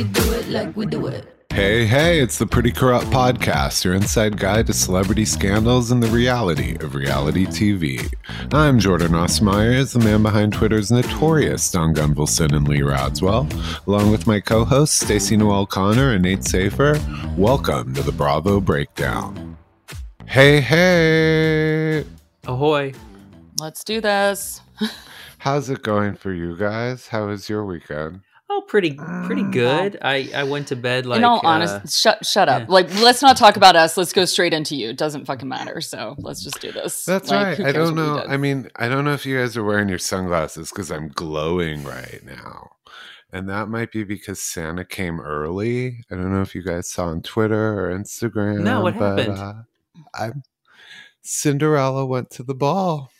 we 0.00 0.08
do 0.08 0.32
it 0.32 0.48
like 0.48 0.74
we 0.76 0.86
do 0.86 1.08
it. 1.08 1.26
Hey, 1.52 1.84
hey, 1.84 2.20
it's 2.20 2.38
the 2.38 2.46
Pretty 2.46 2.72
Corrupt 2.72 3.08
Podcast, 3.08 3.84
your 3.84 3.92
inside 3.92 4.38
guide 4.38 4.66
to 4.68 4.72
celebrity 4.72 5.26
scandals 5.26 5.90
and 5.90 6.02
the 6.02 6.08
reality 6.08 6.74
of 6.80 6.94
reality 6.94 7.44
TV. 7.44 8.10
I'm 8.54 8.78
Jordan 8.78 9.12
Ross 9.12 9.42
Myers, 9.42 9.92
the 9.92 9.98
man 9.98 10.22
behind 10.22 10.54
Twitter's 10.54 10.90
notorious 10.90 11.70
Don 11.70 11.92
Gunvalson 11.92 12.56
and 12.56 12.66
Lee 12.66 12.80
Rodswell, 12.80 13.46
along 13.86 14.10
with 14.10 14.26
my 14.26 14.40
co 14.40 14.64
hosts 14.64 14.98
Stacy 14.98 15.36
Noel 15.36 15.66
Connor 15.66 16.14
and 16.14 16.22
Nate 16.22 16.44
Safer. 16.44 16.98
Welcome 17.36 17.92
to 17.92 18.02
the 18.02 18.12
Bravo 18.12 18.58
Breakdown. 18.58 19.58
Hey, 20.24 20.62
hey, 20.62 22.06
Ahoy. 22.46 22.94
Let's 23.58 23.84
do 23.84 24.00
this. 24.00 24.62
how's 25.38 25.68
it 25.68 25.82
going 25.82 26.14
for 26.14 26.32
you 26.32 26.56
guys? 26.56 27.08
How 27.08 27.26
was 27.26 27.50
your 27.50 27.66
weekend? 27.66 28.22
Oh, 28.52 28.62
pretty 28.66 28.94
pretty 29.24 29.44
good. 29.44 29.96
I 30.02 30.28
I 30.34 30.42
went 30.42 30.66
to 30.68 30.76
bed 30.76 31.06
like 31.06 31.18
In 31.18 31.24
all 31.24 31.38
uh, 31.38 31.48
honesty, 31.48 31.88
shut 31.88 32.26
shut 32.26 32.48
up. 32.48 32.62
yeah. 32.62 32.66
Like, 32.68 32.92
let's 33.00 33.22
not 33.22 33.36
talk 33.36 33.56
about 33.56 33.76
us. 33.76 33.96
Let's 33.96 34.12
go 34.12 34.24
straight 34.24 34.52
into 34.52 34.74
you. 34.74 34.88
It 34.88 34.96
doesn't 34.96 35.24
fucking 35.26 35.48
matter. 35.48 35.80
So 35.80 36.16
let's 36.18 36.42
just 36.42 36.60
do 36.60 36.72
this. 36.72 37.04
That's 37.04 37.30
Like, 37.30 37.58
right. 37.60 37.68
I 37.68 37.72
don't 37.72 37.94
know. 37.94 38.24
I 38.26 38.36
mean, 38.36 38.68
I 38.74 38.88
don't 38.88 39.04
know 39.04 39.12
if 39.12 39.24
you 39.24 39.38
guys 39.38 39.56
are 39.56 39.62
wearing 39.62 39.88
your 39.88 40.00
sunglasses 40.00 40.70
because 40.70 40.90
I'm 40.90 41.08
glowing 41.10 41.84
right 41.84 42.20
now. 42.24 42.70
And 43.32 43.48
that 43.48 43.68
might 43.68 43.92
be 43.92 44.02
because 44.02 44.40
Santa 44.42 44.84
came 44.84 45.20
early. 45.20 46.04
I 46.10 46.16
don't 46.16 46.32
know 46.32 46.42
if 46.42 46.52
you 46.56 46.64
guys 46.64 46.88
saw 46.88 47.06
on 47.06 47.22
Twitter 47.22 47.78
or 47.86 47.96
Instagram. 47.96 48.62
No, 48.62 48.80
what 48.80 48.98
but, 48.98 49.18
happened? 49.20 49.38
Uh, 49.38 49.54
I'm 50.12 50.42
Cinderella 51.22 52.04
went 52.04 52.30
to 52.30 52.42
the 52.42 52.54
ball. 52.54 53.12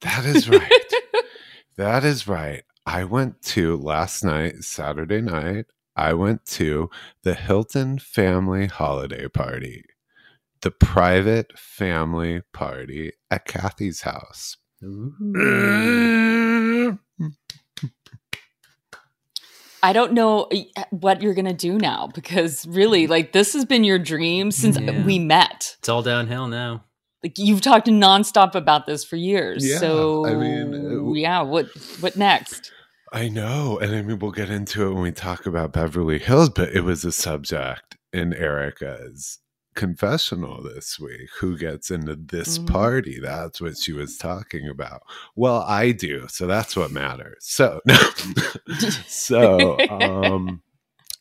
That 0.00 0.24
is 0.24 0.48
right. 0.48 0.92
that 1.76 2.02
is 2.04 2.26
right. 2.26 2.64
I 2.86 3.04
went 3.04 3.40
to 3.42 3.76
last 3.76 4.22
night, 4.24 4.62
Saturday 4.62 5.20
night, 5.20 5.66
I 5.96 6.12
went 6.12 6.44
to 6.46 6.90
the 7.22 7.34
Hilton 7.34 7.98
family 7.98 8.66
holiday 8.66 9.28
party, 9.28 9.84
the 10.60 10.70
private 10.70 11.58
family 11.58 12.42
party 12.52 13.12
at 13.30 13.46
Kathy's 13.46 14.02
house. 14.02 14.56
I 19.82 19.92
don't 19.92 20.12
know 20.12 20.48
uh, 20.76 20.84
what 20.90 21.20
you're 21.22 21.34
gonna 21.34 21.52
do 21.52 21.78
now 21.78 22.08
because 22.14 22.66
really, 22.66 23.06
like, 23.06 23.32
this 23.32 23.52
has 23.52 23.64
been 23.64 23.84
your 23.84 23.98
dream 23.98 24.50
since 24.50 24.78
Yeah. 24.78 25.04
we 25.04 25.18
met. 25.18 25.76
It's 25.78 25.88
all 25.88 26.02
downhill 26.02 26.48
now. 26.48 26.83
Like, 27.24 27.38
you've 27.38 27.62
talked 27.62 27.86
nonstop 27.86 28.54
about 28.54 28.84
this 28.86 29.02
for 29.02 29.16
years. 29.16 29.66
Yeah, 29.66 29.78
so, 29.78 30.26
I 30.26 30.34
mean, 30.34 30.74
uh, 30.74 31.12
yeah. 31.14 31.40
What 31.40 31.68
what 32.00 32.16
next? 32.16 32.70
I 33.12 33.28
know. 33.30 33.78
And 33.78 33.94
I 33.96 34.02
mean, 34.02 34.18
we'll 34.18 34.30
get 34.30 34.50
into 34.50 34.86
it 34.86 34.92
when 34.92 35.02
we 35.02 35.10
talk 35.12 35.46
about 35.46 35.72
Beverly 35.72 36.18
Hills, 36.18 36.50
but 36.50 36.68
it 36.70 36.82
was 36.82 37.02
a 37.04 37.12
subject 37.12 37.96
in 38.12 38.34
Erika's 38.34 39.38
confessional 39.74 40.62
this 40.62 41.00
week. 41.00 41.30
Who 41.40 41.56
gets 41.56 41.90
into 41.90 42.14
this 42.14 42.58
Mhm. 42.58 42.66
party? 42.66 43.20
That's 43.20 43.60
what 43.60 43.78
she 43.78 43.92
was 43.92 44.18
talking 44.18 44.68
about. 44.68 45.02
Well, 45.34 45.62
I 45.62 45.92
do. 45.92 46.26
So 46.28 46.46
that's 46.46 46.76
what 46.76 46.90
matters. 46.90 47.38
So, 47.40 47.80
no. 47.86 47.96
so, 49.06 49.78
um, 49.88 50.62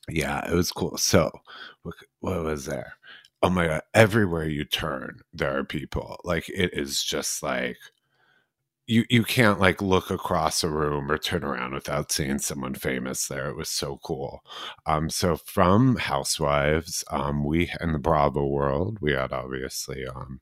yeah, 0.09 0.51
it 0.51 0.53
was 0.53 0.71
cool. 0.71 0.97
So, 0.97 1.31
what, 1.83 1.95
what 2.19 2.43
was 2.43 2.65
there? 2.65 2.93
Oh 3.43 3.49
my 3.49 3.67
God. 3.67 3.81
Everywhere 3.93 4.47
you 4.47 4.65
turn, 4.65 5.19
there 5.33 5.57
are 5.57 5.63
people. 5.65 6.17
Like, 6.23 6.49
it 6.49 6.73
is 6.73 7.03
just 7.03 7.43
like, 7.43 7.77
you 8.87 9.05
you 9.09 9.23
can't 9.23 9.59
like 9.61 9.81
look 9.81 10.11
across 10.11 10.63
a 10.63 10.69
room 10.69 11.09
or 11.11 11.17
turn 11.17 11.43
around 11.43 11.73
without 11.73 12.11
seeing 12.11 12.39
someone 12.39 12.73
famous 12.75 13.27
there. 13.27 13.47
It 13.49 13.55
was 13.55 13.69
so 13.69 13.99
cool. 14.03 14.43
Um, 14.85 15.09
so 15.09 15.37
from 15.37 15.95
Housewives, 15.97 17.03
um, 17.09 17.45
we 17.45 17.71
in 17.81 17.93
the 17.93 17.99
Bravo 17.99 18.45
world, 18.45 18.97
we 19.01 19.13
had 19.13 19.31
obviously 19.31 20.05
um, 20.05 20.41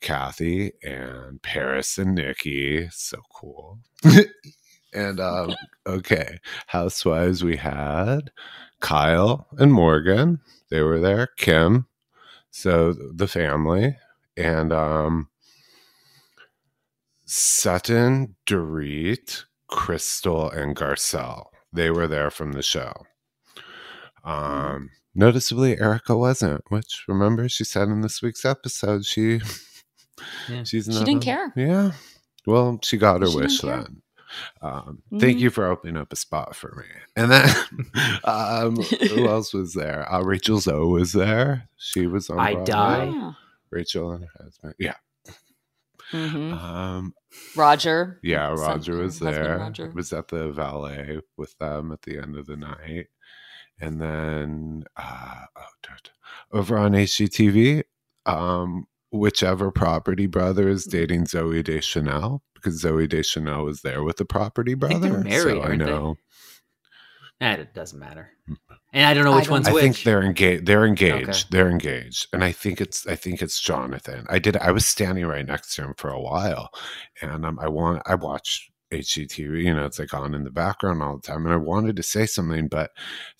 Kathy 0.00 0.72
and 0.82 1.42
Paris 1.42 1.98
and 1.98 2.14
Nikki. 2.14 2.88
So 2.90 3.18
cool. 3.34 3.80
and 4.94 5.20
um, 5.20 5.54
okay, 5.86 6.38
Housewives, 6.68 7.44
we 7.44 7.56
had 7.56 8.30
Kyle 8.80 9.46
and 9.58 9.72
Morgan. 9.72 10.40
They 10.70 10.82
were 10.82 11.00
there. 11.00 11.28
Kim. 11.36 11.86
So 12.56 12.92
the 12.92 13.26
family 13.26 13.96
and 14.36 14.72
um 14.72 15.28
Sutton, 17.24 18.36
Dorit, 18.46 19.44
Crystal, 19.66 20.50
and 20.50 20.76
Garcelle. 20.76 21.46
They 21.72 21.90
were 21.90 22.06
there 22.06 22.30
from 22.30 22.52
the 22.52 22.62
show. 22.62 22.92
Um, 24.24 24.90
noticeably, 25.16 25.80
Erika 25.80 26.16
wasn't. 26.16 26.62
Which 26.68 27.04
remember 27.08 27.48
she 27.48 27.64
said 27.64 27.88
in 27.88 28.02
this 28.02 28.22
week's 28.22 28.44
episode 28.44 29.04
she 29.04 29.40
Yeah. 30.48 30.62
she's 30.64 30.84
She 30.86 30.92
didn't 31.04 31.22
a- 31.24 31.26
care. 31.26 31.52
Yeah. 31.56 31.92
Well, 32.46 32.78
she 32.84 32.98
got 32.98 33.22
her 33.22 33.26
She 33.26 33.36
wish 33.36 33.60
then. 33.62 34.02
Um, 34.62 35.02
Thank 35.18 35.38
Mhm. 35.38 35.40
you 35.40 35.50
for 35.50 35.66
opening 35.66 35.96
up 35.96 36.12
a 36.12 36.16
spot 36.16 36.54
for 36.56 36.74
me. 36.76 36.84
And 37.16 37.30
then, 37.30 37.48
um, 38.24 38.76
who 38.76 39.26
else 39.28 39.52
was 39.52 39.74
there? 39.74 40.10
Uh, 40.12 40.22
Rachel 40.22 40.58
Zoe 40.60 40.86
was 40.86 41.12
there. 41.12 41.68
She 41.76 42.06
was 42.06 42.30
on. 42.30 42.38
I 42.40 42.54
Broadway. 42.54 42.72
Die. 42.72 43.04
Yeah. 43.12 43.32
Rachel 43.70 44.12
and 44.12 44.24
her 44.24 44.44
husband. 44.44 44.74
Yeah. 44.78 44.94
Mhm. 46.12 46.52
Um, 46.52 47.14
Roger. 47.56 48.20
Yeah, 48.22 48.54
Son- 48.54 48.66
Roger 48.66 48.96
was 48.98 49.18
there. 49.18 49.58
Roger. 49.58 49.90
Was 49.90 50.12
at 50.12 50.28
the 50.28 50.52
valet 50.52 51.20
with 51.36 51.56
them 51.58 51.90
at 51.92 52.02
the 52.02 52.18
end 52.18 52.36
of 52.36 52.46
the 52.46 52.56
night, 52.56 53.06
and 53.80 54.00
then 54.00 54.84
uh, 54.96 55.44
oh, 55.56 55.62
dude. 55.82 56.10
over 56.52 56.76
on 56.78 56.92
HGTV, 56.92 57.82
um, 58.26 58.86
whichever 59.14 59.70
Property 59.70 60.26
Brother 60.26 60.68
is 60.68 60.84
dating 60.84 61.24
Zooey 61.26 61.62
Deschanel 61.64 62.42
because 62.54 62.82
Zooey 62.82 63.08
Deschanel 63.08 63.64
was 63.64 63.82
there 63.82 64.02
with 64.02 64.16
the 64.16 64.24
Property 64.24 64.74
Brother. 64.74 64.98
think 65.00 65.12
they're 65.12 65.24
married, 65.24 65.56
so 65.56 65.60
I 65.60 65.66
aren't 65.66 65.78
they? 65.80 65.86
know. 65.86 66.16
Eh, 67.40 67.52
it 67.54 67.74
doesn't 67.74 67.98
matter. 67.98 68.30
And 68.92 69.06
I 69.06 69.12
don't 69.12 69.24
know 69.24 69.34
which 69.34 69.46
don't- 69.46 69.52
one's 69.52 69.68
I 69.68 69.72
which. 69.72 69.82
think 69.82 70.02
they're 70.02 70.22
engaged. 70.22 70.66
They're 70.66 70.86
engaged. 70.86 71.28
Okay. 71.28 71.42
They're 71.50 71.68
engaged, 71.68 72.28
and 72.32 72.44
I 72.44 72.52
think 72.52 72.80
it's. 72.80 73.06
I 73.06 73.16
think 73.16 73.42
it's 73.42 73.60
Jonathan. 73.60 74.24
I 74.30 74.38
did. 74.38 74.56
I 74.58 74.70
was 74.70 74.86
standing 74.86 75.26
right 75.26 75.44
next 75.44 75.74
to 75.74 75.82
him 75.82 75.94
for 75.96 76.10
a 76.10 76.20
while, 76.20 76.70
and 77.20 77.44
um, 77.44 77.58
I 77.58 77.68
want. 77.68 78.02
I 78.06 78.14
watched 78.14 78.70
HGTV. 78.92 79.64
You 79.64 79.74
know, 79.74 79.84
it's 79.86 79.98
like 79.98 80.14
on 80.14 80.34
in 80.34 80.44
the 80.44 80.50
background 80.50 81.02
all 81.02 81.16
the 81.16 81.22
time, 81.22 81.44
and 81.44 81.52
I 81.54 81.56
wanted 81.56 81.96
to 81.96 82.02
say 82.02 82.26
something, 82.26 82.68
but 82.68 82.90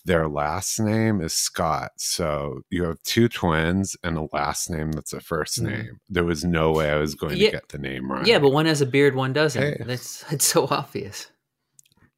their 0.04 0.28
last 0.28 0.80
name 0.80 1.20
is 1.20 1.32
Scott. 1.32 1.92
So 1.96 2.60
you 2.70 2.84
have 2.84 3.02
two 3.04 3.28
twins 3.28 3.96
and 4.02 4.16
a 4.18 4.26
last 4.32 4.68
name 4.70 4.92
that's 4.92 5.12
a 5.12 5.20
first 5.20 5.60
Mhm. 5.62 5.70
name. 5.70 6.00
There 6.08 6.24
was 6.24 6.44
no 6.44 6.72
way 6.72 6.90
I 6.90 6.96
was 6.96 7.14
going 7.14 7.36
Yeah. 7.36 7.46
to 7.46 7.52
get 7.52 7.68
the 7.68 7.78
name 7.78 8.10
right. 8.10 8.26
Yeah, 8.26 8.38
but 8.38 8.50
one 8.50 8.66
has 8.66 8.80
a 8.80 8.86
beard, 8.86 9.14
one 9.14 9.32
doesn't. 9.32 9.62
Hey. 9.62 9.76
That's 9.84 10.24
it's 10.32 10.44
so 10.46 10.66
obvious. 10.70 11.28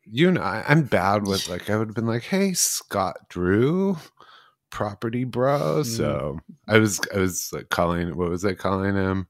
you 0.09 0.31
know, 0.31 0.41
I, 0.41 0.65
I'm 0.69 0.85
bad 0.85 1.27
with 1.27 1.49
like 1.49 1.69
I 1.69 1.77
would 1.77 1.89
have 1.89 1.95
been 1.97 2.07
like, 2.07 2.23
"Hey, 2.23 2.53
Scott 2.53 3.17
Drew, 3.29 3.97
property 4.71 5.25
bro." 5.25 5.81
Mm. 5.83 5.85
So 5.85 6.39
I 6.69 6.79
was 6.79 7.01
I 7.15 7.19
was 7.19 7.51
like 7.53 7.71
calling 7.71 8.17
what 8.17 8.31
was 8.31 8.45
I 8.45 8.55
calling 8.55 8.95
him? 8.95 9.27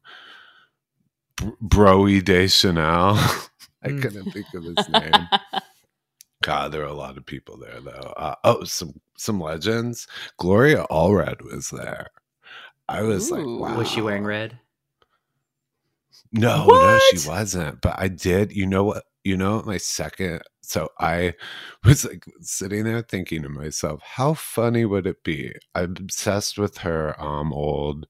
Br- 1.36 1.48
Broy 1.64 2.22
Deschanel. 2.24 3.18
I 3.86 3.90
Mm. 3.90 4.02
couldn't 4.02 4.32
think 4.32 4.46
of 4.54 4.64
his 4.64 4.88
name. 4.88 5.28
God, 6.42 6.72
there 6.72 6.82
were 6.82 6.86
a 6.86 6.92
lot 6.92 7.16
of 7.16 7.24
people 7.26 7.56
there 7.56 7.80
though. 7.80 8.12
Uh, 8.16 8.34
oh, 8.44 8.64
some 8.64 9.00
some 9.16 9.40
legends. 9.40 10.06
Gloria 10.38 10.84
Allred 10.90 11.42
was 11.42 11.70
there. 11.70 12.08
I 12.88 13.02
was 13.02 13.30
like, 13.30 13.46
wow. 13.46 13.78
Was 13.78 13.88
she 13.88 14.00
wearing 14.02 14.24
red? 14.24 14.58
No, 16.32 16.66
no, 16.66 16.98
she 16.98 17.28
wasn't. 17.28 17.80
But 17.80 17.96
I 17.98 18.08
did. 18.08 18.52
You 18.52 18.66
know 18.66 18.84
what? 18.84 19.04
You 19.24 19.36
know 19.36 19.56
what 19.56 19.66
my 19.66 19.78
second. 19.78 20.42
So 20.62 20.88
I 21.00 21.34
was 21.84 22.04
like 22.04 22.24
sitting 22.40 22.84
there 22.84 23.02
thinking 23.02 23.42
to 23.42 23.48
myself, 23.48 24.00
how 24.02 24.34
funny 24.34 24.84
would 24.84 25.06
it 25.06 25.22
be? 25.24 25.52
I'm 25.74 25.92
obsessed 25.98 26.58
with 26.58 26.78
her 26.78 27.20
um 27.22 27.52
old 27.52 28.06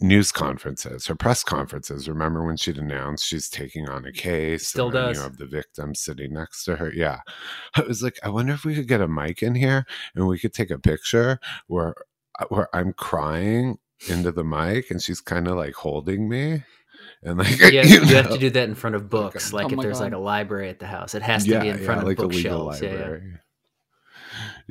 news 0.00 0.32
conferences, 0.32 1.06
her 1.06 1.14
press 1.14 1.42
conferences. 1.44 2.08
Remember 2.08 2.44
when 2.44 2.56
she'd 2.56 2.78
announced 2.78 3.26
she's 3.26 3.48
taking 3.48 3.88
on 3.88 4.04
a 4.04 4.12
case? 4.12 4.66
Still 4.66 4.86
and 4.86 4.94
then 4.94 5.04
does. 5.06 5.16
You 5.16 5.22
have 5.22 5.36
the 5.36 5.46
victim 5.46 5.94
sitting 5.94 6.32
next 6.32 6.64
to 6.64 6.76
her. 6.76 6.92
Yeah. 6.92 7.20
I 7.76 7.82
was 7.82 8.02
like, 8.02 8.18
I 8.22 8.28
wonder 8.28 8.52
if 8.52 8.64
we 8.64 8.74
could 8.74 8.88
get 8.88 9.00
a 9.00 9.08
mic 9.08 9.42
in 9.42 9.54
here 9.54 9.86
and 10.14 10.26
we 10.26 10.38
could 10.38 10.54
take 10.54 10.70
a 10.70 10.78
picture 10.78 11.38
where 11.66 11.94
where 12.48 12.74
I'm 12.74 12.94
crying 12.94 13.78
into 14.08 14.32
the 14.32 14.44
mic 14.44 14.90
and 14.90 15.02
she's 15.02 15.20
kind 15.20 15.46
of 15.46 15.56
like 15.56 15.74
holding 15.74 16.28
me. 16.28 16.64
And 17.22 17.38
like 17.38 17.58
Yeah, 17.60 17.82
you, 17.82 18.00
you, 18.00 18.16
have 18.16 18.30
to 18.30 18.38
do 18.38 18.50
that 18.50 18.68
in 18.68 18.74
front 18.74 18.96
of 18.96 19.10
books. 19.10 19.52
Oh 19.52 19.56
like 19.56 19.66
Oh 19.66 19.74
if 19.74 19.80
there's 19.80 19.98
God. 19.98 20.04
like 20.04 20.12
a 20.14 20.18
library 20.18 20.70
at 20.70 20.78
the 20.78 20.86
house, 20.86 21.14
it 21.14 21.22
has 21.22 21.44
to 21.44 21.60
be 21.60 21.68
in 21.68 21.78
front 21.78 22.00
of 22.00 22.06
like 22.06 22.18
a 22.18 22.26
legal 22.26 22.66
bookshelves. 22.66 22.80
Yeah, 22.82 22.92
yeah. 22.92 23.36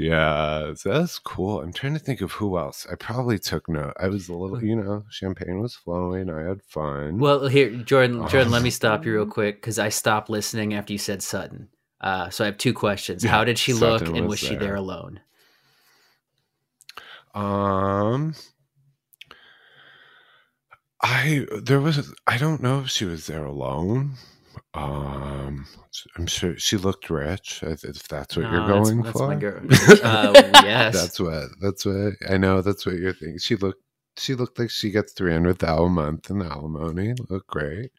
Yeah, 0.02 0.76
so 0.76 0.94
that's 0.94 1.20
cool. 1.20 1.60
I'm 1.62 1.74
trying 1.74 1.92
to 1.92 2.00
think 2.00 2.22
of 2.22 2.32
who 2.32 2.58
else. 2.58 2.88
I 2.90 2.96
probably 2.96 3.38
took 3.38 3.68
note. 3.68 3.92
I 4.00 4.08
was 4.08 4.30
a 4.30 4.34
little, 4.34 4.64
you 4.64 4.78
know, 4.78 5.04
champagne 5.10 5.60
was 5.60 5.76
flowing. 5.76 6.30
I 6.30 6.42
had 6.48 6.62
fun. 6.64 7.18
Well, 7.20 7.48
here, 7.48 7.70
Jordan. 7.70 8.26
Jordan, 8.30 8.50
let 8.50 8.62
me 8.62 8.70
Oh. 8.70 8.72
stop 8.72 9.06
you 9.06 9.14
real 9.14 9.26
quick 9.26 9.58
because 9.58 9.78
I 9.78 9.90
stopped 9.90 10.30
listening 10.30 10.74
after 10.74 10.94
you 10.94 11.00
said 11.00 11.22
Sutton. 11.22 11.68
Uh, 12.00 12.30
so 12.30 12.46
I 12.46 12.48
have 12.48 12.58
two 12.58 12.74
questions. 12.74 13.26
Yeah, 13.26 13.32
How 13.32 13.44
did 13.44 13.60
she 13.60 13.74
look, 13.74 14.00
Sutton 14.00 14.16
and 14.16 14.30
was 14.30 14.40
she 14.40 14.56
there 14.56 14.76
alone? 14.76 15.20
Um, 17.36 18.36
I 21.04 21.46
there 21.62 21.82
was 21.82 22.14
I 22.26 22.38
don't 22.38 22.64
know 22.64 22.80
if 22.80 22.90
she 22.90 23.04
was 23.04 23.28
there 23.28 23.44
alone. 23.44 24.14
Um, 24.74 25.66
I'm 26.18 26.28
sure 26.28 26.58
she 26.58 26.78
looked 26.78 27.10
rich. 27.10 27.62
If 27.64 28.08
that's 28.08 28.36
what 28.38 28.44
you're 28.44 28.52
No, 28.52 28.68
that's- 28.68 28.90
going 28.90 29.02
that's 29.04 30.00
for. 30.00 30.06
Uh, 30.06 30.32
yes. 30.64 30.94
that's 30.94 31.20
what. 31.20 31.50
That's 31.62 31.86
what 31.86 32.14
I 32.30 32.38
know. 32.38 32.62
That's 32.62 32.86
what 32.86 32.96
you're 32.96 33.14
thinking. 33.14 33.40
She 33.40 33.56
looked. 33.56 33.82
She 34.18 34.36
looked 34.36 34.60
like 34.60 34.70
she 34.70 34.92
gets 34.92 35.14
three 35.14 35.32
hundred 35.32 35.60
thousand 35.60 35.86
a 35.86 35.90
month 35.90 36.30
in 36.30 36.42
alimony. 36.42 37.14
Looked 37.30 37.48
great. 37.48 37.92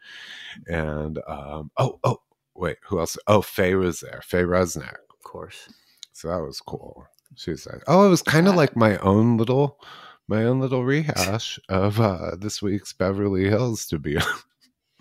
And 0.67 1.19
um. 1.27 1.71
Oh. 1.77 1.99
Oh. 2.05 2.19
Wait. 2.55 2.77
Who 2.89 2.99
else? 3.01 3.17
Oh, 3.27 3.41
Faye 3.43 3.75
was 3.75 4.01
there. 4.01 4.21
Faye 4.25 4.43
Resnick. 4.43 4.93
Of 5.11 5.23
course. 5.25 5.69
So 6.13 6.29
that 6.29 6.43
was 6.43 6.61
cool. 6.61 7.07
She 7.37 7.53
was 7.53 7.65
like, 7.67 7.83
"Oh, 7.87 8.05
it 8.05 8.11
was 8.11 8.23
kind 8.23 8.49
of 8.49 8.57
like 8.57 8.77
my 8.77 8.99
own 8.99 9.37
little, 9.39 9.79
my 10.29 10.45
own 10.45 10.61
little 10.61 10.85
rehash 10.85 11.59
of 11.69 12.01
uh, 12.01 12.33
this 12.39 12.61
week's 12.61 12.93
Beverly 12.93 13.45
Hills." 13.49 13.87
To 13.87 13.99
be, 14.01 14.19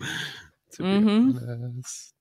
to 0.80 1.00
be 1.00 1.06
Mhm. 1.06 1.48
honest, 1.48 2.14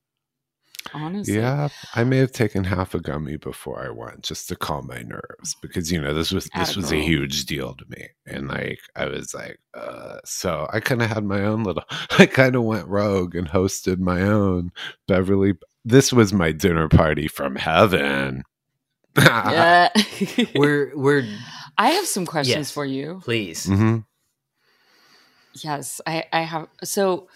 Honestly. 0.94 1.36
yeah, 1.36 1.68
I 1.96 2.04
may 2.04 2.18
have 2.18 2.32
taken 2.32 2.64
half 2.64 2.94
a 2.96 3.00
gummy 3.00 3.38
before 3.38 3.86
I 3.86 3.90
went 3.90 4.24
just 4.24 4.48
to 4.50 4.56
calm 4.56 4.88
my 4.88 5.02
nerves 5.02 5.56
because 5.62 5.92
you 5.92 6.00
know 6.02 6.14
this 6.14 6.32
was 6.32 6.46
this 6.56 6.70
Atta 6.70 6.80
was 6.80 6.92
a 6.92 6.98
huge 7.04 7.46
deal 7.46 7.76
to 7.76 7.86
me, 7.90 8.08
and 8.26 8.48
like 8.48 8.80
I 8.96 9.06
was 9.06 9.34
like, 9.34 9.60
uh, 9.74 10.18
so 10.26 10.68
I 10.72 10.80
kind 10.80 11.02
of 11.02 11.10
had 11.10 11.24
my 11.26 11.42
own 11.44 11.64
little. 11.64 11.84
I 12.18 12.26
kind 12.26 12.56
of 12.56 12.64
went 12.64 12.88
rogue 12.88 13.36
and 13.36 13.48
hosted 13.50 14.00
my 14.00 14.22
own 14.22 14.72
Beverly. 15.08 15.54
This 15.86 16.12
was 16.14 16.34
my 16.34 16.52
dinner 16.52 16.88
party 16.90 17.28
from 17.28 17.56
heaven. 17.56 18.44
Yeah. 19.18 19.90
We're 20.56 20.92
we're 20.96 21.26
I 21.78 21.90
have 21.92 22.06
some 22.08 22.26
questions 22.26 22.56
Yes. 22.68 22.72
for 22.72 22.86
you. 22.86 23.22
please. 23.24 23.66
Mm-hmm. 23.66 23.98
Yes, 25.64 26.00
I, 26.06 26.26
I 26.32 26.42
have. 26.42 26.68
So, 26.84 27.28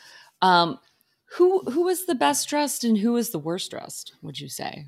um, 0.41 0.79
who 1.35 1.59
who 1.61 1.83
was 1.83 2.05
the 2.05 2.15
best 2.15 2.47
dressed 2.49 2.83
and 2.83 2.97
who 2.97 3.13
was 3.13 3.29
the 3.31 3.39
worst 3.39 3.71
dressed? 3.71 4.13
Would 4.21 4.39
you 4.39 4.49
say? 4.49 4.85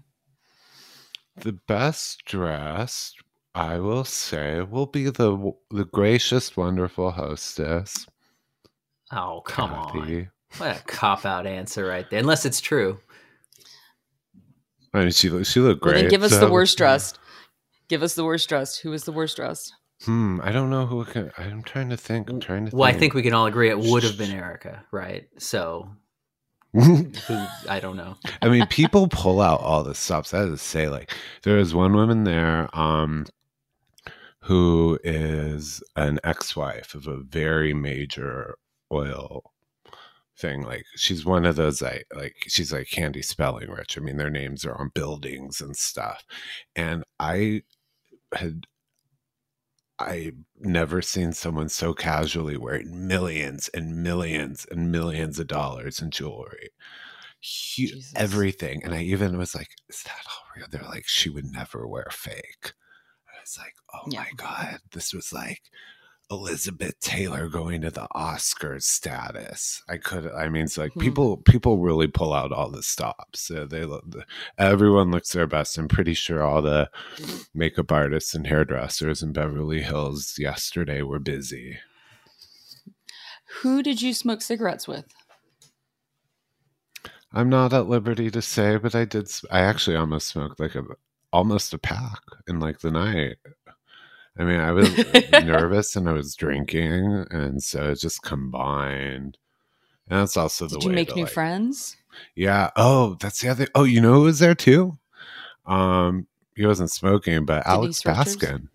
The 1.37 1.53
best 1.67 2.23
dressed, 2.25 3.17
I 3.53 3.79
will 3.79 4.05
say, 4.05 4.61
will 4.61 4.85
be 4.85 5.09
the 5.09 5.53
the 5.69 5.85
gracious, 5.85 6.55
wonderful 6.55 7.11
hostess. 7.11 8.05
Oh 9.11 9.41
come 9.45 9.71
on! 9.73 9.91
Kathy. 10.01 10.27
What 10.57 10.77
a 10.77 10.83
cop 10.83 11.25
out 11.25 11.45
answer 11.45 11.85
right 11.85 12.09
there. 12.09 12.19
Unless 12.19 12.45
it's 12.45 12.61
true. 12.61 12.99
I 14.93 14.99
mean, 15.01 15.11
she 15.11 15.29
looked- 15.29 15.47
she 15.47 15.59
looked 15.59 15.83
Well, 15.83 15.91
great. 15.91 16.01
then 16.03 16.09
give 16.09 16.23
us 16.23 16.31
so- 16.31 16.39
the 16.39 16.49
worst 16.51 16.77
dressed. 16.77 17.19
Give 17.89 18.01
us 18.01 18.15
the 18.15 18.23
worst 18.23 18.47
dressed. 18.49 18.79
Who 18.81 18.91
was 18.91 19.03
the 19.03 19.11
worst 19.11 19.35
dressed? 19.35 19.73
Hmm. 20.05 20.39
I 20.41 20.51
don't 20.51 20.69
know 20.69 20.85
who. 20.85 21.03
Can, 21.05 21.31
I'm 21.37 21.61
trying 21.63 21.89
to 21.89 21.97
think. 21.97 22.29
I'm 22.29 22.39
trying 22.39 22.65
to. 22.67 22.75
Well, 22.75 22.87
I 22.87 22.93
think 22.93 23.13
we 23.13 23.21
can 23.21 23.33
all 23.33 23.45
agree 23.45 23.69
it 23.69 23.77
would 23.77 24.03
have 24.03 24.17
been 24.17 24.31
Erika, 24.31 24.83
right? 24.91 25.27
So 25.37 25.83
think. 25.83 25.95
who 25.95 26.04
I 27.69 27.79
don't 27.81 27.95
know. 27.95 28.17
I 28.41 28.49
mean, 28.49 28.65
people 28.67 29.07
pull 29.07 29.39
out 29.39 29.61
all 29.61 29.83
the 29.83 29.95
stops. 29.95 30.33
I 30.33 30.45
just 30.47 30.67
say, 30.67 30.89
like, 30.89 31.11
there 31.43 31.57
is 31.57 31.73
one 31.73 31.93
woman 31.93 32.25
there, 32.25 32.69
um, 32.77 33.25
who 34.41 34.99
is 35.03 35.81
an 35.95 36.19
ex-wife 36.23 36.93
of 36.93 37.07
a 37.07 37.17
very 37.17 37.73
major 37.73 38.57
oil 38.91 39.53
thing. 40.37 40.63
Like, 40.63 40.83
she's 40.95 41.25
one 41.25 41.45
of 41.45 41.55
those, 41.55 41.81
like, 41.81 42.07
like 42.13 42.35
she's 42.47 42.73
like 42.73 42.89
Candy 42.89 43.21
Spelling 43.21 43.69
Rich. 43.69 43.97
I 43.97 44.01
mean, 44.01 44.17
their 44.17 44.29
names 44.29 44.65
are 44.65 44.75
on 44.75 44.91
buildings 44.93 45.61
and 45.61 45.75
stuff. 45.77 46.25
And 46.75 47.03
I 47.19 47.63
had. 48.33 48.67
I 49.99 50.33
never 50.59 51.01
seen 51.01 51.31
someone 51.31 51.69
so 51.69 51.93
casually 51.93 52.57
wearing 52.57 53.07
millions 53.07 53.69
and 53.73 54.03
millions 54.03 54.65
and 54.69 54.91
millions 54.91 55.39
of 55.39 55.47
dollars 55.47 56.01
in 56.01 56.11
jewelry. 56.11 56.69
Hu- 57.77 57.87
Jesus. 57.87 58.13
everything. 58.15 58.83
And 58.83 58.93
I 58.93 59.01
even 59.03 59.37
was 59.37 59.55
like, 59.55 59.69
is 59.89 60.03
that 60.03 60.25
all 60.27 60.43
real? 60.55 60.67
They're 60.69 60.81
like, 60.89 61.07
she 61.07 61.29
would 61.29 61.45
never 61.51 61.87
wear 61.87 62.07
fake. 62.11 62.73
I 63.27 63.39
was 63.41 63.57
like, 63.57 63.75
oh 63.93 64.07
Yeah. 64.09 64.21
my 64.21 64.29
God. 64.35 64.79
This 64.91 65.13
was 65.13 65.31
like 65.31 65.61
Elizabeth 66.31 66.99
Taylor 67.01 67.47
going 67.47 67.81
to 67.81 67.91
the 67.91 68.07
Oscars 68.15 68.83
status. 68.83 69.83
I 69.87 69.97
could, 69.97 70.31
I 70.31 70.49
mean, 70.49 70.63
it's 70.63 70.77
like 70.77 70.93
Hmm. 70.93 70.99
people, 71.01 71.37
people 71.37 71.77
really 71.77 72.07
pull 72.07 72.33
out 72.33 72.51
all 72.51 72.69
the 72.71 72.81
stops. 72.81 73.41
So 73.41 73.65
they, 73.65 73.85
look- 73.85 74.05
everyone 74.57 75.11
looks 75.11 75.31
their 75.31 75.45
best. 75.47 75.77
I'm 75.77 75.87
pretty 75.87 76.13
sure 76.15 76.41
all 76.43 76.61
the 76.63 76.89
makeup 77.53 77.91
artists 77.91 78.33
and 78.33 78.47
hairdressers 78.47 79.21
in 79.21 79.33
Beverly 79.33 79.81
Hills 79.83 80.35
yesterday 80.39 81.01
were 81.03 81.19
busy. 81.19 81.77
Who 83.61 83.83
did 83.83 84.01
you 84.01 84.13
smoke 84.13 84.41
cigarettes 84.41 84.87
with? 84.87 85.05
I'm 87.31 87.49
not 87.49 87.73
at 87.73 87.87
liberty 87.87 88.31
to 88.31 88.41
say, 88.41 88.77
but 88.77 88.95
I 88.95 89.05
did. 89.05 89.29
I 89.51 89.59
actually 89.59 89.95
almost 89.97 90.27
smoked 90.29 90.59
like 90.59 90.73
a 90.75 90.83
almost 91.33 91.73
a 91.73 91.77
pack 91.77 92.19
in 92.47 92.59
like 92.59 92.79
the 92.79 92.91
night. 92.91 93.35
I 94.37 94.43
mean, 94.43 94.59
I 94.59 94.71
was 94.71 94.89
nervous 95.31 95.95
and 95.95 96.09
I 96.09 96.13
was 96.13 96.35
drinking, 96.35 97.25
and 97.31 97.63
so 97.63 97.91
it 97.91 97.99
just 97.99 98.21
combined. 98.21 99.37
And 100.09 100.19
that's 100.19 100.37
also 100.37 100.67
the 100.67 100.77
Did 100.77 100.85
way 100.87 100.91
you 100.91 100.95
make 100.95 101.09
to, 101.09 101.15
new 101.15 101.23
like- 101.23 101.31
friends? 101.33 101.97
Yeah. 102.35 102.69
Oh, 102.75 103.17
that's 103.19 103.39
the 103.41 103.49
other. 103.49 103.67
Oh, 103.75 103.83
you 103.83 104.01
know 104.01 104.13
who 104.15 104.21
was 104.23 104.39
there 104.39 104.55
too? 104.55 104.97
Um, 105.65 106.27
he 106.55 106.65
wasn't 106.65 106.91
smoking, 106.91 107.45
but 107.45 107.65
Alex 107.65 108.05
Richards? 108.05 108.35
Baskin, 108.37 108.67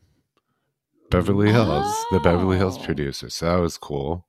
Beverly 1.10 1.50
Hills, 1.50 1.92
the 2.10 2.20
Beverly 2.20 2.56
Hills 2.56 2.78
Oh. 2.78 2.84
producer. 2.84 3.30
So 3.30 3.46
that 3.46 3.60
was 3.60 3.78
cool. 3.78 4.26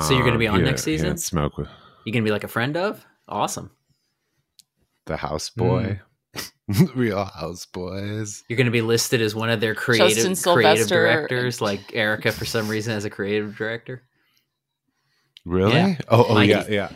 So 0.00 0.14
you're 0.14 0.24
gonna 0.24 0.38
be 0.38 0.46
Um, 0.48 0.54
on 0.54 0.60
he 0.60 0.66
next 0.66 0.82
had- 0.82 0.84
season? 0.84 1.16
Smoke 1.16 1.56
with 1.58 1.68
You 2.04 2.12
gonna 2.12 2.24
be 2.24 2.30
like 2.30 2.44
a 2.44 2.48
friend 2.48 2.76
of? 2.76 3.04
Awesome. 3.28 3.70
the 5.06 5.14
houseboy, 5.16 5.86
Mm. 5.86 6.00
real 6.94 7.24
houseboys. 7.24 8.42
You're 8.48 8.56
gonna 8.56 8.70
be 8.70 8.82
listed 8.82 9.20
as 9.22 9.34
one 9.34 9.50
of 9.50 9.60
their 9.60 9.74
creative 9.74 10.42
creative 10.42 10.88
directors, 10.88 11.60
like 11.60 11.80
Erika 11.94 12.32
for 12.32 12.44
some 12.44 12.68
reason 12.68 12.92
as 12.94 13.04
a 13.04 13.10
creative 13.10 13.56
director. 13.56 14.02
Really? 15.44 15.74
Yeah. 15.74 15.96
Oh, 16.08 16.26
oh 16.28 16.34
Mikey. 16.34 16.50
yeah, 16.50 16.64
yeah. 16.68 16.88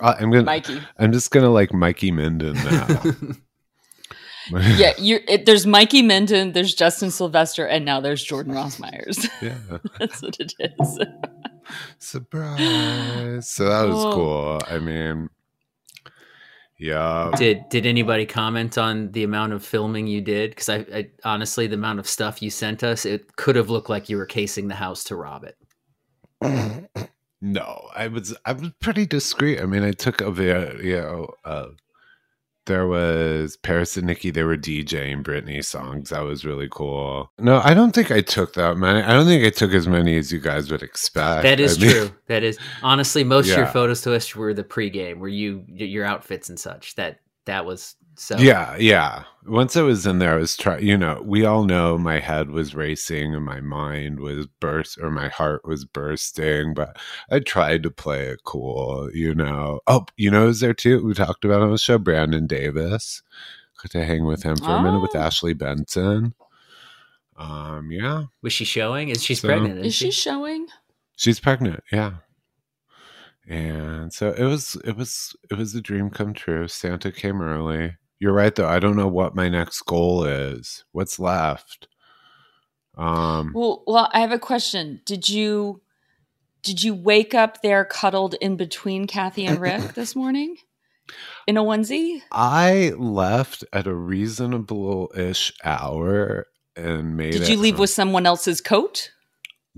Uh, 0.00 0.14
I'm 0.18 0.30
gonna. 0.30 0.44
Mikey. 0.44 0.80
I'm 0.98 1.12
just 1.12 1.30
gonna 1.30 1.50
like 1.50 1.72
Mikey 1.74 2.10
Minden 2.10 2.54
now. 2.54 3.02
Yeah, 4.76 4.92
you 4.98 5.20
there's 5.44 5.66
Mikey 5.66 6.00
Minden, 6.02 6.52
there's 6.52 6.74
Justin 6.74 7.10
Sylvester, 7.10 7.66
and 7.66 7.84
now 7.84 8.00
there's 8.00 8.22
Jordan 8.24 8.54
Ross 8.54 8.78
Myers. 8.78 9.26
yeah. 9.42 9.58
That's 9.98 10.22
what 10.22 10.38
it 10.40 10.54
is. 10.58 10.98
Surprise! 11.98 13.50
So 13.50 13.64
that 13.68 13.88
was 13.88 14.04
Oh. 14.06 14.12
cool. 14.14 14.60
I 14.70 14.78
mean, 14.78 15.28
yeah. 16.78 17.30
did 17.36 17.68
did 17.68 17.86
anybody 17.86 18.26
comment 18.26 18.78
on 18.78 19.12
the 19.12 19.24
amount 19.24 19.52
of 19.52 19.64
filming 19.64 20.06
you 20.06 20.20
did? 20.20 20.50
Because 20.50 20.68
I, 20.68 20.76
I 20.92 21.10
honestly, 21.24 21.66
the 21.66 21.74
amount 21.74 21.98
of 21.98 22.08
stuff 22.08 22.42
you 22.42 22.50
sent 22.50 22.84
us, 22.84 23.04
it 23.04 23.36
could 23.36 23.56
have 23.56 23.70
looked 23.70 23.90
like 23.90 24.08
you 24.08 24.16
were 24.16 24.26
casing 24.26 24.68
the 24.68 24.74
house 24.74 25.04
to 25.04 25.16
rob 25.16 25.44
it. 25.44 25.56
No, 27.40 27.88
I 27.94 28.08
was 28.08 28.36
I 28.44 28.52
was 28.52 28.70
pretty 28.80 29.06
discreet. 29.06 29.60
I 29.60 29.66
mean, 29.66 29.84
I 29.84 29.92
took 29.92 30.20
a 30.20 30.30
video. 30.30 30.76
You 30.80 30.96
know, 30.96 31.28
uh, 31.44 31.68
there 32.68 32.86
was 32.86 33.56
Paris 33.56 33.96
and 33.96 34.06
Nikki. 34.06 34.30
They 34.30 34.44
were 34.44 34.56
DJing 34.56 35.24
Britney 35.24 35.64
songs. 35.64 36.10
That 36.10 36.20
was 36.20 36.44
really 36.44 36.68
cool. 36.70 37.32
No, 37.38 37.60
I 37.64 37.74
don't 37.74 37.92
think 37.92 38.12
I 38.12 38.20
took 38.20 38.54
that 38.54 38.76
many. 38.76 39.02
I 39.02 39.12
don't 39.12 39.26
think 39.26 39.44
I 39.44 39.50
took 39.50 39.72
as 39.72 39.88
many 39.88 40.16
as 40.16 40.32
you 40.32 40.38
guys 40.38 40.70
would 40.70 40.82
expect. 40.82 41.42
That 41.42 41.58
is 41.58 41.78
I 41.78 41.80
mean- 41.80 41.90
true. 41.90 42.10
That 42.28 42.44
is 42.44 42.58
honestly 42.82 43.24
most 43.24 43.50
of 43.50 43.56
your 43.56 43.66
photos 43.66 44.02
to 44.02 44.14
us 44.14 44.36
were 44.36 44.54
the 44.54 44.62
pregame, 44.64 45.18
where 45.18 45.28
you 45.28 45.64
your 45.66 46.04
outfits 46.04 46.48
and 46.48 46.60
such. 46.60 46.94
That 46.94 47.20
that 47.46 47.64
was 47.64 47.96
so. 48.18 48.36
Yeah, 48.38 48.76
yeah. 48.76 49.24
Once 49.46 49.76
I 49.76 49.82
was 49.82 50.06
in 50.06 50.18
there, 50.18 50.34
I 50.34 50.36
was 50.36 50.56
trying. 50.56 50.84
You 50.86 50.96
know, 50.98 51.22
we 51.24 51.44
all 51.44 51.64
know 51.64 51.96
my 51.96 52.18
head 52.20 52.50
was 52.50 52.74
racing 52.74 53.34
and 53.34 53.44
my 53.44 53.60
mind 53.60 54.20
was 54.20 54.46
burst, 54.60 54.98
or 55.00 55.10
my 55.10 55.28
heart 55.28 55.66
was 55.66 55.84
bursting. 55.84 56.74
But 56.74 56.96
I 57.30 57.38
tried 57.40 57.82
to 57.84 57.90
play 57.90 58.26
it 58.28 58.40
cool. 58.44 59.08
You 59.14 59.34
know. 59.34 59.80
Oh, 59.86 60.04
you 60.16 60.30
know, 60.30 60.46
who's 60.46 60.60
there 60.60 60.74
too? 60.74 61.04
We 61.04 61.14
talked 61.14 61.44
about 61.44 61.62
on 61.62 61.70
the 61.70 61.78
show, 61.78 61.98
Brandon 61.98 62.46
Davis. 62.46 63.22
Got 63.82 63.92
to 63.92 64.04
hang 64.04 64.24
with 64.26 64.42
him 64.42 64.56
for 64.56 64.70
a 64.72 64.82
minute 64.82 65.00
with 65.00 65.14
Oh. 65.14 65.20
Ashley 65.20 65.54
Benson. 65.54 66.34
Um, 67.36 67.92
yeah, 67.92 68.24
Was 68.42 68.52
she 68.52 68.64
showing? 68.64 69.10
Is 69.10 69.22
she's 69.22 69.40
So- 69.40 69.46
pregnant? 69.48 69.74
Isn't 69.74 69.84
Is 69.86 69.94
she 69.94 70.10
showing? 70.10 70.66
she's 71.16 71.38
pregnant. 71.38 71.84
Yeah. 71.92 72.14
And 73.48 74.12
so 74.12 74.32
it 74.32 74.44
was. 74.44 74.76
It 74.84 74.96
was. 74.96 75.34
It 75.50 75.56
was 75.56 75.74
a 75.74 75.80
dream 75.80 76.10
come 76.10 76.34
true. 76.34 76.68
Santa 76.68 77.10
came 77.10 77.40
early. 77.40 77.96
You're 78.20 78.32
right 78.32 78.54
though. 78.54 78.68
I 78.68 78.78
don't 78.78 78.96
know 78.96 79.08
what 79.08 79.34
my 79.34 79.48
next 79.48 79.82
goal 79.82 80.24
is. 80.24 80.84
What's 80.92 81.18
left? 81.18 81.88
Um 82.96 83.52
Well, 83.54 83.84
well, 83.86 84.08
I 84.12 84.20
have 84.20 84.32
a 84.32 84.38
question. 84.38 85.00
Did 85.04 85.28
you 85.28 85.82
did 86.62 86.82
you 86.82 86.94
wake 86.94 87.34
up 87.34 87.62
there 87.62 87.84
cuddled 87.84 88.34
in 88.40 88.56
between 88.56 89.06
Kathy 89.06 89.46
and 89.46 89.60
Rick 89.60 89.92
this 89.94 90.16
morning? 90.16 90.56
in 91.46 91.56
a 91.56 91.62
onesie? 91.62 92.22
I 92.30 92.92
left 92.96 93.64
at 93.72 93.86
a 93.86 93.94
reasonable 93.94 95.10
ish 95.16 95.52
hour 95.64 96.46
and 96.76 97.16
made. 97.16 97.32
Did 97.32 97.48
you 97.48 97.56
leave 97.56 97.78
with 97.78 97.90
someone 97.90 98.26
else's 98.26 98.60
coat? 98.60 99.10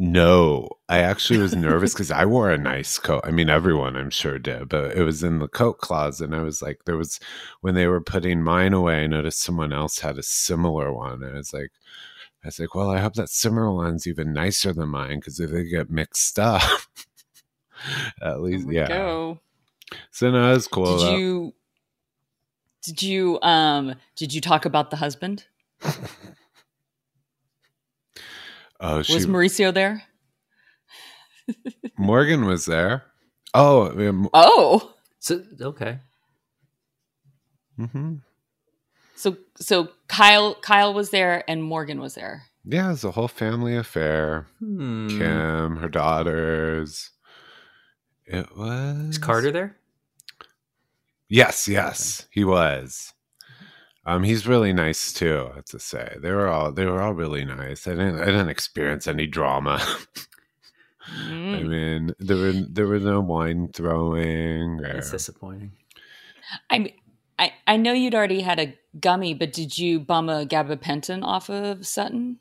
No, 0.02 0.66
I 0.88 1.00
actually 1.00 1.40
was 1.40 1.54
nervous 1.54 1.92
because 1.92 2.11
I 2.11 2.25
wore 2.25 2.50
a 2.50 2.57
nice 2.57 2.99
coat. 2.99 3.21
I 3.23 3.30
mean, 3.30 3.50
everyone 3.50 3.97
I'm 3.97 4.09
sure 4.09 4.38
did, 4.38 4.71
but 4.71 4.97
it 4.97 5.02
was 5.02 5.23
in 5.23 5.40
the 5.40 5.47
coat 5.47 5.76
closet. 5.76 6.25
And 6.25 6.35
I 6.35 6.40
was 6.40 6.62
like, 6.62 6.87
there 6.87 6.97
was 6.97 7.21
when 7.61 7.75
they 7.75 7.87
were 7.87 8.00
putting 8.00 8.42
mine 8.42 8.73
away, 8.73 9.04
I 9.04 9.07
noticed 9.07 9.42
someone 9.42 9.75
else 9.75 9.99
had 9.99 10.16
a 10.16 10.23
similar 10.23 10.90
one. 10.90 11.23
And 11.23 11.35
I 11.35 11.37
was 11.37 11.52
like, 11.52 11.71
I 12.42 12.47
was 12.47 12.59
like, 12.59 12.75
well, 12.75 12.88
I 12.88 12.99
hope 12.99 13.12
that 13.12 13.28
similar 13.28 13.71
one's 13.71 14.07
even 14.07 14.33
nicer 14.33 14.73
than 14.73 14.88
mine 14.88 15.19
because 15.19 15.38
if 15.38 15.50
they 15.50 15.64
get 15.64 15.90
mixed 15.90 16.38
up, 16.38 16.62
at 18.23 18.40
least, 18.40 18.61
There 18.61 18.69
we 18.69 18.76
yeah. 18.76 18.88
Go. 18.88 19.40
So 20.12 20.30
no, 20.30 20.49
was 20.49 20.66
cool. 20.66 20.97
Did 20.97 21.07
though. 21.09 21.16
you? 21.19 21.54
Did 22.85 23.02
you? 23.02 23.38
Um. 23.42 23.97
Did 24.16 24.33
you 24.33 24.40
talk 24.40 24.64
about 24.64 24.88
the 24.88 24.97
husband? 24.97 25.45
oh, 28.81 29.03
she, 29.03 29.15
Was 29.15 29.27
Mauricio 29.27 29.73
there? 29.73 30.03
Morgan 31.99 32.45
was 32.47 32.65
there. 32.67 33.05
Oh, 33.55 33.93
yeah, 33.99 34.27
Oh, 34.33 34.95
So 35.19 35.43
okay. 35.61 35.99
hmm 37.77 38.17
so 39.17 39.37
so 39.57 39.89
Kyle 40.09 40.55
Kyle 40.55 40.95
was 40.95 41.11
there 41.11 41.45
and 41.49 41.63
Morgan 41.63 42.01
was 42.01 42.15
there. 42.15 42.45
yeah, 42.65 42.87
it 42.87 42.91
was 42.93 43.05
a 43.05 43.11
whole 43.11 43.29
family 43.29 43.77
affair. 43.77 44.47
Hmm. 44.61 45.09
Kim, 45.09 45.77
her 45.77 45.89
daughters. 45.89 47.11
It 48.25 48.57
was 48.57 49.11
Is 49.11 49.19
Carter 49.19 49.51
there? 49.51 49.77
Yes, 51.29 51.69
yes, 51.69 52.27
he 52.31 52.45
was. 52.45 53.13
Um, 54.07 54.23
he's 54.23 54.47
really 54.47 54.73
nice 54.73 55.12
too. 55.12 55.49
I 55.52 55.57
have 55.57 55.66
to 55.66 55.78
say 55.78 56.16
they 56.21 56.30
were 56.30 56.49
all 56.49 56.73
they 56.73 56.87
were 56.87 57.02
all 57.02 57.12
really 57.12 57.45
nice. 57.45 57.87
I 57.87 57.90
didn't 57.90 58.21
I 58.21 58.26
didn't 58.26 58.49
experience 58.49 59.07
any 59.07 59.26
drama. 59.26 59.80
I 61.07 61.12
Mm. 61.12 61.69
mean, 61.69 62.14
there 62.21 62.37
were 62.37 62.52
there 62.52 62.87
were 62.87 63.00
no 63.00 63.21
wine 63.21 63.69
throwing. 63.73 64.80
Or, 64.80 64.92
That's 64.95 65.11
disappointing. 65.11 65.73
I, 66.69 66.78
mean, 66.78 66.92
I 67.38 67.52
I 67.66 67.76
know 67.78 67.92
you'd 67.92 68.14
already 68.14 68.42
had 68.42 68.61
a 68.61 68.75
gummy, 69.00 69.35
but 69.35 69.52
did 69.52 69.76
you 69.76 69.99
bum 69.99 70.28
a 70.28 70.45
gabapentin 70.47 71.25
off 71.25 71.50
of 71.50 71.85
Sutton? 71.87 72.38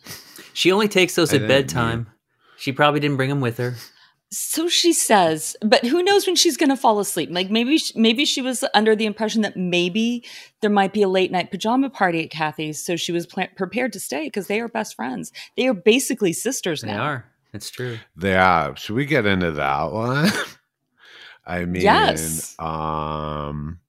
She 0.53 0.71
only 0.71 0.87
takes 0.87 1.15
those 1.15 1.31
I 1.33 1.37
at 1.37 1.39
didn't 1.41 1.47
bedtime. 1.47 2.09
She 2.57 2.71
probably 2.71 2.99
didn't 2.99 3.17
bring 3.17 3.29
them 3.29 3.41
with 3.41 3.57
her. 3.57 3.75
So 4.31 4.67
she 4.69 4.93
says, 4.93 5.55
but 5.61 5.83
who 5.85 6.03
knows 6.03 6.27
when 6.27 6.35
she's 6.35 6.55
going 6.55 6.69
to 6.69 6.77
fall 6.77 6.99
asleep? 6.99 7.29
Like 7.31 7.49
maybe 7.49 7.79
sh- 7.79 7.93
maybe 7.95 8.25
she 8.25 8.43
was 8.43 8.63
under 8.75 8.95
the 8.95 9.07
impression 9.07 9.41
that 9.41 9.57
maybe 9.57 10.23
there 10.61 10.69
might 10.69 10.93
be 10.93 11.01
a 11.01 11.07
late 11.07 11.31
night 11.31 11.49
pajama 11.49 11.89
party 11.89 12.23
at 12.23 12.29
Kathy's, 12.29 12.83
so 12.83 12.95
she 12.95 13.11
was 13.11 13.25
pla- 13.25 13.47
prepared 13.55 13.91
to 13.93 13.99
stay 13.99 14.25
because 14.25 14.45
they 14.45 14.59
are 14.61 14.67
best 14.67 14.95
friends. 14.95 15.31
They 15.57 15.67
are 15.67 15.73
basically 15.73 16.31
sisters 16.33 16.83
now. 16.83 16.91
They 16.91 16.97
now. 16.97 17.03
are. 17.05 17.25
That's 17.53 17.69
true. 17.71 17.97
They 18.15 18.35
are. 18.35 18.75
should 18.75 18.95
we 18.95 19.05
get 19.07 19.25
into 19.25 19.49
that 19.53 19.91
one? 19.91 20.29
I 21.47 21.65
mean, 21.65 21.81
Yes. 21.81 22.55
um, 22.59 23.79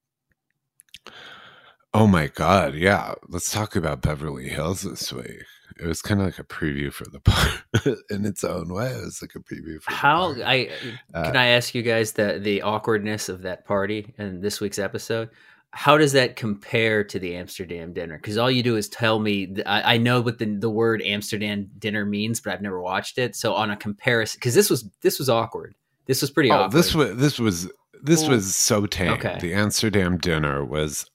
oh 1.93 2.07
my 2.07 2.25
god, 2.27 2.73
yeah. 2.73 3.13
Let's 3.29 3.51
talk 3.51 3.75
about 3.75 4.01
Beverly 4.01 4.49
Hills 4.49 4.81
this 4.81 5.13
week. 5.13 5.43
It 5.79 5.85
was 5.87 6.01
kind 6.01 6.19
of 6.19 6.25
like 6.27 6.39
a 6.39 6.43
preview 6.43 6.91
for 6.91 7.05
the 7.05 7.19
part 7.19 7.61
in 8.09 8.25
its 8.25 8.43
own 8.43 8.73
way. 8.73 8.87
It 8.91 9.01
was 9.03 9.21
like 9.21 9.35
a 9.35 9.39
preview 9.39 9.81
for 9.81 9.91
How. 9.91 10.33
I 10.43 10.69
Uh, 11.13 11.23
can 11.25 11.37
I 11.37 11.47
ask 11.47 11.73
you 11.75 11.81
guys 11.81 12.13
the 12.13 12.39
the 12.41 12.61
awkwardness 12.61 13.29
of 13.29 13.41
that 13.43 13.65
party 13.65 14.13
in 14.17 14.41
this 14.41 14.59
week's 14.61 14.79
episode? 14.79 15.29
How 15.73 15.97
does 15.97 16.11
that 16.11 16.35
compare 16.35 17.01
to 17.05 17.17
the 17.17 17.35
Amsterdam 17.37 17.93
dinner? 17.93 18.17
Because 18.17 18.37
all 18.37 18.51
you 18.51 18.61
do 18.61 18.75
is 18.75 18.89
tell 18.89 19.19
me. 19.19 19.55
I, 19.65 19.93
I 19.93 19.97
know 19.97 20.19
what 20.19 20.37
the 20.37 20.45
the 20.45 20.69
word 20.69 21.01
Amsterdam 21.01 21.69
dinner 21.79 22.05
means, 22.05 22.41
but 22.41 22.51
I've 22.53 22.61
never 22.61 22.81
watched 22.81 23.17
it. 23.17 23.35
So 23.37 23.53
on 23.53 23.71
a 23.71 23.77
comparison, 23.77 24.37
because 24.39 24.53
this 24.53 24.69
was 24.69 24.89
this 25.01 25.17
was 25.17 25.29
awkward. 25.29 25.73
This 26.07 26.21
was 26.21 26.29
pretty 26.29 26.51
Oh, 26.51 26.55
awkward. 26.63 26.77
this 26.77 26.93
was 26.93 27.15
this 27.17 27.39
was 27.39 27.69
this 28.03 28.27
was 28.27 28.53
so 28.55 28.85
tame. 28.85 29.11
Okay. 29.13 29.37
The 29.39 29.53
Amsterdam 29.53 30.17
dinner 30.17 30.65
was 30.65 31.05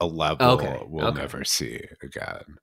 a 0.00 0.06
level 0.06 0.52
Okay, 0.52 0.80
we'll 0.86 1.08
okay. 1.08 1.20
never 1.20 1.44
see 1.44 1.82
again. 2.02 2.56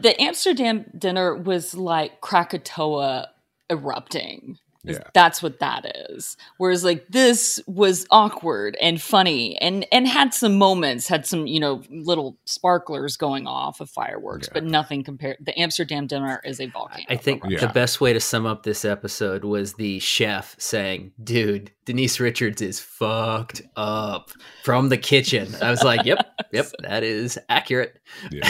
The 0.00 0.20
Amsterdam 0.20 0.84
dinner 0.98 1.34
was 1.34 1.74
like 1.74 2.20
Krakatoa 2.20 3.28
erupting. 3.70 4.58
Yeah. 4.86 4.98
That's 5.14 5.42
what 5.42 5.60
that 5.60 5.86
is. 6.10 6.36
Whereas 6.58 6.84
like 6.84 7.06
this 7.08 7.58
was 7.66 8.06
awkward 8.10 8.76
and 8.82 9.00
funny 9.00 9.56
and 9.56 9.86
and 9.90 10.06
had 10.06 10.34
some 10.34 10.58
moments, 10.58 11.08
had 11.08 11.24
some, 11.24 11.46
you 11.46 11.58
know, 11.58 11.82
little 11.88 12.36
sparklers 12.44 13.16
going 13.16 13.46
off 13.46 13.80
of 13.80 13.88
fireworks, 13.88 14.46
Yeah. 14.48 14.52
but 14.60 14.64
nothing 14.64 15.02
compared 15.02 15.38
the 15.40 15.58
Amsterdam 15.58 16.06
dinner 16.06 16.38
is 16.44 16.60
a 16.60 16.66
volcano. 16.66 17.02
I 17.08 17.16
think 17.16 17.44
Yeah. 17.48 17.60
the 17.60 17.68
best 17.72 18.02
way 18.02 18.12
to 18.12 18.20
sum 18.20 18.44
up 18.44 18.62
this 18.64 18.84
episode 18.84 19.42
was 19.44 19.72
the 19.72 20.00
chef 20.00 20.54
saying, 20.58 21.12
"Dude, 21.22 21.70
Denise 21.86 22.20
Richards 22.20 22.60
is 22.60 22.78
fucked 22.78 23.62
up 23.76 24.32
from 24.64 24.90
the 24.90 24.98
kitchen." 24.98 25.48
I 25.62 25.70
was 25.70 25.82
like, 25.82 26.04
"Yep, 26.04 26.26
yep, 26.52 26.66
that 26.80 27.04
is 27.04 27.38
accurate." 27.48 27.98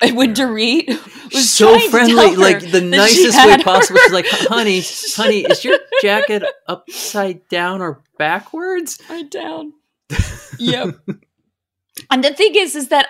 And 0.00 0.16
when 0.16 0.34
Dorit 0.34 0.88
was 1.32 1.50
so 1.50 1.78
friendly, 1.90 2.36
like 2.36 2.70
the 2.70 2.80
nicest 2.80 3.36
way 3.46 3.62
possible. 3.62 4.00
She's 4.02 4.12
like, 4.12 4.26
"Honey, 4.30 4.82
honey, 5.14 5.40
is 5.40 5.64
your 5.64 5.78
jacket 6.02 6.42
upside 6.66 7.46
down 7.48 7.80
or 7.80 8.02
backwards?" 8.18 8.98
right 9.08 9.30
down. 9.30 9.72
Yep. 10.58 10.96
and 12.10 12.24
the 12.24 12.32
thing 12.32 12.54
is, 12.54 12.76
is 12.76 12.88
that 12.88 13.08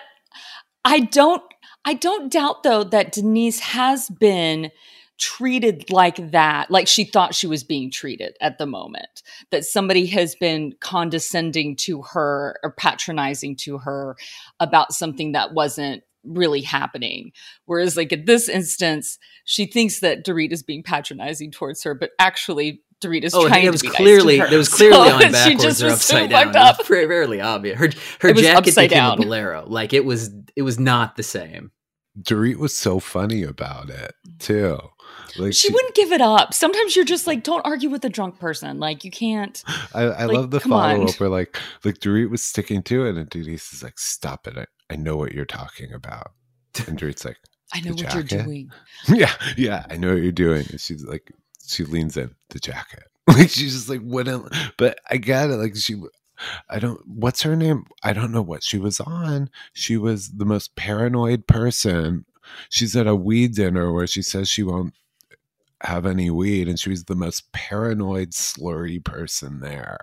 I 0.84 0.98
don't, 0.98 1.42
I 1.84 1.94
don't 1.94 2.32
doubt 2.32 2.64
though 2.64 2.82
that 2.82 3.12
Denise 3.12 3.60
has 3.60 4.08
been 4.08 4.72
treated 5.18 5.90
like 5.90 6.32
that, 6.32 6.72
like 6.72 6.88
she 6.88 7.04
thought 7.04 7.36
she 7.36 7.46
was 7.46 7.62
being 7.62 7.90
treated 7.90 8.36
at 8.40 8.58
the 8.58 8.66
moment. 8.66 9.22
That 9.50 9.64
somebody 9.64 10.06
has 10.06 10.34
been 10.34 10.74
condescending 10.80 11.76
to 11.76 12.02
her 12.02 12.58
or 12.64 12.72
patronizing 12.72 13.54
to 13.58 13.78
her 13.78 14.16
about 14.58 14.92
something 14.92 15.32
that 15.32 15.54
wasn't 15.54 16.02
really 16.26 16.62
happening. 16.62 17.32
Whereas, 17.66 17.96
like 17.96 18.12
at 18.12 18.26
this 18.26 18.48
instance, 18.48 19.18
she 19.44 19.66
thinks 19.66 20.00
that 20.00 20.24
Dorit 20.26 20.52
is 20.52 20.62
being 20.62 20.82
patronizing 20.82 21.50
towards 21.52 21.82
her, 21.84 21.94
but 21.94 22.10
actually. 22.18 22.82
Dorit 23.02 23.24
is 23.24 23.34
Oh, 23.34 23.44
I 23.44 23.48
trying 23.48 23.52
think 23.52 23.64
it 23.64 23.66
to 23.66 23.72
was 23.72 23.82
be 23.82 23.88
nice 23.88 23.96
clearly 23.98 24.36
to 24.36 24.44
her. 24.44 24.48
there 24.48 24.58
was 24.58 24.68
clearly 24.74 25.10
So 25.10 25.14
on 25.14 25.20
she 25.34 25.56
backwards 25.56 25.62
just 25.62 25.82
or 25.82 25.86
was 25.86 26.02
so 26.02 26.16
upside 26.16 26.30
down. 26.30 26.52
fucked 26.52 26.56
It 26.56 26.58
was 26.58 26.78
up. 26.80 26.86
very, 26.86 27.04
very 27.06 27.40
obvious. 27.42 27.78
Her 27.78 27.90
her 28.22 28.28
It 28.30 28.36
was 28.36 28.42
jacket 28.42 28.74
became 28.74 28.88
down. 28.88 29.14
a 29.14 29.16
bolero. 29.18 29.64
Like 29.66 29.92
it 29.92 30.04
was 30.06 30.30
it 30.56 30.62
was 30.62 30.78
not 30.78 31.16
the 31.16 31.22
same. 31.22 31.72
Dorit 32.20 32.56
was 32.56 32.74
so 32.74 32.98
funny 32.98 33.42
about 33.42 33.90
it 33.90 34.14
too. 34.38 34.78
Like 35.36 35.52
she 35.52 35.70
wouldn't 35.70 35.94
give 35.94 36.12
it 36.12 36.22
up. 36.22 36.54
Sometimes 36.54 36.96
you're 36.96 37.04
just 37.04 37.26
like, 37.26 37.42
don't 37.42 37.66
argue 37.66 37.90
with 37.90 38.04
a 38.06 38.08
drunk 38.08 38.38
person. 38.40 38.78
Like 38.80 39.04
you 39.04 39.10
can't. 39.10 39.62
I, 39.94 40.02
I 40.04 40.24
like, 40.24 40.34
love 40.36 40.50
the 40.50 40.60
come 40.60 40.72
on. 40.72 40.96
follow 40.96 41.08
up 41.08 41.20
where 41.20 41.28
like 41.28 41.58
like 41.84 41.98
Dorit 41.98 42.30
was 42.30 42.42
sticking 42.42 42.82
to 42.84 43.04
it, 43.06 43.16
and 43.16 43.28
Denise 43.28 43.72
is 43.74 43.82
like, 43.82 43.98
"Stop 43.98 44.46
it! 44.46 44.68
I, 44.90 44.96
know 44.96 45.16
what 45.16 45.32
you're 45.32 45.44
talking 45.44 45.92
about." 45.92 46.32
And 46.86 46.98
Dorit's 46.98 47.24
like, 47.24 47.38
I 47.72 47.80
know 47.80 47.92
what 47.92 48.14
you're 48.14 48.22
doing. 48.22 48.70
"Yeah, 49.08 49.32
yeah, 49.56 49.86
I 49.90 49.96
know 49.96 50.14
what 50.14 50.22
you're 50.22 50.32
doing." 50.32 50.66
And 50.70 50.80
she's 50.80 51.04
like, 51.04 51.32
she 51.66 51.84
leans 51.84 52.16
in 52.16 52.34
the 52.50 52.58
jacket, 52.58 53.04
like 53.28 53.50
she's 53.50 53.74
just 53.74 53.88
like, 53.88 54.02
"What?" 54.02 54.28
am-" 54.28 54.48
But 54.76 54.98
I 55.10 55.16
get 55.16 55.50
it. 55.50 55.56
Like 55.56 55.76
she, 55.76 56.00
I 56.68 56.78
don't. 56.78 57.00
What's 57.06 57.42
her 57.42 57.56
name? 57.56 57.86
I 58.02 58.12
don't 58.12 58.32
know 58.32 58.42
what 58.42 58.62
she 58.62 58.78
was 58.78 59.00
on. 59.00 59.50
She 59.72 59.96
was 59.96 60.30
the 60.32 60.44
most 60.44 60.76
paranoid 60.76 61.46
person. 61.46 62.24
She's 62.68 62.94
at 62.94 63.08
a 63.08 63.16
weed 63.16 63.54
dinner 63.54 63.92
where 63.92 64.06
she 64.06 64.22
says 64.22 64.48
she 64.48 64.62
won't 64.62 64.94
have 65.82 66.06
any 66.06 66.30
weed, 66.30 66.68
and 66.68 66.78
she 66.78 66.90
was 66.90 67.04
the 67.04 67.16
most 67.16 67.52
paranoid, 67.52 68.30
slurry 68.30 69.02
person 69.04 69.60
there. 69.60 69.98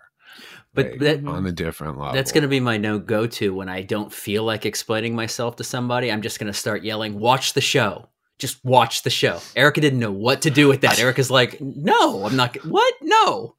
But 0.74 1.00
that- 1.00 1.26
on 1.28 1.46
a 1.46 1.52
different 1.52 1.98
level. 2.00 2.14
That's 2.14 2.32
going 2.32 2.42
to 2.42 2.48
be 2.48 2.60
my 2.60 2.78
no 2.78 2.98
go 3.00 3.28
to 3.28 3.54
when 3.54 3.70
I 3.70 3.82
don't 3.84 4.12
feel 4.12 4.44
like 4.44 4.66
explaining 4.66 5.16
myself 5.16 5.56
to 5.58 5.64
somebody. 5.64 6.12
I'm 6.12 6.22
just 6.22 6.40
going 6.40 6.52
to 6.52 6.58
start 6.58 6.84
yelling, 6.84 7.20
"Watch 7.20 7.54
the 7.54 7.62
show." 7.62 8.10
Just 8.40 8.64
watch 8.66 9.04
the 9.04 9.10
show. 9.12 9.40
Erika 9.56 9.80
didn't 9.82 10.00
know 10.00 10.12
what 10.12 10.42
to 10.42 10.50
do 10.50 10.68
with 10.68 10.82
that. 10.82 11.00
Erika's 11.00 11.30
like, 11.30 11.62
"No, 11.62 12.26
I'm 12.26 12.36
not. 12.36 12.56
What? 12.66 12.94
No." 13.02 13.56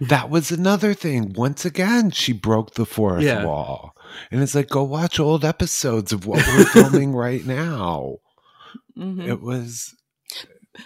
That 0.00 0.30
was 0.30 0.50
another 0.50 0.94
thing. 0.94 1.32
Once 1.36 1.64
again, 1.64 2.10
she 2.10 2.32
broke 2.32 2.74
the 2.74 2.84
fourth 2.86 3.22
Yeah. 3.22 3.44
wall. 3.44 3.94
And 4.32 4.42
it's 4.42 4.54
like, 4.54 4.68
go 4.68 4.82
watch 4.82 5.20
old 5.20 5.44
episodes 5.44 6.12
of 6.12 6.26
what 6.26 6.44
we're 6.48 6.64
filming 6.64 7.12
right 7.14 7.46
now. 7.46 8.16
Mhm. 8.98 9.24
It 9.26 9.40
was 9.40 9.94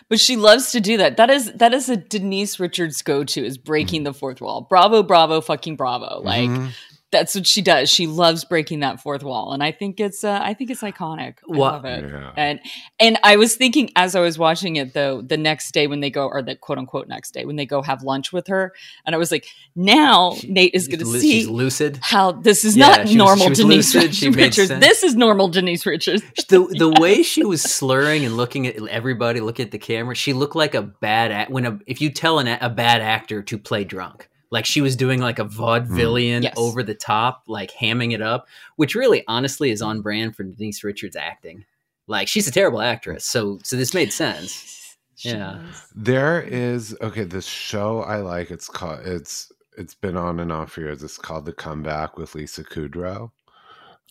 But 0.08 0.18
she 0.20 0.36
loves 0.36 0.72
to 0.72 0.80
do 0.80 0.96
that. 0.96 1.16
That 1.16 1.30
is 1.30 1.52
that 1.52 1.72
is 1.72 1.88
a 1.88 1.96
Denise 1.96 2.58
Richards 2.58 3.02
go 3.02 3.22
to 3.24 3.44
is 3.44 3.56
breaking 3.56 4.02
the 4.02 4.12
fourth 4.12 4.40
wall. 4.40 4.62
Bravo, 4.62 5.02
bravo, 5.02 5.40
fucking 5.40 5.76
bravo. 5.76 6.20
Like 6.22 6.50
Mhm. 6.50 6.70
That's 7.18 7.34
what 7.34 7.46
she 7.46 7.62
does. 7.62 7.88
She 7.90 8.06
loves 8.06 8.44
breaking 8.44 8.80
that 8.80 9.00
fourth 9.00 9.22
wall, 9.22 9.52
and 9.52 9.62
I 9.62 9.72
think 9.72 10.00
it's 10.00 10.24
uh, 10.24 10.38
I 10.42 10.54
think 10.54 10.70
it's 10.70 10.82
iconic. 10.82 11.34
I 11.50 11.56
love 11.56 11.84
it. 11.84 12.04
Yeah. 12.04 12.32
And 12.36 12.60
and 13.00 13.18
I 13.22 13.36
was 13.36 13.56
thinking 13.56 13.90
as 13.96 14.14
I 14.14 14.20
was 14.20 14.38
watching 14.38 14.76
it 14.76 14.94
though, 14.94 15.22
the 15.22 15.36
next 15.36 15.72
day 15.72 15.86
when 15.86 16.00
they 16.00 16.10
go, 16.10 16.26
or 16.28 16.42
the 16.42 16.56
quote 16.56 16.78
unquote 16.78 17.08
next 17.08 17.32
day 17.34 17.44
when 17.44 17.56
they 17.56 17.66
go 17.66 17.82
have 17.82 18.02
lunch 18.02 18.32
with 18.32 18.46
her, 18.48 18.72
and 19.04 19.14
I 19.14 19.18
was 19.18 19.30
like, 19.30 19.46
now 19.74 20.34
Nate 20.48 20.74
is 20.74 20.88
going 20.88 21.00
to 21.00 21.06
Lu- 21.06 21.18
see 21.20 21.46
lucid. 21.46 21.98
how 22.02 22.32
this 22.32 22.64
is 22.64 22.76
Yeah, 22.76 22.88
not 22.88 23.08
she 23.08 23.16
normal 23.16 23.44
she 23.46 23.50
was 23.50 23.58
Denise 23.58 23.94
lucid. 23.94 24.14
She 24.14 24.30
Richards. 24.30 24.68
This 24.68 25.02
is 25.02 25.14
normal 25.16 25.48
Denise 25.48 25.86
Richards. 25.86 26.22
the 26.48 26.60
the 26.78 26.94
way 27.00 27.22
she 27.22 27.44
was 27.44 27.62
slurring 27.62 28.24
and 28.24 28.36
looking 28.36 28.66
at 28.66 28.76
everybody, 28.88 29.40
look 29.40 29.60
at 29.60 29.70
the 29.70 29.78
camera. 29.78 30.14
She 30.14 30.32
looked 30.32 30.56
like 30.56 30.74
a 30.74 30.82
bad 30.82 31.32
act. 31.32 31.50
When 31.50 31.64
a 31.66 31.78
if 31.86 32.00
you 32.00 32.10
tell 32.10 32.38
an, 32.38 32.46
a 32.48 32.68
bad 32.70 33.00
actor 33.00 33.42
to 33.42 33.58
play 33.58 33.84
drunk, 33.84 34.28
like 34.56 34.64
she 34.64 34.80
was 34.80 34.96
doing 34.96 35.20
like 35.20 35.38
a 35.38 35.44
vaudevillian 35.44 36.42
Yes. 36.42 36.54
over 36.56 36.82
the 36.82 36.94
top, 36.94 37.42
like 37.46 37.70
hamming 37.72 38.12
it 38.14 38.22
up, 38.22 38.48
which 38.76 38.94
really, 38.94 39.22
honestly, 39.28 39.70
is 39.70 39.82
on 39.82 40.00
brand 40.00 40.34
for 40.34 40.44
Denise 40.44 40.82
Richards 40.82 41.14
acting. 41.14 41.66
Like 42.06 42.26
she's 42.26 42.48
a 42.48 42.50
terrible 42.50 42.80
actress, 42.80 43.26
so 43.26 43.58
so 43.62 43.76
this 43.76 43.92
made 43.94 44.12
sense. 44.12 44.72
Yeah. 45.20 45.62
There 45.94 46.42
is 46.42 46.94
okay. 47.00 47.24
This 47.24 47.46
show 47.46 48.02
I 48.02 48.16
like. 48.18 48.50
It's 48.50 48.68
called. 48.68 49.00
It's 49.06 49.50
it's 49.78 49.94
been 49.94 50.14
on 50.14 50.40
and 50.40 50.52
off 50.52 50.72
for 50.72 50.82
years. 50.82 51.02
It's 51.02 51.16
called 51.16 51.46
The 51.46 51.54
Comeback 51.54 52.18
with 52.18 52.34
Lisa 52.34 52.62
Kudrow. 52.62 53.30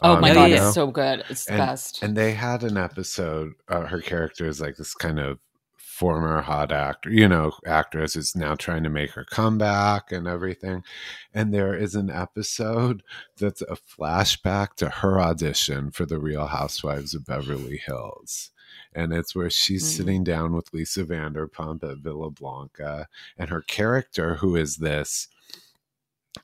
Oh 0.02 0.14
Um, 0.16 0.22
my 0.22 0.34
god, 0.34 0.50
it's 0.50 0.74
so 0.74 0.88
good. 0.88 1.24
It's 1.30 1.46
the 1.46 1.58
best. 1.58 2.02
And 2.02 2.18
they 2.18 2.32
had 2.34 2.64
an 2.64 2.76
episode. 2.78 3.54
Uh, 3.68 3.82
her 3.86 4.02
character 4.02 4.48
is 4.48 4.60
like 4.60 4.78
this 4.78 4.96
kind 4.96 5.20
of 5.20 5.38
former 5.96 6.42
hot 6.42 6.74
actor, 6.74 7.10
you 7.10 7.26
know, 7.28 7.54
actress 7.66 8.18
is 8.18 8.36
now 8.36 8.54
trying 8.54 8.84
to 8.84 8.90
make 8.90 9.12
her 9.12 9.24
comeback 9.24 10.12
and 10.12 10.28
everything. 10.28 10.84
And 11.34 11.54
there 11.54 11.74
is 11.74 11.96
an 11.96 12.10
episode 12.10 13.02
that's 13.38 13.62
a 13.62 13.78
flashback 13.78 14.74
to 14.76 14.90
her 14.90 15.22
audition 15.22 15.92
for 15.92 16.06
The 16.06 16.20
Real 16.20 16.48
Housewives 16.48 17.16
of 17.16 17.26
Beverly 17.26 17.78
Hills. 17.78 18.52
And 18.94 19.14
it's 19.14 19.34
where 19.36 19.50
she's 19.50 19.86
Mhm. 19.86 19.98
sitting 19.98 20.24
down 20.26 20.54
with 20.54 20.74
Lisa 20.74 21.06
Vanderpump 21.06 21.90
at 21.90 22.00
Villa 22.00 22.30
Blanca, 22.30 23.08
and 23.38 23.50
her 23.50 23.62
character, 23.62 24.36
who 24.36 24.58
is 24.58 24.78
this 24.78 25.30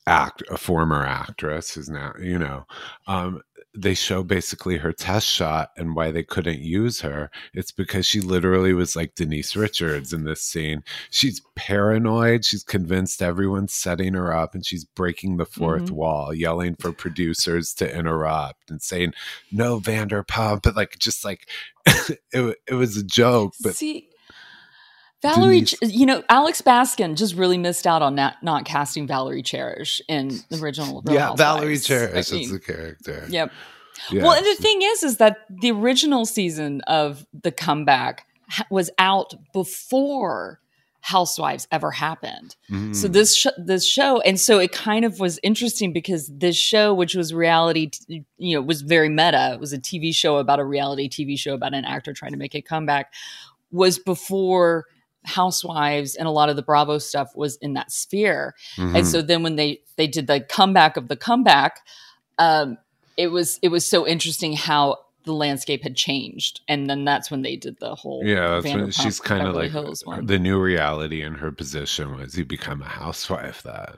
act 0.08 0.42
a 0.50 0.58
former 0.58 1.04
actress 1.06 1.74
who's 1.74 1.90
now 1.90 2.14
you 2.18 2.40
know 2.40 2.66
um 3.08 3.42
they 3.74 3.94
show 3.94 4.22
basically 4.22 4.78
her 4.78 4.92
test 4.92 5.26
shot 5.28 5.70
and 5.78 5.96
why 5.96 6.12
they 6.12 6.24
couldn't 6.24 6.60
use 6.60 7.00
her 7.02 7.32
it's 7.54 7.72
because 7.72 8.06
she 8.06 8.20
literally 8.20 8.74
was 8.74 8.96
like 8.98 9.16
denise 9.16 9.56
richards 9.56 10.12
in 10.12 10.26
this 10.26 10.42
scene 10.42 10.84
she's 11.10 11.42
paranoid 11.56 12.44
she's 12.44 12.64
convinced 12.64 13.22
everyone's 13.22 13.74
setting 13.74 14.14
her 14.14 14.36
up 14.36 14.54
and 14.54 14.66
she's 14.66 14.84
breaking 14.84 15.38
the 15.38 15.46
4th 15.46 15.88
Mhm. 15.88 15.92
wall 15.92 16.34
yelling 16.34 16.76
for 16.76 16.92
producers 16.92 17.74
to 17.76 17.90
interrupt 17.98 18.70
and 18.70 18.82
saying 18.82 19.14
no 19.54 19.80
vanderpump 19.80 20.64
but 20.64 20.76
like 20.76 21.00
just 21.00 21.24
like 21.24 21.48
it, 21.86 22.58
it 22.68 22.74
was 22.74 22.98
a 22.98 23.04
joke 23.04 23.54
but 23.64 23.76
See, 23.76 24.10
Valerie, 25.22 25.62
Denise- 25.62 25.94
you 25.96 26.06
know, 26.06 26.24
Alex 26.30 26.62
Baskin 26.62 27.16
just 27.16 27.36
really 27.36 27.58
missed 27.58 27.86
out 27.86 28.02
on 28.02 28.16
not, 28.16 28.42
not 28.42 28.66
casting 28.66 29.06
Valerie 29.08 29.44
Cherish 29.44 30.02
in 30.08 30.40
the 30.50 30.60
original. 30.62 31.02
Real 31.06 31.16
yeah 31.16 31.36
valerie 31.36 31.78
cherish 31.78 32.32
I 32.34 32.38
is 32.38 32.52
the 32.52 32.60
character 32.60 33.26
Yep. 33.30 33.52
yeah. 34.12 34.24
Well, 34.24 34.32
and 34.34 34.46
the 34.46 34.56
thing 34.56 34.82
is, 34.82 35.04
is 35.04 35.18
that 35.18 35.46
the 35.50 35.72
original 35.72 36.26
season 36.26 36.82
of 36.88 37.26
the 37.44 37.52
comeback 37.52 38.26
was 38.70 38.90
out 38.98 39.34
before 39.54 40.60
Housewives 41.04 41.68
ever 41.72 41.90
happened. 41.90 42.56
So 42.70 42.76
Mm. 43.10 43.14
this 43.14 43.36
sh- 43.36 43.48
this 43.58 43.84
show, 43.88 44.22
and 44.22 44.40
so 44.40 44.60
it 44.60 44.72
kind 44.72 45.04
of 45.04 45.20
was 45.20 45.40
interesting 45.42 45.94
because 45.94 46.28
this 46.32 46.56
show, 46.56 46.94
which 46.94 47.16
was 47.16 47.34
reality, 47.34 47.88
t- 47.90 48.24
you 48.38 48.56
know, 48.56 48.62
was 48.62 48.82
very 48.84 49.10
meta. 49.10 49.54
It 49.54 49.60
was 49.60 49.74
a 49.74 49.80
TV 49.80 50.14
show 50.14 50.38
about 50.38 50.60
a 50.60 50.64
reality 50.64 51.10
TV 51.10 51.40
show 51.40 51.56
about 51.56 51.74
an 51.74 51.86
actor 51.86 52.14
trying 52.14 52.34
to 52.34 52.38
make 52.38 52.54
a 52.54 52.62
comeback. 52.62 53.14
Was 53.72 53.98
before 53.98 54.86
Housewives 55.26 56.16
and 56.16 56.28
a 56.28 56.32
lot 56.32 56.50
of 56.50 56.56
the 56.56 56.62
Bravo 56.64 56.98
stuff 56.98 57.36
was 57.36 57.58
in 57.58 57.74
that 57.74 57.92
sphere. 57.92 58.56
Mhm. 58.78 58.98
And 58.98 59.08
so 59.08 59.22
then 59.22 59.44
when 59.44 59.56
they 59.56 59.82
they 59.96 60.08
did 60.08 60.28
the 60.28 60.40
comeback 60.42 60.98
of 60.98 61.08
the 61.08 61.16
comeback, 61.16 61.80
um, 62.40 62.78
it 63.18 63.28
was 63.28 63.60
it 63.62 63.68
was 63.70 63.86
so 63.86 64.08
interesting 64.08 64.54
how 64.54 64.98
the 65.26 65.34
landscape 65.34 65.84
had 65.84 65.96
changed, 65.96 66.62
and 66.68 66.90
then 66.90 67.06
that's 67.06 67.30
when 67.30 67.44
they 67.44 67.56
did 67.56 67.78
the 67.80 67.94
whole 67.94 68.24
Yeah, 68.26 68.60
that's 68.60 68.66
when 68.74 68.90
she's 68.90 69.20
kind 69.20 69.46
of 69.46 69.54
like 69.56 69.70
Hills 69.72 70.04
one. 70.04 70.26
the 70.26 70.40
new 70.40 70.60
reality 70.60 71.22
in 71.22 71.36
her 71.36 71.52
position 71.52 72.18
was 72.18 72.36
you 72.36 72.44
become 72.46 72.82
a 72.82 72.86
housewife. 72.86 73.62
That 73.62 73.98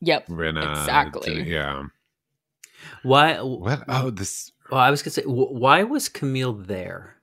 Yep, 0.00 0.28
Rinna, 0.28 0.70
Exactly. 0.78 1.34
did- 1.34 1.46
yeah. 1.48 1.82
Why? 3.02 3.40
What? 3.40 3.82
Oh, 3.88 4.10
this. 4.10 4.52
Well, 4.70 4.80
I 4.80 4.90
was 4.90 5.02
gonna 5.02 5.10
say, 5.12 5.22
why 5.24 5.82
was 5.82 6.08
Camille 6.08 6.52
there? 6.52 7.16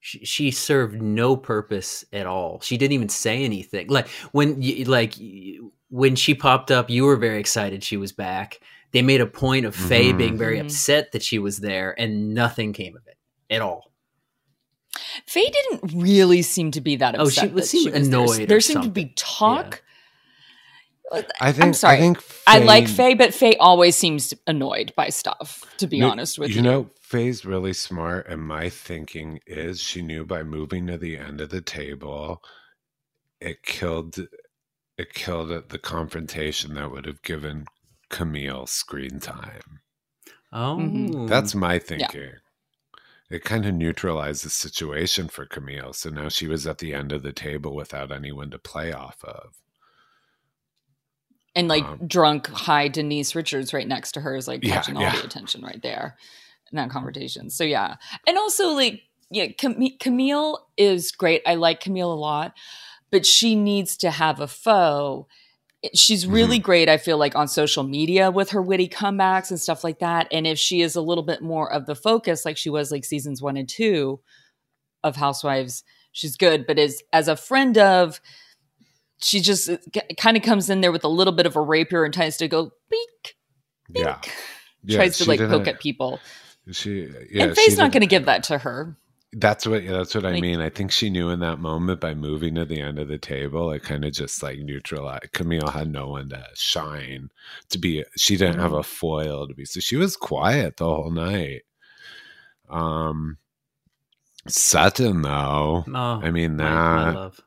She, 0.00 0.24
she 0.24 0.50
served 0.52 1.02
no 1.02 1.36
purpose 1.36 2.04
at 2.12 2.26
all. 2.26 2.60
She 2.60 2.76
didn't 2.76 2.92
even 2.92 3.08
say 3.08 3.44
anything. 3.44 3.88
Like 3.88 4.08
when, 4.32 4.62
you, 4.62 4.84
like 4.84 5.14
when 5.90 6.14
she 6.16 6.34
popped 6.34 6.70
up, 6.70 6.88
you 6.88 7.04
were 7.04 7.16
very 7.16 7.40
excited 7.40 7.82
she 7.82 7.96
was 7.96 8.12
back. 8.12 8.60
They 8.92 9.02
made 9.02 9.20
a 9.20 9.26
point 9.26 9.66
of 9.66 9.74
Faye 9.74 10.12
Mhm. 10.12 10.18
being 10.18 10.38
very 10.38 10.58
Mhm. 10.58 10.62
upset 10.66 11.12
that 11.12 11.22
she 11.22 11.38
was 11.38 11.58
there, 11.58 11.94
and 12.00 12.32
nothing 12.32 12.72
came 12.72 12.96
of 12.96 13.02
it 13.06 13.18
at 13.54 13.60
all. 13.60 13.92
Faye 15.26 15.50
didn't 15.50 15.92
really 16.02 16.42
seem 16.42 16.70
to 16.70 16.80
be 16.80 16.96
that 16.96 17.14
upset. 17.14 17.20
Oh, 17.20 17.26
upset. 17.28 17.44
she 17.50 17.54
that 17.54 17.66
seemed 17.66 17.84
was 17.94 18.08
there. 18.08 18.18
annoyed 18.20 18.40
or 18.40 18.46
There 18.46 18.60
seemed 18.60 18.84
to 18.84 18.88
be 18.90 19.02
something. 19.02 19.14
talk. 19.16 19.82
I 21.40 21.52
think. 21.52 21.74
sorry. 21.74 21.96
I 21.96 22.00
think. 22.00 22.22
I 22.46 22.58
like 22.58 22.86
Faye- 22.86 22.94
Faye, 22.94 23.14
but 23.14 23.32
Faye 23.34 23.56
always 23.56 23.96
seems 23.96 24.34
annoyed 24.46 24.92
by 24.96 25.08
stuff. 25.08 25.64
To 25.78 25.86
be 25.86 26.00
No, 26.00 26.10
honest 26.10 26.38
with 26.38 26.50
you, 26.50 26.56
you 26.56 26.62
know, 26.62 26.90
Faye's 27.08 27.44
really 27.46 27.72
smart, 27.72 28.26
and 28.28 28.42
my 28.42 28.68
thinking 28.68 29.40
is 29.46 29.80
she 29.80 30.02
knew 30.02 30.26
by 30.26 30.42
moving 30.42 30.86
to 30.88 30.98
the 30.98 31.16
end 31.16 31.40
of 31.40 31.48
the 31.48 31.62
table, 31.62 32.42
it 33.40 33.62
killed, 33.62 34.18
it 34.98 35.14
killed 35.14 35.70
the 35.70 35.78
confrontation 35.78 36.74
that 36.74 36.90
would 36.90 37.06
have 37.06 37.22
given 37.22 37.64
Camille 38.10 38.66
screen 38.66 39.20
time. 39.20 39.80
Oh, 40.52 40.76
Mhm. 40.76 41.28
That's 41.28 41.54
my 41.54 41.78
thinking. 41.78 42.32
It 43.30 43.42
kind 43.44 43.64
of 43.64 43.74
neutralized 43.74 44.44
the 44.44 44.50
situation 44.50 45.28
for 45.28 45.46
Camille. 45.46 45.92
So 45.94 46.10
now 46.10 46.28
she 46.28 46.46
was 46.46 46.66
at 46.66 46.78
the 46.78 46.92
end 46.94 47.12
of 47.12 47.22
the 47.22 47.32
table 47.32 47.74
without 47.74 48.12
anyone 48.12 48.50
to 48.50 48.58
play 48.58 48.92
off 48.92 49.22
of. 49.24 49.54
and 51.54 51.66
like 51.68 51.84
um, 51.84 52.06
drunk 52.06 52.46
high 52.48 52.86
Denise 52.88 53.34
Richards 53.34 53.72
right 53.74 53.88
next 53.88 54.12
to 54.12 54.20
her 54.20 54.36
is 54.36 54.46
like 54.46 54.62
Yeah, 54.62 54.74
catching 54.74 54.96
all 54.96 55.02
yeah. 55.02 55.16
the 55.16 55.24
attention 55.24 55.62
right 55.62 55.80
there 55.82 56.16
in 56.72 56.76
that 56.76 56.90
conversation. 56.90 57.50
So 57.50 57.64
yeah, 57.64 57.96
and 58.26 58.36
also 58.38 58.68
like 58.70 59.02
yeah, 59.30 59.48
Cam- 59.48 59.78
Camille 60.00 60.66
is 60.76 61.12
great. 61.12 61.42
I 61.46 61.54
like 61.56 61.80
Camille 61.80 62.12
a 62.12 62.14
lot, 62.14 62.54
but 63.10 63.26
she 63.26 63.54
needs 63.54 63.96
to 63.98 64.10
have 64.10 64.40
a 64.40 64.46
foe. 64.48 65.26
She's 65.94 66.24
Mm-hmm. 66.24 66.32
really 66.34 66.58
great. 66.58 66.88
I 66.88 66.96
feel 66.96 67.18
like 67.18 67.36
on 67.36 67.46
social 67.46 67.84
media 67.84 68.30
with 68.30 68.50
her 68.50 68.60
witty 68.62 68.88
comebacks 68.88 69.50
and 69.50 69.60
stuff 69.60 69.84
like 69.84 69.98
that. 70.00 70.26
And 70.32 70.46
if 70.46 70.58
she 70.58 70.80
is 70.80 70.96
a 70.96 71.00
little 71.02 71.22
bit 71.24 71.40
more 71.42 71.70
of 71.72 71.86
the 71.86 71.94
focus, 71.94 72.44
like 72.44 72.56
she 72.56 72.70
was 72.70 72.90
like 72.90 73.04
seasons 73.04 73.40
one 73.42 73.56
and 73.56 73.68
two 73.68 74.20
of 75.04 75.14
Housewives, 75.16 75.84
she's 76.10 76.36
good. 76.36 76.66
But 76.66 76.78
as 76.78 77.02
as 77.12 77.28
a 77.28 77.36
friend 77.36 77.78
of, 77.78 78.20
she 79.20 79.40
just 79.40 79.70
kind 80.18 80.36
of 80.36 80.42
comes 80.42 80.68
in 80.70 80.80
there 80.80 80.90
with 80.92 81.04
a 81.04 81.08
little 81.08 81.32
bit 81.34 81.46
of 81.46 81.54
a 81.54 81.60
rapier 81.60 82.04
and 82.04 82.14
tries 82.14 82.36
to 82.38 82.48
go 82.48 82.72
beak, 82.90 83.36
Yeah. 83.94 84.18
beak. 84.22 84.32
Yeah, 84.84 84.96
tries 84.96 85.18
to 85.18 85.28
like 85.28 85.38
poke 85.40 85.68
at 85.68 85.80
people. 85.80 86.18
She, 86.72 87.10
yeah, 87.30 87.44
and 87.44 87.56
she 87.56 87.62
Faye's 87.62 87.78
not 87.78 87.84
didn't- 87.84 87.92
going 87.94 88.00
to 88.02 88.06
give 88.06 88.24
that 88.26 88.42
to 88.44 88.58
her. 88.58 88.96
That's 89.32 89.66
what 89.66 89.86
that's 89.86 90.14
what 90.14 90.24
I 90.24 90.40
mean. 90.40 90.60
I 90.60 90.70
think 90.70 90.90
she 90.90 91.10
knew 91.10 91.28
in 91.28 91.40
that 91.40 91.58
moment 91.58 92.00
by 92.00 92.14
moving 92.14 92.54
to 92.54 92.64
the 92.64 92.80
end 92.80 92.98
of 92.98 93.08
the 93.08 93.18
table, 93.18 93.70
it 93.72 93.82
kind 93.82 94.06
of 94.06 94.12
just 94.14 94.42
like 94.42 94.58
neutralized. 94.60 95.32
Camille 95.32 95.68
had 95.68 95.92
no 95.92 96.08
one 96.08 96.30
to 96.30 96.46
shine 96.54 97.30
to 97.68 97.78
be. 97.78 98.04
She 98.16 98.38
didn't 98.38 98.58
have 98.60 98.70
Mhm. 98.72 98.78
a 98.80 98.82
foil 98.82 99.46
to 99.46 99.52
be, 99.52 99.66
so 99.66 99.80
she 99.80 99.96
was 99.96 100.16
quiet 100.16 100.78
the 100.78 100.86
whole 100.86 101.10
night. 101.10 101.62
Um, 102.70 103.36
Sutton 104.46 105.20
though, 105.20 105.84
Oh, 105.86 106.20
I 106.22 106.30
mean 106.30 106.56
my, 106.56 106.64
my 106.64 107.04
that. 107.04 107.14
love. 107.14 107.40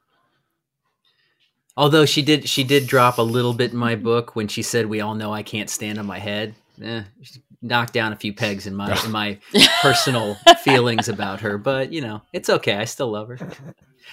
Although 1.76 2.06
she 2.06 2.22
did, 2.22 2.48
she 2.48 2.64
did 2.64 2.86
drop 2.86 3.18
a 3.18 3.22
little 3.24 3.54
bit 3.54 3.72
in 3.72 3.78
my 3.78 3.96
book 3.96 4.36
when 4.36 4.48
she 4.48 4.62
said, 4.62 4.86
"We 4.86 5.02
all 5.02 5.16
know 5.16 5.34
I 5.34 5.42
can't 5.42 5.70
stand 5.70 5.98
on 5.98 6.06
my 6.06 6.20
head." 6.20 6.54
Eh, 6.80 7.04
she 7.24 7.42
knocked 7.62 7.94
down 7.94 8.12
a 8.12 8.16
few 8.16 8.34
pegs 8.34 8.66
in 8.68 8.76
my 8.76 9.00
in 9.06 9.12
my 9.12 9.40
personal 9.82 10.36
feelings 10.64 11.08
about 11.08 11.42
her, 11.42 11.58
but 11.58 11.92
you 11.94 12.02
know, 12.02 12.22
it's 12.34 12.50
okay. 12.50 12.76
I 12.76 12.86
still 12.86 13.12
love 13.12 13.28
her, 13.30 13.38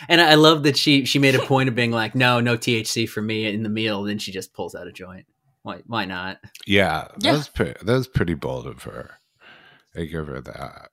and 0.08 0.20
I 0.20 0.34
love 0.34 0.62
that 0.64 0.76
she 0.76 1.04
she 1.04 1.18
made 1.18 1.34
a 1.34 1.42
point 1.42 1.68
of 1.68 1.74
being 1.74 1.90
like, 1.90 2.14
"No, 2.14 2.40
no 2.40 2.56
THC 2.56 3.08
for 3.08 3.22
me 3.22 3.46
in 3.46 3.62
the 3.62 3.68
meal." 3.68 4.02
Then 4.02 4.18
she 4.18 4.32
just 4.32 4.52
pulls 4.52 4.74
out 4.74 4.87
a 4.87 4.92
joint. 4.92 5.26
Why? 5.62 5.82
Why 5.87 6.04
not? 6.04 6.38
Yeah, 6.66 7.08
that 7.18 7.24
Yeah. 7.24 7.32
was 7.32 7.48
pretty. 7.48 7.74
That 7.84 7.94
was 7.94 8.08
pretty 8.08 8.34
bold 8.34 8.66
of 8.66 8.82
her. 8.84 9.12
I 9.96 10.04
give 10.04 10.26
her 10.28 10.40
that. 10.40 10.90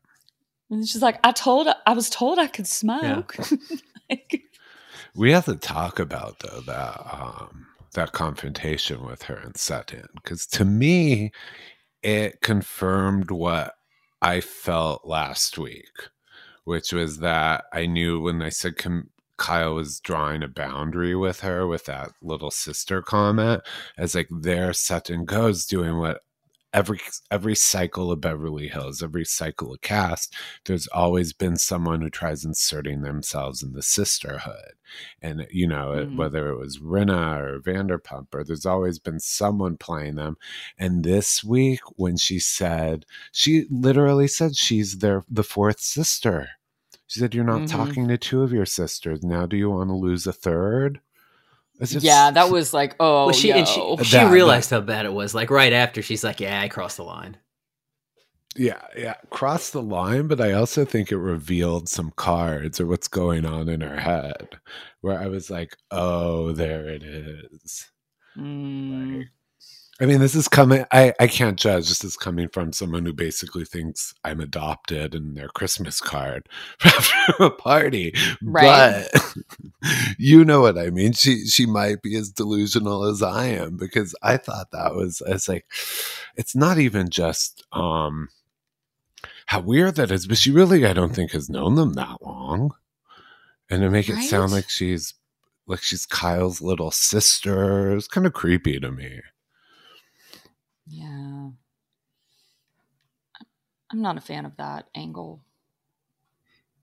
And 0.72 0.88
she's 0.88 1.02
like, 1.02 1.20
I 1.24 1.32
told, 1.32 1.68
I 1.86 1.94
was 1.94 2.10
told 2.10 2.40
I 2.40 2.48
could 2.48 2.66
smoke. 2.68 3.36
Like, 4.10 4.42
We 5.16 5.32
have 5.32 5.46
to 5.46 5.56
talk 5.56 6.00
about 6.00 6.40
though 6.40 6.62
that 6.62 7.02
um 7.12 7.66
that 7.94 8.12
confrontation 8.12 9.04
with 9.06 9.24
her 9.24 9.36
and 9.36 9.56
Sutton 9.58 10.08
because 10.16 10.46
to 10.48 10.66
me 10.66 11.32
it 12.06 12.40
confirmed 12.42 13.32
what 13.32 13.74
I 14.22 14.40
felt 14.40 15.08
last 15.08 15.58
week, 15.58 15.90
which 16.64 16.94
was 16.94 17.18
that 17.20 17.66
I 17.74 17.88
knew 17.88 18.22
when 18.22 18.44
I 18.44 18.50
said 18.50 18.78
com- 18.78 19.10
Kyle 19.38 19.74
was 19.74 20.00
drawing 20.00 20.44
a 20.44 20.48
boundary 20.48 21.16
with 21.16 21.42
her 21.42 21.66
with 21.66 21.86
that 21.86 22.12
little 22.22 22.52
sister 22.52 23.02
comment, 23.02 23.62
as 23.98 24.14
like 24.14 24.30
there 24.32 24.72
Sutton 24.72 25.26
goes 25.26 25.66
doing 25.66 25.98
what 25.98 26.22
every 26.76 27.00
every 27.32 27.56
cycle 27.56 28.12
of 28.12 28.22
Beverly 28.22 28.68
Hills, 28.68 29.02
every 29.02 29.24
cycle 29.26 29.74
of 29.74 29.82
cast, 29.82 30.36
there's 30.66 30.88
always 30.88 31.32
been 31.32 31.56
someone 31.56 32.02
who 32.02 32.10
tries 32.10 32.44
inserting 32.44 33.02
themselves 33.02 33.64
in 33.64 33.72
the 33.72 33.82
sisterhood, 33.82 34.74
and 35.22 35.48
you 35.50 35.68
know 35.68 35.94
mm-hmm. 35.96 36.18
whether 36.18 36.50
it 36.50 36.60
was 36.60 36.80
Rinna 36.80 37.40
or 37.40 37.60
Vanderpump, 37.62 38.28
or 38.34 38.44
there's 38.44 38.66
always 38.66 39.00
been 39.00 39.22
someone 39.22 39.78
playing 39.78 40.16
them. 40.16 40.38
And 40.78 41.04
this 41.04 41.44
week, 41.44 41.80
when 41.96 42.18
she 42.18 42.40
said, 42.40 43.06
she 43.32 43.66
literally 43.72 44.28
said 44.28 44.58
she's 44.58 44.98
their 44.98 45.24
the 45.30 45.44
fourth 45.44 45.80
sister. 45.80 46.50
She 47.08 47.22
said, 47.22 47.34
"You're 47.34 47.46
not 47.46 47.62
mm-hmm. 47.62 47.78
talking 47.78 48.08
to 48.10 48.18
two 48.18 48.44
of 48.44 48.52
your 48.52 48.66
sisters 48.66 49.24
now. 49.24 49.46
Do 49.46 49.56
you 49.56 49.70
want 49.70 49.90
to 49.90 49.96
lose 49.96 50.28
a 50.28 50.34
third? 50.34 51.00
Just, 51.82 52.06
yeah, 52.06 52.32
that 52.32 52.50
was 52.50 52.74
like, 52.74 52.96
oh, 53.00 53.26
well, 53.26 53.34
she 53.34 53.52
and 53.52 53.68
she, 53.68 53.82
she 54.04 54.18
that, 54.18 54.32
realized 54.32 54.70
that. 54.70 54.76
how 54.76 54.82
bad 54.82 55.06
it 55.06 55.14
was. 55.14 55.36
Like 55.36 55.50
right 55.50 55.74
after, 55.74 56.02
she's 56.02 56.24
like, 56.24 56.40
"Yeah, 56.40 56.62
I 56.62 56.70
crossed 56.70 56.98
the 56.98 57.04
line." 57.04 57.38
Yeah, 58.56 58.82
yeah, 58.98 59.16
crossed 59.30 59.74
the 59.74 59.82
line, 59.82 60.28
but 60.28 60.40
I 60.40 60.54
also 60.54 60.86
think 60.86 61.12
it 61.12 61.18
revealed 61.18 61.90
some 61.90 62.12
cards 62.16 62.80
or 62.80 62.86
what's 62.86 63.10
going 63.10 63.46
on 63.46 63.68
in 63.68 63.82
her 63.82 64.00
head, 64.00 64.58
where 65.02 65.20
I 65.20 65.28
was 65.28 65.50
like, 65.50 65.76
"Oh, 65.92 66.54
there 66.54 66.88
it 66.88 67.04
is." 67.04 67.92
Mm. 68.38 69.18
Like, 69.18 69.28
I 70.02 70.06
mean, 70.06 70.20
this 70.20 70.36
is 70.36 70.50
coming. 70.50 70.84
I, 70.92 71.14
I 71.22 71.28
can't 71.28 71.58
judge. 71.58 71.88
This 71.88 72.04
is 72.04 72.18
coming 72.18 72.50
from 72.50 72.74
someone 72.74 73.06
who 73.06 73.14
basically 73.14 73.64
thinks 73.64 74.14
I'm 74.26 74.42
adopted 74.42 75.16
in 75.16 75.36
their 75.36 75.48
Christmas 75.48 76.02
card 76.02 76.50
after 76.84 77.44
a 77.44 77.50
party. 77.50 78.14
Right. 78.42 79.08
But 79.14 79.36
you 80.18 80.44
know 80.44 80.60
what 80.60 80.78
I 80.78 80.90
mean. 80.90 81.14
She 81.14 81.46
she 81.46 81.66
might 81.66 82.02
be 82.02 82.18
as 82.18 82.30
delusional 82.30 83.06
as 83.06 83.24
I 83.24 83.46
am 83.46 83.78
because 83.78 84.14
I 84.22 84.36
thought 84.36 84.72
that 84.72 84.96
was. 84.96 85.22
It's 85.28 85.48
like, 85.48 85.66
it's 86.36 86.56
not 86.56 86.78
even 86.78 87.10
just 87.10 87.64
um 87.72 88.28
how 89.46 89.62
weird 89.62 89.96
that 89.96 90.12
is, 90.12 90.28
but 90.28 90.38
she 90.38 90.52
really 90.52 90.86
I 90.86 90.92
don't 90.92 91.16
think 91.16 91.32
has 91.32 91.50
known 91.50 91.76
them 91.76 91.94
that 91.94 92.22
long, 92.22 92.72
and 93.70 93.82
to 93.82 93.90
make 93.90 94.10
right? 94.10 94.24
it 94.24 94.28
sound 94.28 94.52
like 94.52 94.70
she's 94.70 95.14
like 95.68 95.82
she's 95.82 96.06
Kyle's 96.06 96.62
little 96.62 96.92
sister. 96.92 97.96
It's 97.96 98.10
kind 98.10 98.28
of 98.28 98.34
creepy 98.34 98.78
to 98.82 98.92
me. 98.92 99.22
Yeah. 100.88 101.50
I'm 103.92 104.02
not 104.02 104.18
a 104.18 104.22
fan 104.22 104.46
of 104.46 104.58
that 104.58 104.88
angle. 104.96 105.42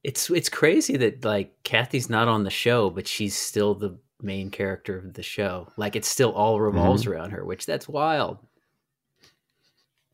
It's 0.03 0.29
it's 0.29 0.49
crazy 0.49 0.97
that 0.97 1.23
like 1.23 1.63
Kathy's 1.63 2.09
not 2.09 2.27
on 2.27 2.43
the 2.43 2.49
show, 2.49 2.89
but 2.89 3.07
she's 3.07 3.35
still 3.35 3.73
the 3.73 3.97
main 4.21 4.49
character 4.49 4.97
of 4.97 5.13
the 5.13 5.23
show. 5.23 5.67
Like 5.77 5.95
it 5.95 6.05
still 6.05 6.31
all 6.31 6.59
revolves 6.59 7.03
mm-hmm. 7.03 7.11
around 7.11 7.31
her, 7.31 7.45
which 7.45 7.65
that's 7.65 7.87
wild. 7.87 8.39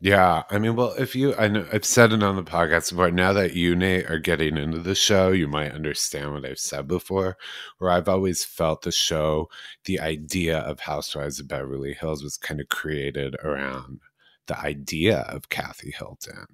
Yeah, 0.02 0.44
I 0.50 0.60
mean, 0.60 0.78
well, 0.78 0.94
if 0.98 1.14
you, 1.14 1.36
I 1.36 1.50
know 1.50 1.68
I've 1.74 1.84
said 1.84 2.14
it 2.14 2.24
on 2.24 2.38
the 2.38 2.44
podcast 2.44 2.90
before. 2.92 3.12
Now 3.12 3.34
that 3.34 3.54
you, 3.54 3.76
Nate, 3.76 4.10
are 4.10 4.18
getting 4.20 4.56
into 4.58 4.80
the 4.80 4.96
show, 4.96 5.32
you 5.32 5.46
might 5.48 5.74
understand 5.74 6.32
what 6.32 6.46
I've 6.46 6.58
said 6.60 6.88
before. 6.88 7.38
Where 7.80 7.92
I've 7.92 8.08
always 8.08 8.46
felt 8.46 8.84
the 8.84 8.94
show, 8.94 9.50
the 9.84 10.00
idea 10.00 10.60
of 10.60 10.80
Housewives 10.80 11.40
of 11.42 11.50
Beverly 11.50 11.94
Hills 11.94 12.24
was 12.24 12.38
kind 12.38 12.62
of 12.62 12.70
created 12.70 13.36
around 13.44 14.00
the 14.48 14.58
idea 14.58 15.20
of 15.22 15.50
Kathy 15.50 15.92
Hilton. 15.92 16.46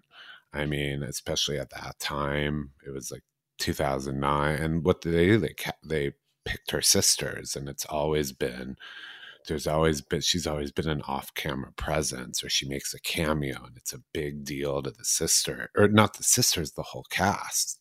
I 0.52 0.66
mean, 0.66 1.04
especially 1.04 1.60
at 1.60 1.70
that 1.72 2.00
time, 2.00 2.72
it 2.86 2.92
was 2.92 3.12
like 3.12 3.24
2009, 3.60 4.56
and 4.56 4.84
what 4.84 5.02
did 5.02 5.14
they 5.14 5.26
do? 5.28 5.38
They 5.38 5.54
they 5.84 6.12
picked 6.46 6.72
her 6.72 6.82
sisters, 6.82 7.56
and 7.56 7.70
it's 7.70 7.86
always 7.86 8.32
been 8.32 8.78
there's 9.48 9.68
always 9.68 10.02
been 10.02 10.22
she's 10.22 10.48
always 10.48 10.72
been 10.72 10.90
an 10.90 11.02
off-camera 11.08 11.72
presence 11.74 12.44
or 12.44 12.50
she 12.50 12.68
makes 12.68 12.94
a 12.94 13.00
cameo 13.00 13.64
and 13.66 13.78
it's 13.78 13.94
a 13.94 14.02
big 14.14 14.44
deal 14.44 14.82
to 14.82 14.92
the 14.92 15.06
sister 15.06 15.70
or 15.76 15.88
not 15.88 16.18
the 16.18 16.24
sisters 16.24 16.72
the 16.72 16.82
whole 16.84 17.06
cast. 17.10 17.80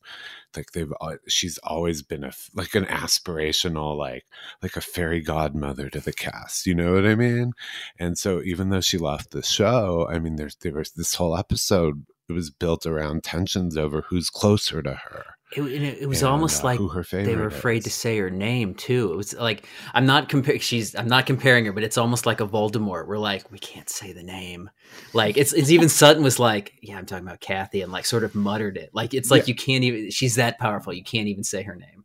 Like 0.57 0.73
they've 0.73 0.93
she's 1.29 1.59
always 1.59 2.03
been 2.03 2.25
a 2.25 2.33
like 2.55 2.75
an 2.75 2.85
aspirational 2.87 3.97
like 3.97 4.25
like 4.63 4.77
a 4.77 4.81
fairy 4.81 5.21
godmother 5.21 5.91
to 5.91 6.01
the 6.01 6.13
cast 6.13 6.67
you 6.67 6.75
know 6.75 6.95
what 6.95 7.07
i 7.07 7.15
mean? 7.15 7.53
And 7.99 8.17
so 8.19 8.43
even 8.43 8.71
though 8.71 8.81
she 8.81 8.99
left 8.99 9.31
the 9.31 9.43
show 9.43 10.09
i 10.11 10.19
mean 10.19 10.37
there's 10.37 10.57
there 10.57 10.75
was 10.75 10.93
this 10.93 11.15
whole 11.15 11.37
episode 11.37 12.07
it 12.29 12.33
was 12.33 12.51
built 12.51 12.87
around 12.87 13.23
tensions 13.25 13.77
over 13.77 14.03
who's 14.03 14.31
closer 14.31 14.83
to 14.83 14.95
her 14.95 15.34
it, 15.53 16.03
it, 16.03 16.09
was 16.09 16.23
and, 16.23 16.31
almost 16.31 16.65
uh, 16.65 16.67
like 16.67 16.81
they 17.11 17.37
were 17.37 17.47
afraid 17.47 17.79
is. 17.79 17.85
to 17.85 17.91
say 17.91 18.19
her 18.19 18.31
name 18.31 18.75
too. 18.75 19.13
It 19.13 19.17
was 19.17 19.35
like 19.35 19.67
I'm 19.93 20.07
not 20.07 20.29
comparing. 20.29 20.61
She's 20.61 20.95
I'm 20.95 21.07
not 21.07 21.27
comparing 21.27 21.65
her, 21.67 21.73
but 21.73 21.85
it's 21.85 21.99
almost 21.99 22.27
like 22.27 22.41
a 22.41 22.47
Voldemort. 22.47 23.07
We're 23.07 23.19
like 23.19 23.51
we 23.53 23.59
can't 23.59 23.89
say 23.89 24.13
the 24.13 24.23
name. 24.23 24.71
Like 25.13 25.37
it's 25.37 25.53
it's 25.53 25.71
even 25.71 25.89
Sutton 25.89 26.25
was 26.25 26.39
like, 26.39 26.75
yeah, 26.81 26.99
I'm 26.99 27.07
talking 27.07 27.27
about 27.27 27.41
Kathy, 27.41 27.83
and 27.83 27.93
like 27.93 28.07
sort 28.07 28.25
of 28.25 28.35
muttered 28.35 28.77
it. 28.77 28.91
Like 28.93 29.15
it's 29.15 29.31
like 29.31 29.43
yeah. 29.43 29.53
you 29.53 29.55
can't 29.55 29.85
even. 29.85 30.11
She's 30.11 30.35
that 30.37 30.59
powerful. 30.59 30.93
You 30.93 31.05
can't 31.05 31.29
even 31.29 31.45
say 31.45 31.63
her 31.63 31.77
name. 31.77 32.05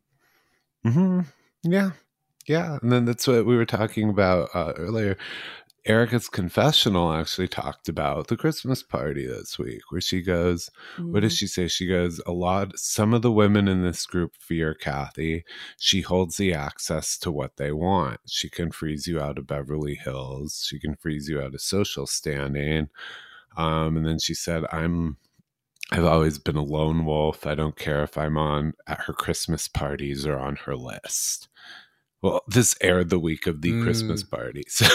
Hmm. 0.84 1.22
Yeah. 1.64 1.92
Yeah. 2.46 2.78
And 2.82 2.92
then 2.92 3.06
that's 3.06 3.28
what 3.28 3.46
we 3.46 3.56
were 3.56 3.66
talking 3.66 4.10
about 4.10 4.50
uh, 4.54 4.74
earlier. 4.76 5.18
Erika's 5.86 6.28
confessional 6.28 7.14
actually 7.14 7.48
talked 7.48 7.88
about 7.88 8.28
the 8.28 8.38
Christmas 8.38 8.84
party 8.84 9.26
this 9.26 9.58
week, 9.58 9.82
where 9.90 10.02
she 10.02 10.22
goes, 10.22 10.70
mm-hmm. 10.98 11.14
What 11.14 11.22
does 11.22 11.34
mm-hmm. 11.34 11.38
she 11.38 11.48
say? 11.48 11.68
She 11.68 11.88
goes, 11.88 12.22
A 12.26 12.32
lot, 12.32 12.78
some 12.78 13.14
of 13.14 13.22
the 13.22 13.32
women 13.32 13.68
in 13.68 13.84
this 13.84 14.06
group 14.06 14.34
fear 14.40 14.74
Kathy. 14.74 15.46
She 15.78 16.02
holds 16.02 16.38
the 16.38 16.54
access 16.54 17.18
to 17.20 17.32
what 17.32 17.58
they 17.58 17.72
want. 17.72 18.20
She 18.28 18.50
can 18.50 18.72
freeze 18.72 19.08
you 19.08 19.20
out 19.20 19.38
of 19.38 19.48
Beverly 19.48 19.96
Hills, 19.96 20.66
she 20.68 20.80
can 20.80 20.96
freeze 20.96 21.30
you 21.30 21.42
out 21.42 21.54
of 21.54 21.62
social 21.62 22.06
standing. 22.06 22.90
Um, 23.58 23.98
and 23.98 24.06
then 24.06 24.20
she 24.20 24.34
said, 24.34 24.64
I'm 24.72 25.18
I've 25.92 26.06
always 26.06 26.38
been 26.38 26.56
a 26.56 26.64
lone 26.64 27.06
wolf. 27.06 27.48
I 27.48 27.56
don't 27.56 27.76
care 27.76 28.04
if 28.04 28.18
I'm 28.18 28.38
on 28.38 28.74
at 28.86 29.02
her 29.02 29.14
Christmas 29.14 29.68
parties 29.68 30.26
or 30.26 30.38
on 30.38 30.58
her 30.66 30.76
list. 30.76 31.48
Well, 32.22 32.42
this 32.48 32.76
aired 32.82 33.10
the 33.10 33.20
week 33.20 33.48
of 33.48 33.62
the 33.62 33.72
mm. 33.72 33.84
Christmas 33.84 34.24
party. 34.24 34.64
So 34.68 34.86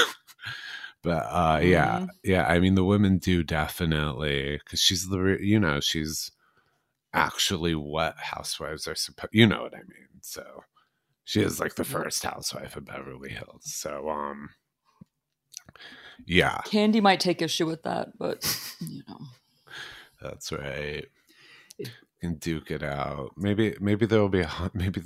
but 1.04 1.26
uh 1.30 1.60
yeah 1.62 1.98
mm-hmm. 1.98 2.06
yeah 2.24 2.46
i 2.46 2.58
mean 2.58 2.74
the 2.74 2.84
women 2.84 3.18
do 3.18 3.42
definitely 3.42 4.58
because 4.64 4.80
she's 4.80 5.08
the 5.08 5.38
you 5.40 5.60
know 5.60 5.78
she's 5.78 6.32
actually 7.12 7.74
what 7.74 8.16
housewives 8.18 8.88
are 8.88 8.94
supposed 8.96 9.32
you 9.32 9.46
know 9.46 9.62
what 9.62 9.74
i 9.74 9.78
mean 9.78 10.08
so 10.20 10.64
she 11.24 11.40
is 11.40 11.60
like 11.60 11.76
the 11.76 11.84
first 11.84 12.24
housewife 12.24 12.74
of 12.74 12.84
beverly 12.86 13.30
hills 13.30 13.62
so 13.62 14.08
um 14.10 14.50
yeah. 16.26 16.58
Candy 16.64 17.00
might 17.00 17.20
take 17.20 17.42
issue 17.42 17.66
with 17.66 17.82
that 17.82 18.16
but 18.18 18.44
you 18.80 19.02
know. 19.08 19.18
That's 20.20 20.52
right. 20.52 21.04
Can 22.20 22.36
duke 22.36 22.70
it 22.70 22.82
out. 22.82 23.32
Maybe 23.36 23.76
maybe 23.80 24.06
there 24.06 24.20
will 24.20 24.28
be 24.28 24.40
a 24.40 24.50
maybe 24.74 25.02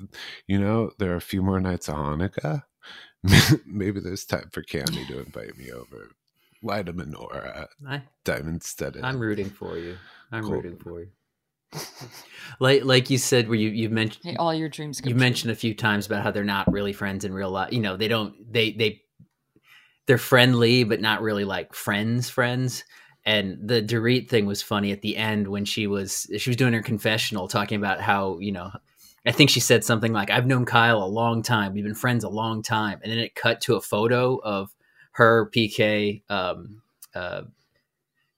you 0.47 0.59
know 0.61 0.91
there 0.99 1.13
are 1.13 1.17
a 1.17 1.21
few 1.21 1.43
more 1.43 1.61
nights 1.61 1.89
of 1.89 1.97
hanukkah 1.97 2.65
maybe 3.67 4.01
there's 4.01 4.25
time 4.25 4.49
for 4.53 4.63
Candy 4.63 5.05
to 5.07 5.21
invite 5.21 5.57
me 5.57 5.71
over. 5.73 6.11
Lida 6.63 6.93
Minora, 6.93 7.69
I, 7.87 8.03
Diamond 8.25 8.63
Studded. 8.63 9.05
I'm 9.05 9.21
rooting 9.21 9.51
for 9.51 9.79
you. 9.79 9.97
I'm 10.33 10.43
cool. 10.43 10.53
rooting 10.53 10.77
for 10.77 11.01
you. 11.01 11.09
like 12.61 12.85
like 12.85 13.11
you 13.11 13.19
said, 13.19 13.49
where 13.49 13.59
you 13.59 13.69
you 13.69 13.89
mentioned 13.91 14.25
hey, 14.25 14.37
all 14.37 14.55
your 14.55 14.69
dreams. 14.69 15.01
You 15.05 15.15
mentioned 15.15 15.53
a 15.53 15.57
few 15.57 15.75
times 15.75 16.07
about 16.07 16.23
how 16.23 16.31
they're 16.31 16.45
not 16.45 16.71
really 16.73 16.93
friends 16.93 17.25
in 17.25 17.33
real 17.33 17.51
life. 17.51 17.73
You 17.73 17.81
know, 17.81 17.97
they 17.97 18.09
don't 18.09 18.53
they 18.53 18.73
they 18.73 19.03
they're 20.07 20.19
friendly, 20.19 20.85
but 20.85 21.01
not 21.01 21.21
really 21.23 21.45
like 21.45 21.75
friends 21.75 22.31
friends. 22.31 22.85
And 23.25 23.69
the 23.69 23.83
Dorit 23.83 24.29
thing 24.29 24.47
was 24.47 24.63
funny 24.63 24.91
at 24.91 25.03
the 25.03 25.17
end 25.17 25.49
when 25.49 25.67
she 25.67 25.87
was 25.87 26.27
she 26.39 26.51
was 26.51 26.57
doing 26.57 26.73
her 26.73 26.83
confessional, 26.83 27.47
talking 27.47 27.77
about 27.77 28.01
how 28.01 28.39
you 28.39 28.53
know 28.53 28.71
I 29.27 29.33
think 29.33 29.51
she 29.51 29.61
said 29.61 29.85
something 29.85 30.13
like, 30.13 30.31
I've 30.31 30.47
known 30.47 30.65
Kyle 30.65 31.03
a 31.03 31.07
long 31.07 31.43
time. 31.43 31.75
We've 31.75 31.85
been 31.85 31.95
friends 31.95 32.25
a 32.25 32.29
long 32.29 32.63
time. 32.63 33.01
And 33.03 33.13
then 33.13 33.19
it 33.19 33.35
cut 33.35 33.61
to 33.63 33.77
a 33.77 33.81
photo 33.81 34.37
of 34.37 34.75
her, 35.13 35.51
PK, 35.55 36.23
um, 36.31 36.83
uh, 37.15 37.43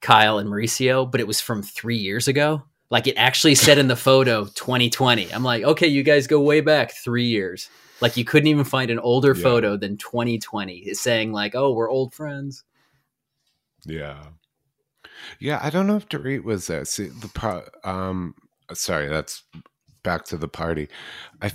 Kyle, 0.01 0.39
and 0.39 0.49
Mauricio, 0.49 1.11
but 1.11 1.21
it 1.21 1.27
was 1.27 1.41
from 1.41 1.63
three 1.63 1.99
years 1.99 2.29
ago. 2.29 2.63
Like 2.91 3.07
it 3.07 3.15
actually 3.17 3.55
said 3.55 3.79
in 3.79 3.89
the 3.89 3.97
photo 3.97 4.47
2020. 4.47 5.33
I'm 5.33 5.45
like, 5.45 5.63
okay, 5.63 5.87
you 5.87 6.03
guys 6.03 6.27
go 6.27 6.41
way 6.41 6.61
back 6.61 6.93
three 6.93 7.27
years. 7.27 7.69
Like 8.01 8.17
you 8.17 8.25
couldn't 8.25 8.49
even 8.49 8.65
find 8.65 8.91
an 8.91 8.99
older 8.99 9.35
yeah. 9.37 9.43
photo 9.43 9.77
than 9.77 9.97
2020. 9.97 10.79
It's 10.79 11.01
saying 11.01 11.33
like, 11.33 11.55
oh, 11.55 11.73
we're 11.73 11.91
old 11.91 12.15
friends. 12.15 12.65
Yeah. 13.85 14.25
Yeah, 15.39 15.61
I 15.63 15.71
don't 15.71 15.87
know 15.87 15.97
if 15.97 16.09
Dorit 16.09 16.43
was 16.43 16.67
there. 16.67 16.85
See, 16.85 17.09
the 17.09 17.29
pro, 17.29 17.63
um, 17.85 18.35
sorry, 18.73 19.09
that's 19.09 19.43
back 20.03 20.25
to 20.27 20.37
the 20.37 20.49
party. 20.49 20.89
I 21.41 21.53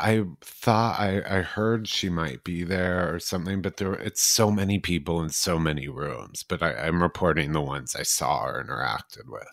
I 0.00 0.24
thought 0.40 0.98
I 0.98 1.22
I 1.26 1.42
heard 1.42 1.88
she 1.88 2.08
might 2.08 2.44
be 2.44 2.64
there 2.64 3.14
or 3.14 3.18
something, 3.18 3.62
but 3.62 3.76
there 3.76 3.94
it's 3.94 4.22
so 4.22 4.50
many 4.50 4.78
people 4.78 5.22
in 5.22 5.30
so 5.30 5.58
many 5.58 5.88
rooms. 5.88 6.42
But 6.42 6.62
I, 6.62 6.74
I'm 6.74 7.02
reporting 7.02 7.52
the 7.52 7.60
ones 7.60 7.94
I 7.94 8.02
saw 8.02 8.44
or 8.44 8.64
interacted 8.64 9.28
with. 9.28 9.48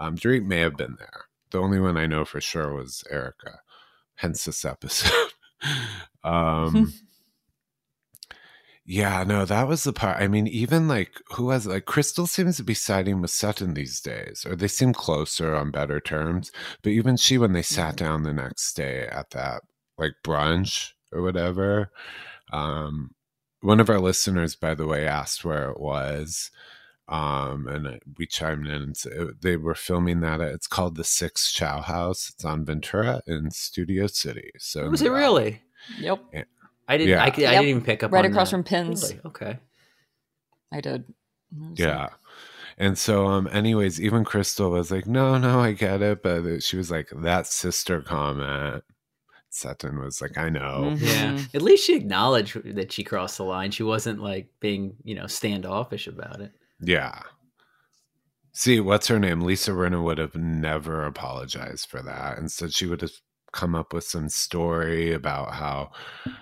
Um, 0.00 0.16
may 0.46 0.60
have 0.60 0.76
been 0.76 0.96
there. 0.98 1.26
The 1.50 1.58
only 1.58 1.80
one 1.80 1.96
I 1.96 2.06
know 2.06 2.24
for 2.24 2.40
sure 2.40 2.72
was 2.74 3.04
Erika, 3.10 3.60
Hence 4.16 4.44
this 4.44 4.64
episode. 4.64 5.32
um, 6.24 6.92
yeah, 8.90 9.22
no, 9.22 9.44
that 9.44 9.68
was 9.68 9.84
the 9.84 9.92
part. 9.92 10.20
I 10.20 10.26
mean, 10.26 10.48
even 10.48 10.88
like 10.88 11.12
who 11.34 11.50
has 11.50 11.64
like 11.64 11.84
Crystal 11.84 12.26
seems 12.26 12.56
to 12.56 12.64
be 12.64 12.74
siding 12.74 13.20
with 13.20 13.30
Sutton 13.30 13.74
these 13.74 14.00
days, 14.00 14.44
or 14.44 14.56
they 14.56 14.66
seem 14.66 14.92
closer 14.92 15.54
on 15.54 15.70
better 15.70 16.00
terms. 16.00 16.50
But 16.82 16.90
even 16.90 17.16
she, 17.16 17.38
when 17.38 17.52
they 17.52 17.62
sat 17.62 17.94
Mm-hmm. 17.94 18.04
down 18.04 18.22
the 18.24 18.32
next 18.32 18.72
day 18.74 19.06
at 19.06 19.30
that 19.30 19.62
like 19.96 20.14
brunch 20.24 20.90
or 21.12 21.22
whatever, 21.22 21.92
um, 22.52 23.12
one 23.60 23.78
of 23.78 23.88
our 23.88 24.00
listeners, 24.00 24.56
by 24.56 24.74
the 24.74 24.88
way, 24.88 25.06
asked 25.06 25.44
where 25.44 25.70
it 25.70 25.78
was. 25.78 26.50
Um, 27.08 27.68
and 27.68 27.86
uh, 27.86 27.92
we 28.18 28.26
chimed 28.26 28.66
in 28.66 28.82
and 28.82 28.96
said 28.96 29.12
they 29.40 29.56
were 29.56 29.76
filming 29.76 30.18
that. 30.20 30.40
At, 30.40 30.50
it's 30.52 30.66
called 30.66 30.96
the 30.96 31.04
Six 31.04 31.52
Chow 31.52 31.80
House. 31.80 32.28
It's 32.34 32.44
on 32.44 32.64
Ventura 32.64 33.22
in 33.28 33.52
Studio 33.52 34.08
City. 34.08 34.50
So 34.58 34.88
Was 34.90 35.00
it 35.02 35.10
uh, 35.12 35.14
really? 35.14 35.62
Yep. 36.00 36.24
I 36.90 36.96
didn't. 36.98 37.10
Yeah. 37.10 37.22
I, 37.22 37.26
I 37.26 37.30
didn't 37.30 37.64
even 37.68 37.82
pick 37.82 38.02
up 38.02 38.12
Right 38.12 38.24
on 38.24 38.30
across 38.30 38.48
that. 38.50 38.56
from 38.56 38.64
Pinz. 38.64 39.02
Really? 39.02 39.20
Okay. 39.26 39.58
I 40.72 40.80
did. 40.80 41.02
It 41.02 41.06
was 41.58 41.68
like- 41.70 41.78
Yeah. 41.78 42.08
And 42.78 42.96
so, 42.98 43.26
um, 43.26 43.48
anyways, 43.52 44.00
even 44.00 44.24
Crystal 44.24 44.70
was 44.70 44.90
like, 44.90 45.06
no, 45.06 45.36
no, 45.38 45.60
I 45.60 45.72
get 45.72 46.00
it. 46.02 46.22
But 46.22 46.62
she 46.62 46.76
was 46.76 46.90
like, 46.90 47.10
that 47.14 47.46
sister 47.46 48.00
comment. 48.00 48.82
Sutton 49.50 49.98
was 50.00 50.20
like, 50.22 50.38
I 50.38 50.48
know. 50.48 50.94
Mhm. 50.96 51.00
Yeah. 51.00 51.44
At 51.54 51.62
least 51.62 51.84
she 51.84 51.96
acknowledged 51.96 52.56
that 52.76 52.92
she 52.92 53.04
crossed 53.04 53.36
the 53.36 53.44
line. 53.44 53.70
She 53.72 53.82
wasn't 53.82 54.20
like 54.22 54.48
being, 54.60 54.94
you 55.04 55.14
know, 55.14 55.26
standoffish 55.26 56.06
about 56.06 56.40
it. 56.40 56.52
Yeah. 56.80 57.20
See, 58.52 58.80
what's 58.80 59.08
her 59.08 59.18
name? 59.18 59.40
Lisa 59.42 59.72
Rinna 59.72 60.02
would 60.02 60.18
have 60.18 60.34
never 60.34 61.04
apologized 61.04 61.88
for 61.88 62.02
that. 62.02 62.38
Instead, 62.38 62.72
she 62.72 62.86
would 62.86 63.00
have 63.00 63.12
come 63.52 63.74
up 63.74 63.92
with 63.92 64.04
some 64.04 64.28
story 64.28 65.12
about 65.12 65.54
how 65.54 65.90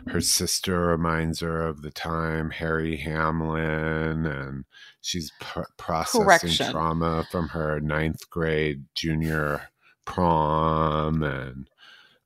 her 0.09 0.21
sister 0.21 0.87
reminds 0.87 1.41
her 1.41 1.67
of 1.67 1.83
the 1.83 1.91
time 1.91 2.51
Harry 2.51 2.97
Hamlin 2.97 4.27
and 4.27 4.65
she's 5.01 5.33
pr- 5.41 5.63
processing 5.77 6.25
Correction. 6.25 6.71
trauma 6.73 7.25
from 7.31 7.49
her 7.49 7.81
ninth 7.81 8.29
grade 8.31 8.85
junior 8.95 9.71
prom 10.05 11.23
and 11.23 11.69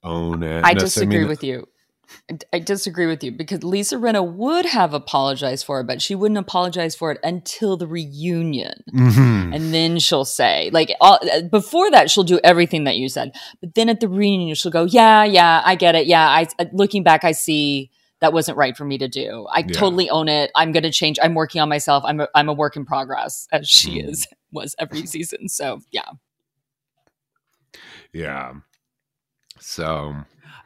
own 0.03 0.43
it. 0.43 0.65
I 0.65 0.73
No, 0.73 0.81
so, 0.87 1.07
disagree 1.07 1.19
mean, 1.21 1.29
with 1.29 1.45
you. 1.45 1.69
I- 2.31 2.39
I 2.55 2.59
disagree 2.59 3.07
with 3.07 3.25
you 3.25 3.33
because 3.33 3.63
Lisa 3.65 3.97
Rinna 3.97 4.23
would 4.27 4.67
have 4.67 4.93
apologized 4.93 5.65
for 5.65 5.81
it, 5.81 5.87
but 5.87 6.03
she 6.03 6.15
wouldn't 6.15 6.39
apologize 6.39 6.95
for 6.95 7.11
it 7.13 7.19
until 7.23 7.77
the 7.77 7.87
reunion. 7.87 8.83
Mhm. 8.93 9.55
And 9.55 9.73
then 9.73 9.99
she'll 9.99 10.25
say, 10.27 10.69
like, 10.73 10.91
all, 11.01 11.19
uh, 11.33 11.43
before 11.43 11.91
that, 11.91 12.11
she'll 12.11 12.25
do 12.25 12.39
everything 12.45 12.85
that 12.85 12.97
you 12.99 13.09
said. 13.09 13.33
But 13.61 13.75
then 13.75 13.89
at 13.89 14.01
the 14.01 14.09
reunion, 14.09 14.55
she'll 14.57 14.73
go, 14.73 14.85
yeah, 14.85 15.25
yeah, 15.25 15.63
I 15.65 15.75
get 15.75 15.95
it. 15.95 16.07
Yeah, 16.07 16.29
I, 16.29 16.47
uh, 16.59 16.67
looking 16.73 17.03
back, 17.03 17.25
I 17.25 17.33
see 17.33 17.91
that 18.21 18.33
wasn't 18.33 18.57
right 18.59 18.77
for 18.77 18.85
me 18.85 18.99
to 18.99 19.09
do. 19.09 19.47
I 19.51 19.61
Yeah. 19.61 19.67
totally 19.73 20.09
own 20.11 20.29
it. 20.29 20.51
I'm 20.55 20.71
going 20.73 20.85
to 20.85 20.93
change. 20.93 21.19
I'm 21.23 21.35
working 21.35 21.61
on 21.61 21.69
myself. 21.69 22.05
I'm 22.07 22.21
a, 22.21 22.29
I'm 22.35 22.49
a 22.49 22.53
work 22.53 22.77
in 22.77 22.85
progress 22.85 23.49
as 23.53 23.69
she 23.69 24.01
Mm. 24.01 24.11
is, 24.11 24.27
was 24.53 24.75
every 24.79 25.07
season. 25.07 25.49
So 25.49 25.81
yeah. 25.91 26.09
Yeah. 28.13 28.53
So 29.59 30.15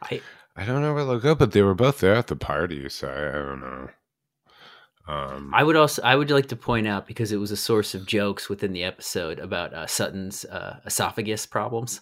I 0.01 0.21
I 0.57 0.65
don't 0.65 0.81
know 0.81 0.93
where 0.93 1.05
they'll 1.05 1.19
go, 1.19 1.35
but 1.35 1.51
they 1.51 1.61
were 1.61 1.75
both 1.75 1.99
there 1.99 2.15
at 2.15 2.27
the 2.27 2.35
party, 2.35 2.89
so 2.89 3.07
I, 3.07 3.29
I 3.29 3.31
don't 3.45 3.59
know. 3.61 3.89
Um, 5.07 5.53
I 5.55 5.63
would 5.63 5.77
also 5.77 6.01
I 6.01 6.15
would 6.15 6.29
like 6.31 6.47
to 6.47 6.55
point 6.57 6.85
out 6.87 7.07
because 7.07 7.31
it 7.31 7.37
was 7.37 7.51
a 7.51 7.57
source 7.57 7.95
of 7.95 8.05
jokes 8.05 8.49
within 8.49 8.73
the 8.73 8.83
episode 8.83 9.39
about 9.39 9.73
uh, 9.73 9.87
Sutton's 9.87 10.43
uh, 10.45 10.79
esophagus 10.85 11.45
problems. 11.45 12.01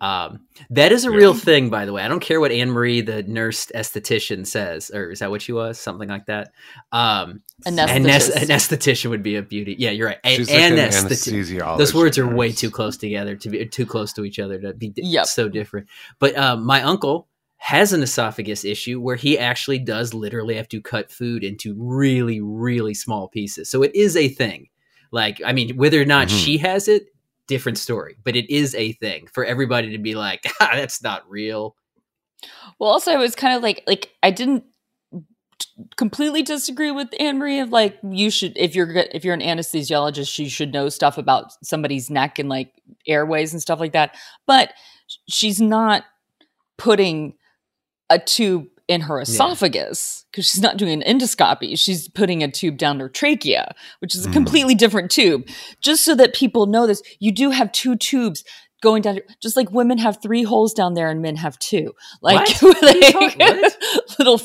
Um, 0.00 0.46
that 0.70 0.92
is 0.92 1.04
a 1.04 1.10
Yeah. 1.10 1.16
real 1.16 1.34
thing, 1.34 1.68
by 1.70 1.84
the 1.84 1.92
way. 1.92 2.02
I 2.02 2.08
don't 2.08 2.20
care 2.20 2.40
what 2.40 2.52
Annemarie, 2.52 3.04
the 3.04 3.24
nurse 3.24 3.66
esthetician, 3.74 4.46
says, 4.46 4.90
or 4.94 5.10
is 5.10 5.18
that 5.18 5.30
what 5.30 5.42
she 5.42 5.52
was? 5.52 5.76
Something 5.78 6.08
like 6.08 6.26
that. 6.26 6.52
Um, 6.92 7.42
An 7.66 7.78
an, 7.80 8.06
es- 8.06 8.30
Esthetist. 8.30 8.42
an 8.42 8.48
esthetician 8.48 9.10
would 9.10 9.24
be 9.24 9.34
a 9.36 9.42
beauty. 9.42 9.74
Yeah, 9.76 9.90
you're 9.90 10.06
right. 10.06 10.18
A- 10.24 10.36
she's 10.36 10.48
like 10.48 10.58
an 10.60 10.76
anestheti- 10.76 11.32
anesthesiologist. 11.32 11.78
Those 11.78 11.94
words 11.94 12.16
are 12.16 12.26
way 12.28 12.52
too 12.52 12.70
close 12.70 12.96
together 12.96 13.34
to 13.36 13.50
be 13.50 13.66
too 13.66 13.84
close 13.86 14.12
to 14.14 14.24
each 14.24 14.38
other 14.38 14.58
to 14.60 14.72
be 14.72 14.90
di- 14.90 15.02
Yep. 15.02 15.26
so 15.26 15.48
different. 15.48 15.88
But 16.20 16.38
um, 16.38 16.64
my 16.64 16.80
uncle 16.82 17.26
has 17.58 17.92
an 17.92 18.02
esophagus 18.02 18.64
issue 18.64 19.00
where 19.00 19.16
he 19.16 19.38
actually 19.38 19.78
does 19.78 20.14
literally 20.14 20.54
have 20.54 20.68
to 20.68 20.80
cut 20.80 21.10
food 21.10 21.42
into 21.44 21.74
really, 21.76 22.40
really 22.40 22.94
small 22.94 23.28
pieces. 23.28 23.68
So 23.68 23.82
it 23.82 23.94
is 23.94 24.16
a 24.16 24.28
thing. 24.28 24.68
Like, 25.10 25.40
I 25.44 25.52
mean, 25.52 25.76
whether 25.76 26.00
or 26.00 26.04
not 26.04 26.28
Mhm. 26.28 26.44
she 26.44 26.58
has 26.58 26.86
it, 26.88 27.06
different 27.46 27.78
story. 27.78 28.16
But 28.24 28.36
it 28.36 28.48
is 28.48 28.74
a 28.74 28.92
thing 28.92 29.26
for 29.32 29.44
everybody 29.44 29.90
to 29.90 29.98
be 29.98 30.14
like, 30.14 30.44
ah, 30.60 30.70
that's 30.74 31.02
not 31.02 31.28
real. 31.28 31.74
Well, 32.78 32.90
also, 32.90 33.10
I 33.10 33.16
was 33.16 33.34
kind 33.34 33.56
of 33.56 33.62
like, 33.62 33.82
like 33.86 34.14
I 34.22 34.30
didn't 34.30 34.64
completely 35.96 36.42
disagree 36.42 36.90
with 36.92 37.08
Annemarie 37.20 37.62
of 37.62 37.70
like 37.70 37.98
you 38.08 38.30
should 38.30 38.56
if 38.56 38.74
you're 38.76 38.92
go- 38.92 39.08
if 39.12 39.24
you're 39.24 39.34
an 39.34 39.40
anesthesiologist, 39.40 40.38
you 40.38 40.48
should 40.48 40.72
know 40.72 40.88
stuff 40.88 41.18
about 41.18 41.52
somebody's 41.64 42.10
neck 42.10 42.38
and 42.38 42.48
like 42.48 42.72
airways 43.06 43.52
and 43.52 43.60
stuff 43.60 43.80
like 43.80 43.92
that. 43.92 44.14
But 44.46 44.72
she's 45.28 45.60
not 45.60 46.04
putting 46.76 47.34
a 48.10 48.18
tube 48.18 48.66
in 48.88 49.02
her 49.02 49.20
esophagus 49.20 50.24
because 50.30 50.46
she's 50.50 50.62
not 50.62 50.78
doing 50.78 51.02
an 51.02 51.18
endoscopy. 51.18 51.78
She's 51.78 52.08
putting 52.08 52.42
a 52.42 52.50
tube 52.50 52.78
down 52.78 52.98
her 53.00 53.08
trachea, 53.08 53.74
which 53.98 54.14
is 54.14 54.24
a 54.24 54.28
Mhm. 54.30 54.32
completely 54.32 54.74
different 54.74 55.10
tube. 55.10 55.46
Just 55.82 56.04
so 56.04 56.14
that 56.14 56.34
people 56.34 56.66
know 56.66 56.86
this, 56.86 57.02
you 57.20 57.30
do 57.30 57.50
have 57.50 57.70
two 57.72 57.96
tubes 57.96 58.44
going 58.80 59.02
down. 59.02 59.18
Just 59.42 59.56
like 59.56 59.70
women 59.70 59.98
have 59.98 60.22
three 60.22 60.42
holes 60.42 60.72
down 60.72 60.94
there 60.94 61.10
and 61.10 61.20
men 61.20 61.36
have 61.36 61.58
two. 61.58 61.92
Like 62.22 62.48
What? 62.62 62.76
Like, 62.82 63.12
talking- 63.12 63.38
what? 63.40 63.78
little. 64.18 64.40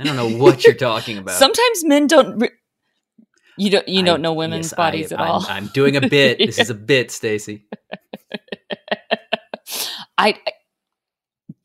I 0.00 0.04
don't 0.04 0.16
know 0.16 0.28
what 0.38 0.64
you're 0.64 0.74
talking 0.74 1.18
about. 1.18 1.36
Sometimes 1.38 1.84
men 1.84 2.08
don't. 2.08 2.38
Re- 2.40 2.50
you 3.58 3.70
don't. 3.70 3.86
You 3.86 4.00
I- 4.00 4.04
don't 4.04 4.22
know 4.22 4.32
women's 4.32 4.66
yes, 4.72 4.74
bodies 4.74 5.12
I, 5.12 5.14
at 5.16 5.20
I'm- 5.20 5.30
all. 5.30 5.46
I'm 5.48 5.66
doing 5.68 5.94
a 5.94 6.00
bit. 6.08 6.38
This 6.38 6.58
is 6.58 6.70
a 6.70 6.74
bit, 6.92 7.12
Stacy. 7.12 7.64
I. 10.18 10.34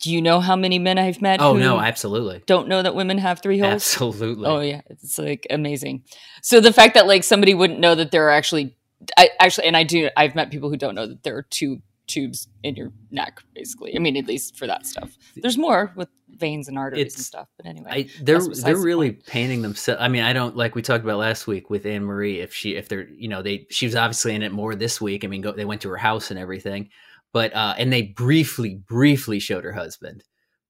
Do 0.07 0.13
you 0.13 0.21
know 0.21 0.39
how 0.39 0.55
many 0.55 0.79
men 0.79 0.97
I've 0.97 1.21
met? 1.21 1.41
Oh 1.41 1.55
who 1.55 1.59
no, 1.59 1.81
absolutely. 1.81 2.41
don't 2.45 2.69
know 2.69 2.81
that 2.81 2.95
women 2.95 3.17
have 3.17 3.41
three 3.41 3.59
holes. 3.59 3.73
Absolutely. 3.73 4.45
Oh 4.47 4.61
yeah, 4.61 4.79
it's 4.89 5.19
like 5.19 5.45
amazing. 5.49 6.05
So 6.41 6.61
the 6.61 6.71
fact 6.71 6.93
that 6.93 7.07
like 7.07 7.25
somebody 7.25 7.53
wouldn't 7.53 7.81
know 7.81 7.93
that 7.93 8.11
there 8.11 8.25
are 8.27 8.31
actually, 8.31 8.77
I 9.17 9.31
actually, 9.41 9.67
and 9.67 9.75
I 9.75 9.83
do, 9.83 10.09
I've 10.15 10.33
met 10.33 10.49
people 10.49 10.69
who 10.69 10.77
don't 10.77 10.95
know 10.95 11.07
that 11.07 11.23
there 11.23 11.35
are 11.35 11.41
two 11.41 11.81
tubes 12.07 12.47
in 12.63 12.77
your 12.77 12.93
neck. 13.11 13.41
Basically, 13.53 13.97
I 13.97 13.99
mean, 13.99 14.15
at 14.15 14.27
least 14.27 14.55
for 14.55 14.65
that 14.65 14.85
stuff. 14.85 15.17
There's 15.35 15.57
more 15.57 15.91
with 15.97 16.07
veins 16.29 16.69
and 16.69 16.77
arteries 16.77 17.15
and 17.15 17.25
stuff. 17.25 17.49
But 17.57 17.65
anyway, 17.65 17.89
I, 17.91 18.09
they're 18.23 18.39
they're 18.39 18.77
really 18.77 19.11
point. 19.11 19.25
painting 19.25 19.61
themselves. 19.61 20.01
I 20.01 20.07
mean, 20.07 20.23
I 20.23 20.31
don't 20.31 20.55
like 20.55 20.73
we 20.73 20.81
talked 20.81 21.03
about 21.03 21.17
last 21.17 21.47
week 21.47 21.69
with 21.69 21.83
Annemarie. 21.83 22.41
If 22.41 22.53
she, 22.53 22.77
if 22.77 22.87
they're, 22.87 23.09
you 23.09 23.27
know, 23.27 23.41
they 23.41 23.67
she 23.69 23.87
was 23.87 23.95
obviously 23.97 24.35
in 24.35 24.41
it 24.41 24.53
more 24.53 24.73
this 24.73 25.01
week. 25.01 25.25
I 25.25 25.27
mean, 25.27 25.41
go, 25.41 25.51
they 25.51 25.65
went 25.65 25.81
to 25.81 25.89
her 25.89 25.97
house 25.97 26.31
and 26.31 26.39
everything, 26.39 26.91
but 27.37 27.55
uh, 27.55 27.75
and 27.77 27.93
they 27.93 28.01
briefly, 28.01 28.81
briefly 28.87 29.37
showed 29.37 29.63
her 29.63 29.71
husband, 29.71 30.23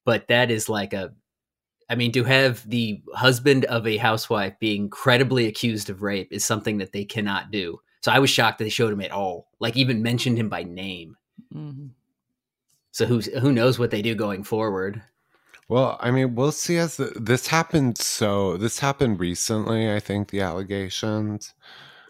but 0.04 0.28
that 0.28 0.52
is 0.52 0.68
like 0.68 0.92
a. 0.92 1.14
I 1.90 1.96
mean, 1.96 2.12
to 2.12 2.26
have 2.26 2.70
the 2.70 3.02
husband 3.14 3.64
of 3.64 3.88
a 3.88 3.96
housewife 3.96 4.60
being 4.60 4.90
credibly 4.90 5.46
accused 5.48 5.90
of 5.90 6.02
rape 6.02 6.28
is 6.30 6.44
something 6.44 6.80
that 6.80 6.92
they 6.92 7.06
cannot 7.06 7.52
do. 7.52 7.80
So 8.02 8.12
I 8.12 8.20
was 8.20 8.30
shocked 8.30 8.58
that 8.58 8.66
they 8.66 8.70
showed 8.70 8.92
him 8.92 9.00
at 9.00 9.12
all, 9.14 9.48
like 9.62 9.78
even 9.78 10.02
mentioned 10.02 10.38
him 10.38 10.50
by 10.50 10.64
name. 10.64 11.16
Mhm. 11.56 11.92
So 12.92 13.06
who's 13.06 13.28
who 13.28 13.54
knows 13.54 13.80
what 13.80 13.92
they 13.92 14.02
do 14.02 14.14
going 14.14 14.44
forward? 14.44 15.02
Well, 15.70 15.98
I 16.02 16.12
mean, 16.12 16.36
we'll 16.36 16.52
see 16.52 16.76
as 16.76 16.98
the, 16.98 17.14
this 17.16 17.48
happened. 17.48 17.98
So 17.98 18.58
this 18.58 18.80
happened 18.80 19.22
recently. 19.22 19.90
I 19.90 20.02
think 20.02 20.32
the 20.32 20.42
allegations. 20.42 21.54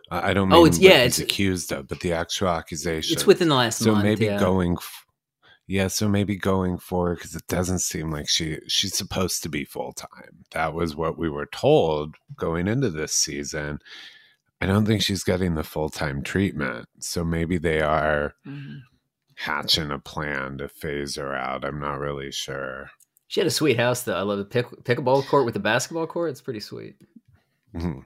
I 0.09 0.33
don't 0.33 0.49
mean 0.49 0.57
Oh, 0.57 0.65
it's- 0.65 0.77
what 0.79 0.83
yeah, 0.89 0.97
it's- 0.99 1.19
accused 1.19 1.71
of, 1.71 1.87
but 1.87 1.99
the 1.99 2.13
actual 2.13 2.49
accusation. 2.49 3.13
It's 3.13 3.25
within 3.27 3.49
the 3.49 3.55
last 3.55 3.79
so 3.79 3.91
month. 3.91 4.03
maybe 4.05 4.25
yeah. 4.25 4.39
going. 4.39 4.73
F- 4.73 5.05
yeah, 5.69 5.87
so 5.87 6.07
maybe 6.07 6.37
going 6.37 6.77
forward 6.77 7.15
because 7.17 7.35
it 7.35 7.45
doesn't 7.47 7.79
seem 7.79 8.09
like 8.09 8.29
she 8.29 8.59
she's 8.67 8.95
supposed 8.95 9.43
to 9.43 9.49
be 9.49 9.65
full 9.65 9.91
time. 9.91 10.45
That 10.51 10.73
was 10.73 10.95
what 10.95 11.17
we 11.17 11.29
were 11.29 11.47
told 11.47 12.15
going 12.37 12.69
into 12.69 12.89
this 12.89 13.11
season. 13.13 13.79
I 14.61 14.65
don't 14.65 14.85
think 14.85 15.01
she's 15.01 15.23
getting 15.25 15.55
the 15.55 15.63
full 15.65 15.89
time 15.89 16.23
treatment. 16.23 16.87
So 16.99 17.25
maybe 17.25 17.57
they 17.57 17.81
are 17.81 18.33
Mhm. 18.47 18.79
hatching 19.35 19.91
a 19.91 19.99
plan 19.99 20.57
to 20.59 20.69
phase 20.69 21.15
her 21.17 21.35
out. 21.35 21.65
I'm 21.65 21.79
not 21.81 21.99
really 21.99 22.31
sure. 22.31 22.89
She 23.27 23.41
had 23.41 23.47
a 23.47 23.51
sweet 23.51 23.75
house, 23.77 24.03
though. 24.03 24.15
I 24.15 24.21
love 24.21 24.37
the 24.37 24.45
Pick, 24.45 24.67
pickleball 24.85 25.27
court 25.27 25.43
with 25.43 25.53
the 25.53 25.59
basketball 25.59 26.07
court. 26.07 26.29
It's 26.31 26.41
pretty 26.41 26.61
sweet. 26.61 26.95
Mhm. 27.75 28.05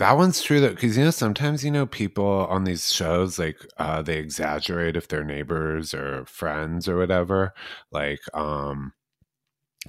That 0.00 0.16
one's 0.16 0.40
true 0.40 0.60
though, 0.60 0.70
because 0.70 0.96
you 0.96 1.04
know 1.04 1.10
sometimes 1.10 1.62
you 1.62 1.70
know 1.70 1.84
people 1.84 2.24
on 2.48 2.64
these 2.64 2.90
shows 2.90 3.38
like 3.38 3.58
uh, 3.76 4.00
they 4.00 4.16
exaggerate 4.16 4.96
if 4.96 5.08
they're 5.08 5.24
neighbors 5.24 5.92
or 5.92 6.24
friends 6.24 6.88
or 6.88 6.96
whatever. 6.96 7.52
Like, 7.92 8.20
um, 8.32 8.94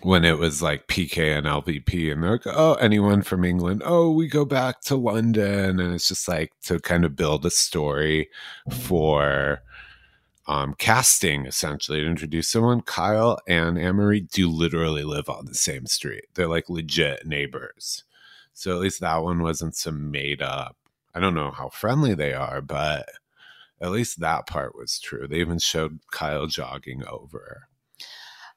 when 0.03 0.25
it 0.25 0.37
was 0.37 0.61
like 0.61 0.87
PK 0.87 1.37
and 1.37 1.47
LVP, 1.47 2.11
and 2.11 2.23
they're 2.23 2.31
like, 2.31 2.41
oh, 2.45 2.73
anyone 2.75 3.21
from 3.21 3.45
England? 3.45 3.83
Oh, 3.85 4.11
we 4.11 4.27
go 4.27 4.43
back 4.43 4.81
to 4.81 4.97
London. 4.97 5.79
And 5.79 5.93
it's 5.93 6.09
just 6.09 6.27
like 6.27 6.51
to 6.63 6.81
kind 6.81 7.05
of 7.05 7.15
build 7.15 7.45
a 7.45 7.49
story 7.49 8.29
for 8.69 9.61
um, 10.47 10.75
casting, 10.77 11.45
essentially, 11.45 12.01
to 12.01 12.07
introduce 12.07 12.49
someone. 12.49 12.81
Kyle 12.81 13.39
and 13.47 13.79
Anne 13.79 14.27
do 14.33 14.49
literally 14.49 15.03
live 15.05 15.29
on 15.29 15.45
the 15.45 15.55
same 15.55 15.85
street, 15.85 16.25
they're 16.35 16.49
like 16.49 16.69
legit 16.69 17.25
neighbors. 17.25 18.03
So 18.53 18.71
at 18.71 18.79
least 18.79 19.01
that 19.01 19.23
one 19.23 19.41
wasn't 19.41 19.75
some 19.75 20.11
made 20.11 20.41
up. 20.41 20.77
I 21.13 21.19
don't 21.19 21.33
know 21.33 21.51
how 21.51 21.69
friendly 21.69 22.13
they 22.13 22.33
are, 22.33 22.61
but 22.61 23.09
at 23.81 23.91
least 23.91 24.19
that 24.19 24.47
part 24.47 24.75
was 24.75 24.99
true. 24.99 25.27
They 25.27 25.37
even 25.37 25.59
showed 25.59 25.99
Kyle 26.11 26.47
jogging 26.47 27.03
over. 27.07 27.67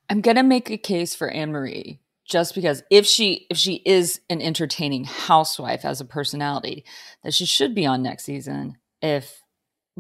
I'm 0.09 0.21
gonna 0.21 0.43
make 0.43 0.71
a 0.71 0.77
case 0.77 1.15
for 1.15 1.31
Annemarie 1.31 1.99
just 2.25 2.55
because 2.55 2.83
if 2.91 3.07
she 3.07 3.47
if 3.51 3.57
she 3.57 3.83
is 3.85 4.21
an 4.29 4.41
entertaining 4.41 5.05
housewife 5.05 5.85
as 5.85 6.01
a 6.01 6.05
personality, 6.05 6.85
that 7.23 7.35
she 7.35 7.47
should 7.47 7.75
be 7.75 7.87
on 7.87 8.03
next 8.03 8.25
season 8.25 8.77
if 9.03 9.43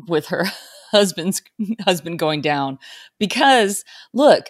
with 0.08 0.26
her 0.26 0.44
husband's 0.90 1.42
husband 1.84 2.18
going 2.18 2.40
down. 2.40 2.78
Because 3.18 3.84
look, 4.12 4.46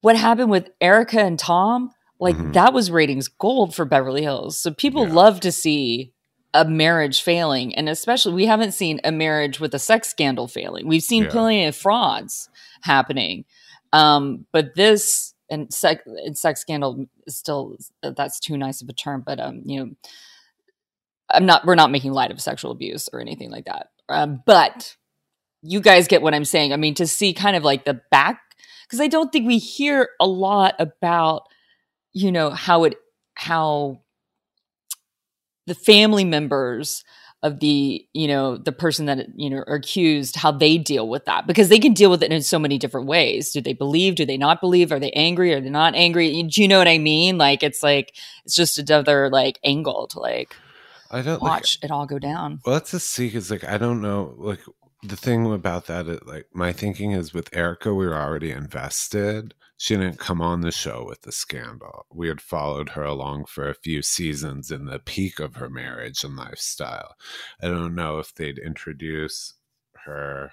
what 0.00 0.16
happened 0.16 0.50
with 0.50 0.70
Erika 0.80 1.20
and 1.20 1.38
Tom, 1.38 1.90
like 2.20 2.36
mm-hmm. 2.36 2.52
that 2.52 2.72
was 2.72 2.90
ratings 2.90 3.28
gold 3.28 3.74
for 3.74 3.84
Beverly 3.84 4.22
Hills. 4.22 4.58
So 4.58 4.72
people 4.72 5.06
yeah. 5.06 5.14
love 5.14 5.40
to 5.40 5.52
see 5.52 6.12
a 6.52 6.64
marriage 6.64 7.22
failing 7.22 7.74
and 7.76 7.88
especially 7.88 8.34
we 8.34 8.46
haven't 8.46 8.72
seen 8.72 9.00
a 9.04 9.12
marriage 9.12 9.60
with 9.60 9.74
a 9.74 9.78
sex 9.78 10.08
scandal 10.08 10.48
failing. 10.48 10.86
We've 10.86 11.02
seen 11.02 11.24
yeah. 11.24 11.30
plenty 11.30 11.64
of 11.64 11.76
frauds 11.76 12.48
happening. 12.82 13.44
Um, 13.92 14.46
but 14.52 14.74
this 14.74 15.34
and 15.50 15.72
sex, 15.72 16.02
and 16.06 16.38
sex 16.38 16.60
scandal 16.60 17.06
is 17.26 17.36
still 17.36 17.76
that's 18.02 18.38
too 18.38 18.56
nice 18.56 18.82
of 18.82 18.88
a 18.88 18.92
term. 18.92 19.22
But 19.26 19.40
um, 19.40 19.62
you 19.64 19.80
know, 19.80 19.92
I'm 21.28 21.44
not. 21.44 21.66
We're 21.66 21.74
not 21.74 21.90
making 21.90 22.12
light 22.12 22.30
of 22.30 22.40
sexual 22.40 22.70
abuse 22.70 23.08
or 23.12 23.20
anything 23.20 23.50
like 23.50 23.64
that. 23.66 23.88
Um, 24.08 24.42
but 24.46 24.96
you 25.62 25.80
guys 25.80 26.08
get 26.08 26.22
what 26.22 26.34
I'm 26.34 26.44
saying. 26.44 26.72
I 26.72 26.76
mean, 26.76 26.94
to 26.94 27.06
see 27.06 27.34
kind 27.34 27.56
of 27.56 27.64
like 27.64 27.84
the 27.84 28.00
back 28.10 28.40
because 28.86 29.00
I 29.00 29.08
don't 29.08 29.30
think 29.30 29.46
we 29.46 29.58
hear 29.58 30.10
a 30.20 30.26
lot 30.26 30.74
about 30.78 31.42
you 32.12 32.32
know 32.32 32.50
how 32.50 32.84
it 32.84 32.94
how 33.34 34.00
the 35.66 35.74
family 35.74 36.24
members 36.24 37.04
of 37.42 37.60
the 37.60 38.06
you 38.12 38.28
know 38.28 38.56
the 38.56 38.72
person 38.72 39.06
that 39.06 39.26
you 39.34 39.48
know 39.48 39.58
are 39.58 39.76
accused 39.76 40.36
how 40.36 40.50
they 40.52 40.76
deal 40.76 41.08
with 41.08 41.24
that 41.24 41.46
because 41.46 41.68
they 41.70 41.78
can 41.78 41.94
deal 41.94 42.10
with 42.10 42.22
it 42.22 42.32
in 42.32 42.42
so 42.42 42.58
many 42.58 42.76
different 42.78 43.06
ways. 43.06 43.50
Do 43.52 43.60
they 43.60 43.72
believe 43.72 44.14
do 44.14 44.26
they 44.26 44.36
not 44.36 44.60
believe? 44.60 44.92
Are 44.92 44.98
they 44.98 45.12
angry? 45.12 45.54
Are 45.54 45.60
they 45.60 45.70
not 45.70 45.94
angry? 45.94 46.42
Do 46.42 46.60
you 46.60 46.68
know 46.68 46.78
what 46.78 46.88
i 46.88 46.98
mean? 46.98 47.38
Like 47.38 47.62
it's 47.62 47.82
like 47.82 48.14
it's 48.44 48.54
just 48.54 48.78
another 48.78 49.30
like 49.30 49.58
angle 49.64 50.06
to 50.08 50.20
like 50.20 50.54
i 51.10 51.22
don't 51.22 51.40
watch 51.40 51.78
like, 51.80 51.90
it 51.90 51.92
all 51.92 52.06
go 52.06 52.18
down. 52.18 52.60
Well 52.64 52.74
let's 52.74 52.90
just 52.90 53.10
see 53.10 53.28
because 53.28 53.50
like 53.50 53.64
i 53.64 53.78
don't 53.78 54.02
know 54.02 54.34
like 54.36 54.60
the 55.02 55.16
thing 55.16 55.50
about 55.50 55.86
that 55.86 56.06
is 56.08 56.20
like 56.26 56.46
my 56.52 56.72
thinking 56.72 57.12
is 57.12 57.32
with 57.32 57.48
erika 57.56 57.94
we 57.94 58.06
were 58.06 58.14
already 58.14 58.50
invested 58.50 59.54
she 59.80 59.96
didn't 59.96 60.18
come 60.18 60.42
on 60.42 60.60
the 60.60 60.70
show 60.70 61.06
with 61.08 61.22
the 61.22 61.32
scandal. 61.32 62.04
We 62.12 62.28
had 62.28 62.42
followed 62.42 62.90
her 62.90 63.02
along 63.02 63.46
for 63.46 63.66
a 63.66 63.74
few 63.74 64.02
seasons 64.02 64.70
in 64.70 64.84
the 64.84 64.98
peak 64.98 65.40
of 65.40 65.56
her 65.56 65.70
marriage 65.70 66.22
and 66.22 66.36
lifestyle. 66.36 67.14
I 67.62 67.68
don't 67.68 67.94
know 67.94 68.18
if 68.18 68.34
they'd 68.34 68.58
introduce 68.58 69.54
her 70.04 70.50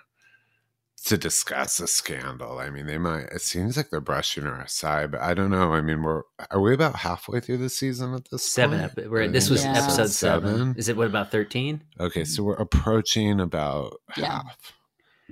to 1.08 1.18
discuss 1.18 1.82
a 1.82 1.88
scandal. 1.88 2.58
I 2.58 2.70
mean, 2.70 2.86
they 2.86 2.98
might. 2.98 3.26
It 3.34 3.42
seems 3.42 3.76
like 3.76 3.90
they're 3.90 4.00
brushing 4.00 4.46
her 4.46 4.62
aside, 4.62 5.12
but 5.12 5.20
I 5.20 5.34
don't 5.34 5.52
know. 5.52 5.74
I 5.74 5.82
mean, 5.82 6.04
we're 6.04 6.22
are 6.50 6.62
we 6.62 6.74
about 6.74 6.96
halfway 6.96 7.42
through 7.42 7.58
the 7.58 7.70
season 7.70 8.14
at 8.14 8.30
this 8.32 8.50
seven? 8.50 8.80
Point? 8.80 9.12
We're, 9.12 9.28
this 9.28 9.50
was 9.50 9.66
yeah. 9.66 9.72
episode 9.72 10.10
seven. 10.10 10.56
seven. 10.56 10.76
Is 10.78 10.88
it 10.88 10.96
what 10.96 11.08
about 11.08 11.32
thirteen? 11.32 11.82
Okay, 12.00 12.24
so 12.24 12.44
we're 12.44 12.54
approaching 12.54 13.42
about 13.42 14.00
yeah. 14.16 14.44
half. 14.44 14.77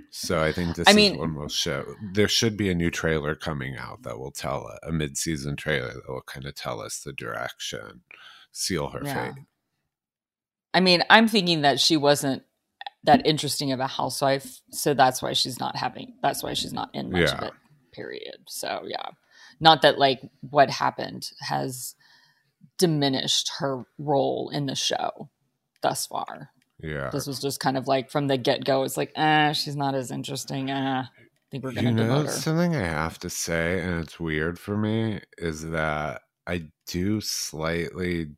So 0.10 0.42
I 0.44 0.52
think 0.52 0.76
this 0.76 0.88
I 0.88 0.94
mean, 0.94 1.18
one 1.18 1.36
will 1.36 1.48
show. 1.48 1.86
There 2.14 2.28
should 2.28 2.58
be 2.58 2.70
a 2.70 2.76
new 2.76 2.92
trailer 2.92 3.36
coming 3.36 3.78
out 3.78 4.04
that 4.04 4.20
will 4.20 4.32
tell 4.32 4.78
a 4.84 4.92
mid-season 4.92 5.56
trailer 5.56 5.94
that 5.94 6.10
will 6.10 6.22
kind 6.22 6.46
of 6.46 6.56
tell 6.56 6.82
us 6.82 7.00
the 7.00 7.14
direction, 7.14 8.02
seal 8.52 8.90
her 8.90 9.02
yeah. 9.04 9.34
fate. 9.34 9.44
I 10.74 10.82
mean, 10.82 11.04
I'm 11.10 11.28
thinking 11.28 11.62
that 11.62 11.80
she 11.80 11.96
wasn't 11.96 12.44
that 13.04 13.26
interesting 13.26 13.72
of 13.72 13.80
a 13.80 13.88
housewife, 13.88 14.62
so 14.72 14.94
that's 14.94 15.22
why 15.22 15.34
she's 15.34 15.60
not 15.60 15.76
having. 15.76 16.16
That's 16.22 16.44
why 16.44 16.54
she's 16.54 16.74
not 16.74 16.90
in 16.94 17.12
much 17.12 17.30
yeah. 17.30 17.38
of 17.38 17.44
it. 17.44 17.54
Period. 17.94 18.40
So 18.48 18.84
yeah, 18.86 19.10
not 19.62 19.82
that 19.84 19.98
like 19.98 20.22
what 20.42 20.70
happened 20.70 21.30
has 21.40 21.96
diminished 22.78 23.52
her 23.60 23.86
role 23.98 24.50
in 24.54 24.66
the 24.66 24.76
show 24.76 25.30
thus 25.82 26.08
far. 26.08 26.50
Yeah. 26.82 27.10
This 27.12 27.28
was 27.28 27.40
just 27.40 27.60
kind 27.60 27.78
of 27.78 27.88
like 27.88 28.12
from 28.12 28.28
the 28.28 28.38
get 28.38 28.66
go, 28.66 28.84
it's 28.84 28.98
like, 28.98 29.12
ah, 29.16 29.54
she's 29.54 29.76
not 29.76 29.96
as 29.96 30.12
interesting. 30.12 30.70
Ah, 30.72 31.04
I 31.04 31.48
think 31.52 31.64
we're 31.64 31.72
going 31.72 31.86
to 31.86 31.92
you 31.92 32.08
know. 32.08 32.26
Something 32.28 32.76
I 32.76 32.84
have 32.84 33.18
to 33.20 33.30
say, 33.30 33.80
and 33.80 34.02
it's 34.02 34.20
weird 34.20 34.60
for 34.60 34.78
me, 34.78 35.22
is 35.38 35.70
that 35.70 36.22
I 36.48 36.68
do 36.88 37.22
slightly. 37.22 38.32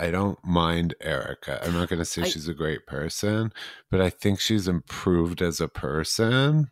I 0.00 0.10
don't 0.10 0.38
mind 0.44 0.94
Erika. 1.00 1.60
I'm 1.64 1.74
not 1.74 1.88
going 1.88 1.98
to 1.98 2.04
say 2.04 2.22
I, 2.22 2.24
she's 2.24 2.48
a 2.48 2.54
great 2.54 2.86
person, 2.86 3.52
but 3.90 4.00
I 4.00 4.10
think 4.10 4.40
she's 4.40 4.66
improved 4.66 5.42
as 5.42 5.60
a 5.60 5.68
person 5.68 6.70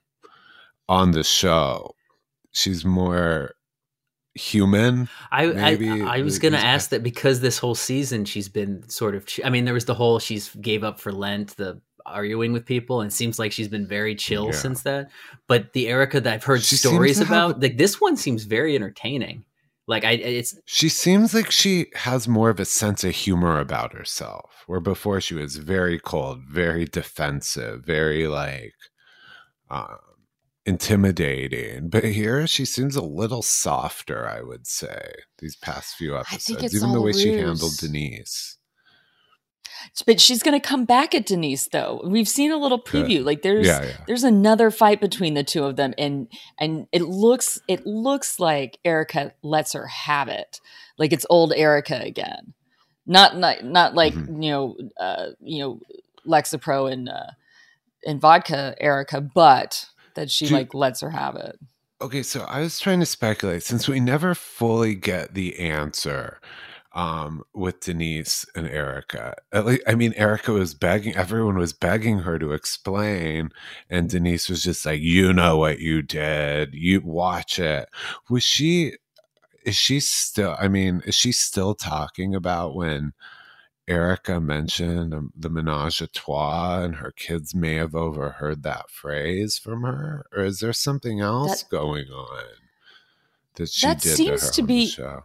on 0.89 1.13
the 1.13 1.25
show. 1.25 1.95
She's 2.51 2.85
more 2.85 3.55
human. 4.35 5.09
I 5.31 5.45
I, 5.45 6.19
I, 6.19 6.23
was 6.23 6.39
going 6.39 6.53
to 6.53 6.59
ask 6.59 6.91
that 6.91 7.03
because 7.03 7.41
this 7.41 7.59
whole 7.59 7.75
season 7.75 8.25
she's 8.25 8.49
been 8.49 8.89
sort 8.89 9.15
of. 9.15 9.27
I 9.45 9.51
mean, 9.51 9.65
there 9.65 9.75
was 9.75 9.85
the 9.85 9.95
whole 9.95 10.19
she's 10.19 10.55
gave 10.57 10.85
up 10.85 11.01
for 11.01 11.13
Lent, 11.13 11.57
the 11.57 11.81
arguing 12.07 12.53
with 12.53 12.65
people, 12.65 13.01
and 13.01 13.13
seems 13.13 13.39
like 13.39 13.53
she's 13.53 13.69
been 13.69 13.87
very 13.87 14.15
chill 14.15 14.47
yeah. 14.47 14.53
since 14.53 14.83
that. 14.83 15.11
But 15.47 15.73
the 15.73 15.89
Erika 15.89 16.21
that 16.21 16.33
I've 16.33 16.45
heard 16.45 16.63
she 16.63 16.77
stories 16.77 17.21
about, 17.21 17.55
have, 17.55 17.63
like 17.63 17.77
this 17.77 18.01
one 18.01 18.17
seems 18.17 18.45
very 18.45 18.75
entertaining. 18.75 19.45
Like 19.87 20.05
I, 20.05 20.13
it's 20.13 20.57
she 20.65 20.89
seems 20.89 21.35
like 21.35 21.51
she 21.51 21.87
has 21.95 22.29
more 22.29 22.51
of 22.51 22.61
a 22.61 22.65
sense 22.65 23.05
of 23.05 23.15
humor 23.15 23.59
about 23.59 23.93
herself, 23.93 24.65
where 24.67 24.81
before 24.81 25.21
she 25.21 25.35
was 25.35 25.57
very 25.57 25.99
cold, 25.99 26.41
very 26.49 26.85
defensive, 26.85 27.85
very 27.85 28.27
like. 28.29 28.75
Uh, 29.71 29.97
intimidating. 30.65 31.89
But 31.89 32.05
here 32.05 32.47
she 32.47 32.65
seems 32.65 32.97
a 32.97 33.03
little 33.03 33.43
softer, 33.43 34.29
I 34.29 34.43
would 34.43 34.67
say, 34.67 35.13
these 35.39 35.57
past 35.57 35.97
few 35.97 36.17
episodes. 36.17 36.75
Even 36.75 36.93
the 36.93 37.01
way 37.01 37.13
she 37.13 37.35
handled 37.35 37.77
Denise. 37.79 38.59
But 40.07 40.21
she's 40.21 40.43
going 40.43 40.59
to 40.59 40.67
come 40.67 40.85
back 40.85 41.15
at 41.15 41.27
Denise 41.27 41.69
though. 41.69 42.01
We've 42.05 42.29
seen 42.29 42.53
a 42.53 42.57
little 42.57 42.81
preview. 42.81 43.19
Good. 43.19 43.27
Like 43.27 43.43
there's 43.43 43.67
yeah, 43.67 43.85
yeah. 43.85 43.97
there's 44.07 44.25
another 44.25 44.71
fight 44.71 45.01
between 45.01 45.35
the 45.35 45.45
two 45.45 45.65
of 45.65 45.77
them 45.77 45.93
and 45.99 46.29
and 46.59 46.87
it 46.93 47.03
looks 47.03 47.61
it 47.69 47.87
looks 47.87 48.39
like 48.39 48.79
Erika 48.85 49.35
lets 49.43 49.73
her 49.73 49.87
have 49.87 50.29
it. 50.29 50.61
Like 50.99 51.13
it's 51.13 51.27
old 51.29 51.53
Erika 51.55 52.01
again. 52.01 52.55
Not 53.07 53.37
not 53.37 53.65
not 53.65 53.95
like, 53.95 54.15
mm-hmm. 54.15 54.43
you 54.43 54.51
know, 54.51 54.77
uh 55.01 55.27
you 55.41 55.63
know 55.63 55.81
Lexapro 56.27 56.91
and 56.91 57.09
uh 57.09 57.33
and 58.07 58.21
vodka 58.21 58.75
Erika, 58.81 59.21
but 59.21 59.87
that 60.15 60.31
she 60.31 60.47
Do, 60.47 60.55
like 60.55 60.75
lets 60.75 61.01
her 61.01 61.11
have 61.11 61.37
it. 61.37 61.59
Okay, 62.01 62.23
so 62.23 62.43
I 62.43 62.61
was 62.61 62.81
trying 62.81 63.01
to 63.01 63.07
speculate 63.07 63.63
since 63.63 63.89
we 63.89 64.01
never 64.01 64.35
fully 64.35 64.95
get 64.95 65.35
the 65.35 65.59
answer 65.59 66.41
um, 66.95 67.43
with 67.55 67.81
Denise 67.81 68.45
and 68.55 68.67
Erika. 68.67 69.35
At 69.53 69.67
least, 69.67 69.83
I 69.87 69.95
mean, 69.95 70.13
Erika 70.17 70.53
was 70.53 70.75
begging, 70.75 71.15
everyone 71.15 71.57
was 71.57 71.73
begging 71.73 72.21
her 72.21 72.39
to 72.39 72.53
explain, 72.53 73.51
and 73.89 74.11
Denise 74.11 74.49
was 74.49 74.63
just 74.63 74.85
like, 74.85 75.01
"You 75.01 75.33
know 75.33 75.57
what 75.59 75.79
you 75.79 76.03
did. 76.03 76.75
You 76.75 77.01
watch 77.01 77.59
it." 77.59 77.89
Was 78.29 78.43
she? 78.43 78.95
Is 79.65 79.77
she 79.77 80.01
still? 80.01 80.57
I 80.59 80.69
mean, 80.69 81.03
is 81.07 81.15
she 81.15 81.33
still 81.33 81.75
talking 81.75 82.35
about 82.35 82.75
when? 82.75 83.13
Erika 83.89 84.41
mentioned 84.41 85.13
um, 85.13 85.33
the 85.37 85.51
menage 85.51 86.01
a 86.01 86.07
trois, 86.07 86.83
and 86.83 86.97
her 86.97 87.11
kids 87.11 87.55
may 87.55 87.75
have 87.75 87.95
overheard 87.95 88.63
that 88.63 88.91
phrase 88.91 89.59
from 89.59 89.83
her, 89.83 90.27
or 90.33 90.45
is 90.45 90.61
there 90.61 90.73
something 90.73 91.21
else 91.21 91.63
that, 91.63 91.71
going 91.71 92.09
on 92.09 92.45
that 93.55 93.69
she 93.71 93.87
that 93.87 94.01
did 94.01 94.17
seems 94.17 94.51
to, 94.51 94.53
to 94.53 94.63
be? 94.63 94.87
show? 94.87 95.25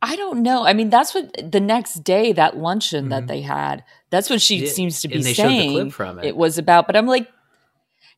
I 0.00 0.14
don't 0.14 0.42
know. 0.42 0.64
I 0.64 0.74
mean, 0.74 0.90
that's 0.90 1.14
what 1.14 1.34
the 1.50 1.58
next 1.58 2.04
day 2.04 2.32
that 2.32 2.56
luncheon 2.56 3.04
mm-hmm. 3.04 3.10
that 3.10 3.26
they 3.26 3.40
had. 3.40 3.82
That's 4.10 4.30
what 4.30 4.40
she 4.40 4.66
seems 4.66 5.00
to 5.00 5.08
be 5.08 5.22
saying. 5.22 5.76
it. 5.88 6.24
it 6.24 6.36
was 6.36 6.58
about. 6.58 6.86
But 6.86 6.96
I'm 6.96 7.06
like, 7.06 7.28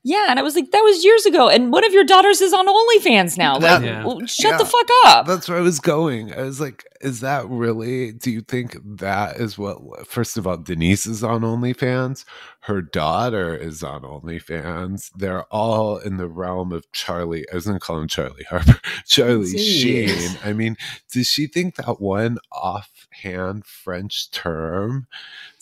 Yeah, 0.03 0.26
and 0.30 0.38
I 0.38 0.42
was 0.42 0.55
like, 0.55 0.70
that 0.70 0.80
was 0.80 1.05
years 1.05 1.26
ago, 1.26 1.51
and 1.51 1.70
one 1.70 1.84
of 1.84 1.92
your 1.92 2.05
daughters 2.05 2.40
is 2.40 2.55
on 2.55 2.66
OnlyFans 2.66 3.36
now. 3.36 3.59
That- 3.59 3.82
like, 3.82 3.90
Yeah. 3.90 4.05
well, 4.07 4.24
shut 4.24 4.53
Yeah. 4.53 4.57
the 4.57 4.64
fuck 4.64 4.88
up. 5.05 5.26
That's 5.26 5.46
where 5.46 5.59
I 5.59 5.61
was 5.61 5.78
going. 5.78 6.32
I 6.32 6.42
was 6.42 6.59
like, 6.59 6.84
is 7.03 7.20
that 7.20 7.46
really? 7.48 8.12
Do 8.12 8.30
you 8.30 8.40
think 8.40 8.78
that 8.98 9.36
is 9.36 9.59
what? 9.59 10.07
First 10.07 10.38
of 10.38 10.46
all, 10.46 10.57
Denise 10.57 11.07
is 11.07 11.22
on 11.22 11.42
OnlyFans. 11.42 12.24
Her 12.61 12.80
daughter 12.80 13.55
is 13.55 13.82
on 13.82 14.03
OnlyFans. 14.03 15.11
They're 15.16 15.44
all 15.44 15.98
in 15.98 16.16
the 16.16 16.28
realm 16.28 16.72
of 16.72 16.90
Charlie. 16.92 17.44
I 17.53 17.55
was 17.55 17.66
going 17.66 17.78
to 17.78 17.84
call 17.84 17.98
him 18.01 18.09
Charlie 18.09 18.44
Harper. 18.48 18.80
Charlie 19.07 19.53
Jeez. 19.55 19.80
Sheen. 20.18 20.38
I 20.44 20.53
mean, 20.55 20.76
does 21.12 21.26
she 21.26 21.46
think 21.46 21.76
that 21.76 22.01
one 22.01 22.38
offhand 22.53 23.66
French 23.66 24.30
term 24.30 25.07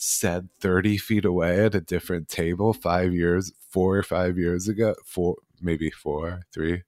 said 0.01 0.49
30 0.61 0.97
feet 0.97 1.25
away 1.25 1.65
at 1.65 1.75
a 1.75 1.81
different 1.81 2.27
table 2.29 2.73
five 2.73 3.13
years, 3.13 3.51
four 3.69 3.97
or 3.97 4.03
five 4.03 4.37
years 4.37 4.67
ago? 4.67 4.95
Four, 5.05 5.35
maybe 5.61 5.89
four, 5.91 6.41
three 6.53 6.83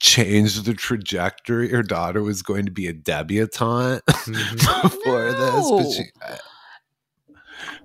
changed 0.00 0.64
the 0.64 0.74
trajectory. 0.74 1.68
Her 1.68 1.82
daughter 1.82 2.22
was 2.22 2.42
going 2.42 2.64
to 2.64 2.72
be 2.72 2.88
a 2.88 2.92
debutante 2.92 4.02
Mhm. 4.06 4.82
before 4.82 5.30
this, 5.30 5.70
but 5.70 5.90
she, 5.92 6.04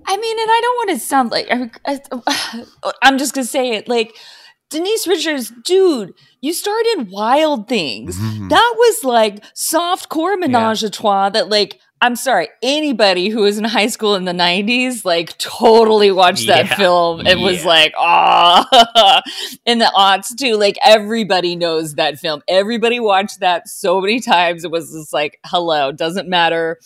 I 0.06 0.18
mean, 0.18 0.40
and 0.40 0.50
I 0.50 0.60
don't 0.64 0.76
want 0.78 0.90
to 0.92 1.06
sound 1.06 1.32
like 1.32 1.48
I, 1.52 1.70
I, 1.86 2.66
I'm 3.04 3.18
just 3.18 3.34
gonna 3.34 3.46
say 3.46 3.72
it. 3.74 3.88
Like 3.88 4.16
Denise 4.70 5.06
Richards, 5.06 5.52
dude, 5.64 6.14
you 6.42 6.54
started 6.54 7.10
Wild 7.12 7.68
Things. 7.68 8.18
Mhm. 8.18 8.50
That 8.50 8.74
was 8.78 9.04
like 9.04 9.44
soft 9.54 10.10
core 10.10 10.38
menage 10.38 10.84
a 10.84 10.90
trois. 10.90 11.30
That 11.30 11.50
like, 11.50 11.80
I'm 12.00 12.16
sorry, 12.16 12.50
anybody 12.62 13.30
who 13.30 13.42
was 13.42 13.58
in 13.58 13.64
high 13.64 13.88
school 13.88 14.16
in 14.16 14.26
the 14.26 14.32
'90s 14.32 15.04
like 15.04 15.36
totally 15.40 16.12
watched 16.12 16.48
that 16.48 16.68
Yeah. 16.68 16.76
film 16.76 17.22
and 17.26 17.42
was 17.42 17.66
like, 17.66 17.94
ah, 17.98 19.22
in 19.66 19.80
the 19.80 19.92
aughts 19.96 20.36
too. 20.38 20.56
Like 20.58 20.78
everybody 20.84 21.56
knows 21.56 21.96
that 21.96 22.20
film. 22.20 22.42
Everybody 22.48 23.00
watched 23.00 23.40
that 23.40 23.68
so 23.68 24.00
many 24.00 24.20
times. 24.20 24.64
It 24.64 24.72
was 24.72 24.92
just 24.92 25.12
like, 25.12 25.40
hello, 25.46 25.92
doesn't 25.92 26.30
matter 26.30 26.78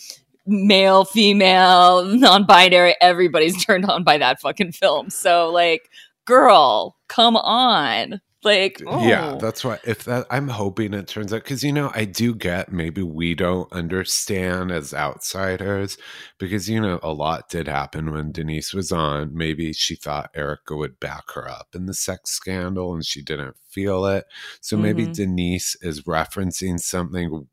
male, 0.48 1.06
female, 1.06 2.04
non-binary, 2.04 2.96
everybody's 3.00 3.64
turned 3.66 3.86
on 3.86 4.04
by 4.04 4.18
that 4.18 4.42
fucking 4.42 4.72
film. 4.72 5.10
So 5.10 5.50
like, 5.50 5.88
girl, 6.26 6.96
come 7.08 7.36
on. 7.36 8.20
Like, 8.44 8.80
yeah, 8.80 9.34
oh. 9.34 9.38
that's 9.38 9.64
why. 9.64 9.78
If 9.86 10.06
that, 10.06 10.26
I'm 10.32 10.48
hoping 10.48 10.96
it 10.96 11.08
turns 11.08 11.32
out 11.32 11.44
because 11.44 11.64
you 11.64 11.72
know 11.72 11.92
I 11.94 12.06
do 12.06 12.34
get 12.34 12.72
maybe 12.72 13.04
we 13.04 13.36
don't 13.36 13.72
understand 13.72 14.72
as 14.72 14.96
outsiders 14.96 15.96
because 16.40 16.68
you 16.68 16.82
know 16.82 17.00
a 17.04 17.14
lot 17.14 17.50
did 17.50 17.68
happen 17.68 18.12
when 18.12 18.32
Denise 18.32 18.74
was 18.74 18.92
on. 18.92 19.36
Maybe 19.36 19.74
she 19.74 19.96
thought 19.96 20.32
Erika 20.34 20.76
would 20.76 21.00
back 21.00 21.30
her 21.36 21.48
up 21.48 21.68
in 21.76 21.86
the 21.86 21.94
sex 21.94 22.32
scandal 22.32 22.94
and 22.96 23.06
she 23.06 23.22
didn't 23.22 23.58
feel 23.70 24.06
it. 24.08 24.26
So 24.60 24.76
maybe 24.76 25.06
Mhm. 25.06 25.16
Denise 25.16 25.78
is 25.82 26.02
referencing 26.02 26.80
something 26.80 27.48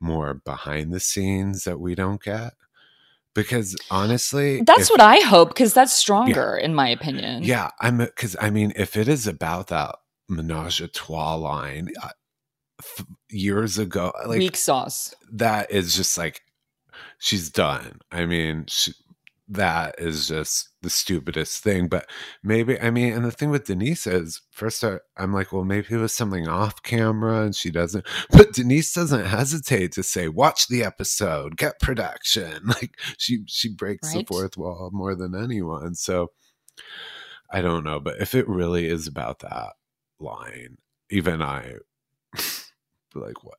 more 0.00 0.34
behind 0.34 0.92
the 0.92 1.00
scenes 1.00 1.62
that 1.64 1.78
we 1.78 1.94
don't 1.94 2.20
get. 2.22 2.54
Because 3.32 3.76
honestly, 3.90 4.62
That's 4.62 4.82
if- 4.84 4.90
what 4.90 5.00
I 5.00 5.18
hope 5.20 5.50
because 5.50 5.72
that's 5.74 5.92
stronger 5.92 6.56
in 6.56 6.74
my 6.74 6.88
opinion. 6.88 7.44
yeah, 7.44 7.70
I'm 7.80 7.98
because 7.98 8.34
I 8.40 8.50
mean, 8.50 8.72
if 8.76 8.96
it 8.96 9.06
is 9.08 9.26
about 9.26 9.68
that 9.68 9.94
menage 10.28 10.80
a 10.80 10.88
trois 10.88 11.34
line 11.34 11.88
uh, 12.02 12.08
f- 12.80 13.06
years 13.30 13.78
ago, 13.78 14.12
like 14.26 14.38
Weak 14.38 14.56
sauce. 14.56 15.14
that 15.32 15.70
is 15.70 15.94
just 15.96 16.16
like 16.18 16.40
she's 17.18 17.50
done. 17.50 18.00
I 18.10 18.26
mean, 18.26 18.64
she, 18.68 18.92
that 19.48 19.94
is 19.98 20.26
just 20.26 20.70
the 20.82 20.90
stupidest 20.90 21.62
thing. 21.62 21.86
But 21.86 22.06
maybe 22.42 22.80
I 22.80 22.90
mean, 22.90 23.12
and 23.12 23.24
the 23.24 23.30
thing 23.30 23.50
with 23.50 23.66
Denise 23.66 24.04
is, 24.06 24.42
first 24.50 24.82
I, 24.82 24.98
I'm 25.16 25.32
like, 25.32 25.52
well, 25.52 25.64
maybe 25.64 25.86
it 25.90 25.98
was 25.98 26.12
something 26.12 26.48
off 26.48 26.82
camera, 26.82 27.42
and 27.42 27.54
she 27.54 27.70
doesn't. 27.70 28.04
But 28.30 28.52
Denise 28.54 28.92
doesn't 28.92 29.26
hesitate 29.26 29.92
to 29.92 30.02
say, 30.02 30.26
"Watch 30.28 30.66
the 30.66 30.82
episode, 30.82 31.56
get 31.56 31.78
production." 31.80 32.62
Like 32.66 32.98
she 33.18 33.44
she 33.46 33.72
breaks 33.72 34.12
Right. 34.14 34.26
the 34.26 34.34
fourth 34.34 34.56
wall 34.56 34.90
more 34.92 35.14
than 35.14 35.34
anyone. 35.40 35.94
So 35.94 36.32
I 37.52 37.60
don't 37.60 37.84
know, 37.84 38.00
but 38.00 38.20
if 38.20 38.34
it 38.34 38.48
really 38.48 38.86
is 38.88 39.06
about 39.06 39.38
that 39.40 39.74
line, 40.20 40.78
even 41.10 41.42
I 41.42 41.74
like, 43.14 43.44
what? 43.44 43.58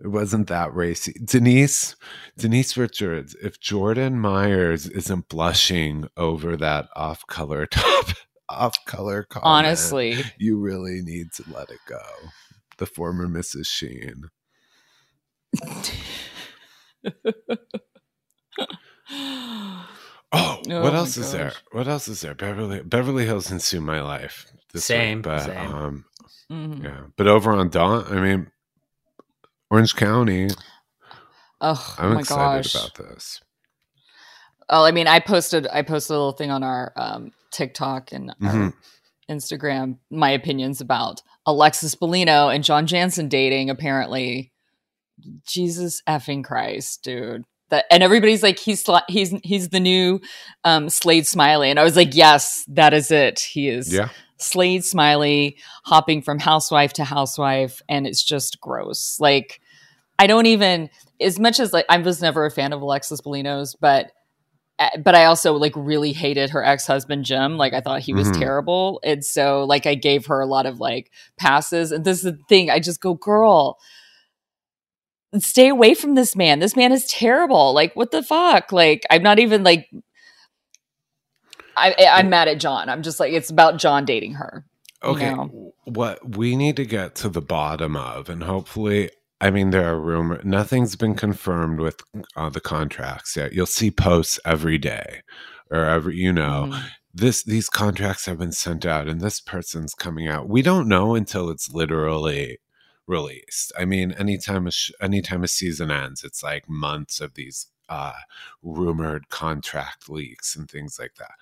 It 0.00 0.08
wasn't 0.08 0.46
that 0.48 0.72
racy. 0.74 1.12
Denise, 1.24 1.96
Denise 2.36 2.76
Richards, 2.76 3.34
if 3.42 3.58
Jordan 3.58 4.20
Myers 4.20 4.86
isn't 4.86 5.28
blushing 5.28 6.06
over 6.16 6.56
that 6.56 6.88
off 6.94 7.26
color 7.26 7.66
top, 7.66 8.06
off 8.48 8.84
color 8.86 9.24
comment, 9.24 9.46
Honestly. 9.46 10.18
you 10.38 10.58
really 10.58 11.00
need 11.02 11.32
to 11.32 11.44
let 11.52 11.70
it 11.70 11.80
go. 11.88 12.00
The 12.78 12.86
former 12.86 13.26
Mrs. 13.26 13.66
Sheen. 13.66 14.24
Oh, 15.60 15.82
Oh 20.30 20.56
what 20.66 20.72
oh 20.72 20.82
my 20.92 20.94
else 20.94 21.16
is 21.16 21.32
there? 21.32 21.52
What 21.72 21.88
else 21.88 22.06
is 22.08 22.20
there? 22.20 22.34
Beverly 22.34 22.82
Beverly 22.82 23.24
Hills 23.24 23.50
and 23.50 23.62
Sue 23.62 23.80
My 23.80 24.02
Life. 24.02 24.46
This 24.72 24.88
week, 24.88 24.96
Same, 24.96 25.22
but 25.22 25.44
same. 25.44 25.74
um, 25.74 26.04
Mhm. 26.50 26.84
yeah. 26.84 27.00
But 27.16 27.26
over 27.26 27.52
on 27.52 27.68
Dawn, 27.70 28.04
I 28.10 28.20
mean, 28.20 28.50
Orange 29.70 29.94
County. 29.96 30.48
Oh, 31.60 31.94
I'm 31.98 32.10
oh 32.12 32.14
my 32.14 32.20
excited 32.20 32.64
gosh. 32.72 32.74
about 32.74 32.94
this. 32.94 33.40
Oh, 34.70 34.84
I 34.84 34.90
mean, 34.92 35.06
I 35.06 35.18
posted 35.20 35.66
I 35.72 35.82
posted 35.82 36.10
a 36.14 36.18
little 36.18 36.32
thing 36.32 36.50
on 36.50 36.62
our 36.62 36.92
um, 36.96 37.32
TikTok 37.50 38.12
and 38.12 38.30
our 38.42 38.52
Mhm. 38.52 38.74
Instagram. 39.30 39.98
My 40.10 40.30
opinions 40.30 40.80
about 40.80 41.22
Alexis 41.46 41.94
Bellino 41.94 42.54
and 42.54 42.62
John 42.62 42.86
Janssen 42.86 43.28
dating. 43.28 43.70
Apparently, 43.70 44.52
Jesus 45.46 46.02
effing 46.08 46.44
Christ, 46.44 47.02
dude. 47.02 47.44
That 47.70 47.86
and 47.90 48.02
everybody's 48.02 48.42
like 48.42 48.58
he's 48.58 48.84
he's 49.08 49.34
he's 49.42 49.68
the 49.70 49.80
new 49.80 50.20
um, 50.64 50.88
Slade 50.88 51.26
Smiley, 51.26 51.70
and 51.70 51.78
I 51.80 51.84
was 51.84 51.96
like, 51.96 52.14
yes, 52.14 52.64
that 52.68 52.94
is 52.94 53.10
it. 53.10 53.40
He 53.40 53.68
is 53.68 53.92
Yeah. 53.92 54.08
Slade 54.38 54.84
Smiley 54.84 55.56
hopping 55.84 56.22
from 56.22 56.38
housewife 56.38 56.92
to 56.94 57.04
housewife, 57.04 57.82
and 57.88 58.06
it's 58.06 58.22
just 58.22 58.60
gross. 58.60 59.18
Like, 59.20 59.60
I 60.18 60.26
don't 60.26 60.46
even 60.46 60.90
as 61.20 61.38
much 61.38 61.58
as 61.60 61.72
like 61.72 61.86
I 61.88 61.98
was 61.98 62.22
never 62.22 62.46
a 62.46 62.50
fan 62.50 62.72
of 62.72 62.80
Alexis 62.82 63.20
Bellino's, 63.20 63.74
but 63.74 64.12
uh, 64.78 64.90
but 65.04 65.16
I 65.16 65.24
also 65.24 65.54
like 65.54 65.72
really 65.74 66.12
hated 66.12 66.50
her 66.50 66.64
ex 66.64 66.86
husband 66.86 67.24
Jim. 67.24 67.56
Like 67.56 67.72
I 67.74 67.80
thought 67.80 68.00
he 68.00 68.12
was 68.14 68.28
Mhm. 68.28 68.38
terrible, 68.38 69.00
and 69.04 69.24
so 69.24 69.64
like 69.64 69.86
I 69.86 69.94
gave 69.96 70.26
her 70.26 70.40
a 70.40 70.46
lot 70.46 70.66
of 70.66 70.78
like 70.80 71.10
passes. 71.36 71.90
And 71.92 72.04
this 72.04 72.18
is 72.18 72.24
the 72.24 72.38
thing, 72.48 72.70
I 72.70 72.78
just 72.78 73.00
go, 73.00 73.14
girl. 73.14 73.78
Stay 75.38 75.68
away 75.68 75.92
from 75.94 76.14
this 76.14 76.34
man. 76.34 76.58
This 76.58 76.74
man 76.74 76.90
is 76.90 77.06
terrible. 77.06 77.74
Like, 77.74 77.94
what 77.94 78.12
the 78.12 78.22
fuck? 78.22 78.72
Like, 78.72 79.02
I'm 79.10 79.22
not 79.22 79.38
even 79.38 79.62
like 79.62 79.86
I, 81.78 81.94
I'm 82.12 82.28
mad 82.30 82.48
at 82.48 82.58
John. 82.60 82.88
I'm 82.88 83.02
just 83.02 83.20
like 83.20 83.32
it's 83.32 83.50
about 83.50 83.78
John 83.78 84.04
dating 84.04 84.34
her. 84.34 84.64
you 85.02 85.10
Okay. 85.10 85.32
know? 85.34 85.72
What 85.84 86.36
we 86.36 86.56
need 86.56 86.76
to 86.76 86.84
get 86.84 87.14
to 87.16 87.28
the 87.28 87.40
bottom 87.40 87.96
of, 87.96 88.28
and 88.28 88.42
hopefully, 88.42 89.10
I 89.40 89.50
mean, 89.50 89.70
there 89.70 89.88
are 89.88 89.98
rumors. 89.98 90.44
Nothing's 90.44 90.96
been 90.96 91.14
confirmed 91.14 91.80
with 91.80 92.00
uh, 92.36 92.50
the 92.50 92.60
contracts 92.60 93.36
yet. 93.36 93.52
You'll 93.54 93.66
see 93.66 93.90
posts 93.90 94.38
every 94.44 94.76
day, 94.78 95.22
or 95.70 95.84
every 95.84 96.16
you 96.16 96.32
know. 96.32 96.66
Mhm. 96.70 96.82
this 97.14 97.42
these 97.42 97.68
contracts 97.70 98.26
have 98.26 98.38
been 98.38 98.52
sent 98.52 98.84
out 98.84 99.08
and 99.08 99.20
this 99.22 99.40
person's 99.40 99.94
coming 99.94 100.28
out 100.28 100.46
we 100.48 100.60
don't 100.62 100.86
know 100.86 101.14
until 101.14 101.48
it's 101.48 101.72
literally 101.72 102.58
released 103.06 103.72
i 103.78 103.84
mean 103.84 104.12
anytime 104.12 104.66
a 104.66 104.70
sh- 104.70 104.92
anytime 105.00 105.42
a 105.42 105.48
season 105.48 105.90
ends 105.90 106.22
it's 106.22 106.42
like 106.42 106.68
months 106.68 107.18
of 107.20 107.32
these 107.34 107.68
uh 107.88 108.12
rumored 108.62 109.28
contract 109.30 110.08
leaks 110.08 110.56
and 110.56 110.70
things 110.70 110.98
like 110.98 111.14
that 111.18 111.32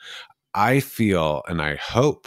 i 0.55 0.81
feel 0.81 1.43
and 1.49 1.61
i 1.63 1.75
hope 1.77 2.27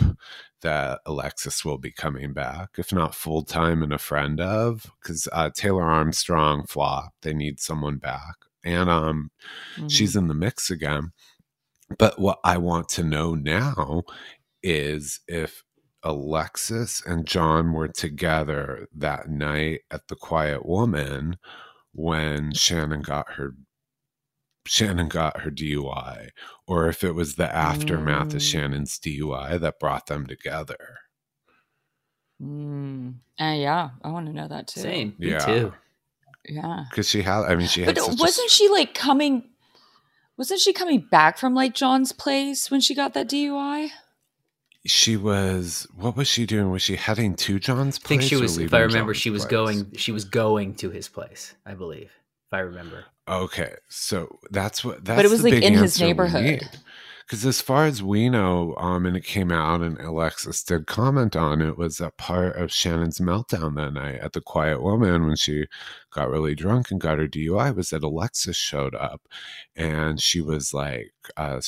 that 0.61 0.99
alexis 1.05 1.63
will 1.63 1.77
be 1.77 1.91
coming 1.91 2.33
back 2.33 2.69
if 2.77 2.91
not 2.91 3.15
full-time 3.15 3.81
and 3.81 3.93
a 3.93 3.97
friend 3.97 4.41
of 4.41 4.85
because 5.01 5.27
uh 5.31 5.49
taylor 5.55 5.83
armstrong 5.85 6.65
flopped 6.65 7.21
they 7.21 7.33
need 7.33 7.59
someone 7.59 7.97
back 7.97 8.35
and 8.65 8.89
um 8.89 9.31
Mhm. 9.77 9.89
she's 9.91 10.15
in 10.17 10.27
the 10.27 10.33
mix 10.33 10.69
again. 10.69 11.13
But 11.97 12.19
what 12.19 12.39
I 12.43 12.57
want 12.57 12.89
to 12.89 13.03
know 13.03 13.33
now 13.35 14.03
is 14.61 15.21
if 15.27 15.63
Alexis 16.03 17.01
and 17.05 17.25
John 17.25 17.73
were 17.73 17.87
together 17.87 18.87
that 18.95 19.29
night 19.29 19.81
at 19.91 20.07
the 20.07 20.15
Quiet 20.15 20.65
Woman 20.65 21.37
when 21.93 22.51
Shannon 22.53 23.01
got 23.01 23.31
her 23.31 23.53
Shannon 24.69 25.07
got 25.07 25.41
her 25.41 25.49
DUI, 25.49 26.29
or 26.67 26.87
if 26.89 27.03
it 27.03 27.13
was 27.15 27.35
the 27.35 27.53
aftermath 27.53 28.33
of 28.35 28.41
Mm. 28.41 28.51
Shannon's 28.51 28.99
DUI 28.99 29.57
that 29.59 29.79
brought 29.79 30.05
them 30.05 30.27
together. 30.27 30.99
Mm. 32.41 33.15
Uh, 33.39 33.55
yeah, 33.57 33.89
I 34.03 34.09
want 34.11 34.27
to 34.27 34.33
know 34.33 34.47
that 34.47 34.67
too. 34.67 34.81
Same. 34.81 35.15
Me 35.17 35.31
Yeah. 35.31 35.39
too. 35.39 35.73
Yeah. 36.45 36.85
Because 36.89 37.09
she 37.09 37.21
had, 37.23 37.41
I 37.45 37.55
mean, 37.55 37.67
she 37.67 37.81
had 37.81 37.95
But 37.95 38.03
such 38.03 38.19
wasn't 38.19 38.49
she 38.51 38.69
like 38.69 38.93
coming? 38.93 39.49
Wasn't 40.37 40.59
she 40.61 40.71
coming 40.71 41.01
back 41.11 41.37
from 41.37 41.53
like 41.53 41.73
John's 41.73 42.11
place 42.11 42.71
when 42.71 42.79
she 42.79 42.93
got 42.95 43.13
that 43.13 43.27
DUI? 43.29 43.89
she 44.85 45.17
was 45.17 45.85
what 45.95 46.15
was 46.15 46.27
she 46.27 46.45
doing? 46.45 46.71
Was 46.71 46.81
she 46.81 46.95
heading 46.95 47.35
to 47.35 47.59
John's 47.59 47.99
I 48.05 48.07
think 48.07 48.21
place? 48.21 48.29
she 48.29 48.35
or 48.37 48.41
was. 48.41 48.57
If 48.57 48.73
I 48.73 48.79
remember, 48.79 49.13
John's 49.13 49.21
she 49.21 49.29
was 49.31 49.41
place? 49.45 49.51
going. 49.51 49.91
She 49.97 50.11
was 50.11 50.25
going 50.25 50.75
to 50.75 50.89
his 50.91 51.09
place. 51.09 51.55
I 51.65 51.73
believe. 51.73 52.11
If 52.47 52.53
I 52.53 52.59
remember. 52.59 53.05
Okay, 53.29 53.73
so 53.89 54.39
that's 54.49 54.83
what. 54.83 55.05
That's 55.05 55.17
But 55.17 55.25
it 55.25 55.31
was, 55.31 55.43
like, 55.43 55.53
in 55.53 55.73
his 55.73 55.99
neighborhood. 55.99 56.67
Because 57.21 57.45
as 57.45 57.61
far 57.61 57.85
as 57.85 58.01
we 58.01 58.27
know, 58.27 58.73
um, 58.77 59.05
and 59.05 59.15
it 59.15 59.23
came 59.23 59.51
out, 59.51 59.81
and 59.81 59.99
Alexis 59.99 60.63
did 60.63 60.87
comment 60.87 61.35
on 61.35 61.61
it, 61.61 61.77
was 61.77 61.99
a 61.99 62.09
part 62.17 62.55
of 62.55 62.71
Shannon's 62.71 63.19
meltdown 63.19 63.75
that 63.75 63.93
night 63.93 64.15
at 64.15 64.33
the 64.33 64.41
Quiet 64.41 64.81
Woman 64.81 65.27
when 65.27 65.35
she 65.35 65.67
got 66.11 66.31
really 66.31 66.55
drunk 66.55 66.89
and 66.89 66.99
got 66.99 67.19
her 67.19 67.27
DUI 67.27 67.75
was 67.75 67.91
that 67.91 68.01
Alexis 68.03 68.57
showed 68.57 68.95
up, 68.95 69.21
and 69.75 70.19
she 70.19 70.41
was 70.41 70.73
like, 70.73 71.13
uh, 71.37 71.61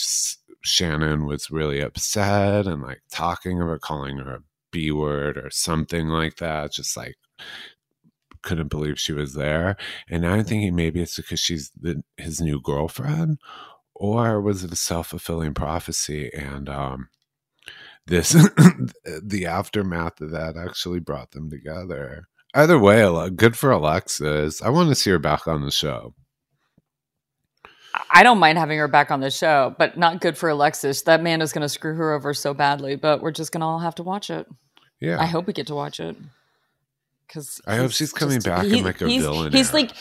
Shannon 0.63 1.25
was 1.25 1.51
really 1.51 1.79
upset 1.79 2.65
and 2.67 2.81
like 2.81 3.01
talking 3.11 3.61
about 3.61 3.81
calling 3.81 4.17
her 4.17 4.35
a 4.35 4.43
B 4.71 4.91
word 4.91 5.37
or 5.37 5.49
something 5.51 6.07
like 6.07 6.37
that, 6.37 6.73
just 6.73 6.95
like 6.97 7.15
couldn't 8.41 8.69
believe 8.69 8.99
she 8.99 9.13
was 9.13 9.33
there. 9.33 9.77
And 10.09 10.23
now 10.23 10.33
I'm 10.33 10.43
thinking 10.43 10.75
maybe 10.75 11.01
it's 11.01 11.17
because 11.17 11.39
she's 11.39 11.71
the, 11.79 12.03
his 12.17 12.41
new 12.41 12.61
girlfriend, 12.61 13.39
or 13.95 14.41
was 14.41 14.63
it 14.63 14.71
a 14.71 14.77
self 14.77 15.07
fulfilling 15.07 15.53
prophecy? 15.53 16.31
And 16.33 16.69
um, 16.69 17.09
this, 18.07 18.31
the 19.23 19.45
aftermath 19.45 20.21
of 20.21 20.31
that 20.31 20.57
actually 20.57 20.99
brought 20.99 21.31
them 21.31 21.49
together. 21.49 22.27
Either 22.53 22.77
way, 22.77 23.29
good 23.29 23.57
for 23.57 23.71
Alexis. 23.71 24.61
I 24.61 24.69
want 24.69 24.89
to 24.89 24.95
see 24.95 25.11
her 25.11 25.19
back 25.19 25.47
on 25.47 25.63
the 25.63 25.71
show. 25.71 26.13
I 28.09 28.23
don't 28.23 28.39
mind 28.39 28.57
having 28.57 28.77
her 28.77 28.87
back 28.87 29.11
on 29.11 29.19
the 29.19 29.31
show, 29.31 29.75
but 29.77 29.97
not 29.97 30.21
good 30.21 30.37
for 30.37 30.49
Alexis. 30.49 31.03
That 31.03 31.21
man 31.21 31.41
is 31.41 31.53
going 31.53 31.61
to 31.61 31.69
screw 31.69 31.95
her 31.95 32.13
over 32.13 32.33
so 32.33 32.53
badly, 32.53 32.95
but 32.95 33.21
we're 33.21 33.31
just 33.31 33.51
going 33.51 33.61
to 33.61 33.67
all 33.67 33.79
have 33.79 33.95
to 33.95 34.03
watch 34.03 34.29
it. 34.29 34.47
Yeah. 34.99 35.19
I 35.19 35.25
hope 35.25 35.47
we 35.47 35.53
get 35.53 35.67
to 35.67 35.75
watch 35.75 35.99
it. 35.99 36.15
Because 37.31 37.61
I 37.65 37.77
hope 37.77 37.91
she's 37.91 38.11
coming 38.11 38.41
back 38.41 38.65
in, 38.65 38.83
like, 38.83 38.99
a 39.01 39.07
he's, 39.07 39.21
villain 39.23 39.53
He's 39.53 39.69
era. 39.73 39.83
like, 39.83 39.91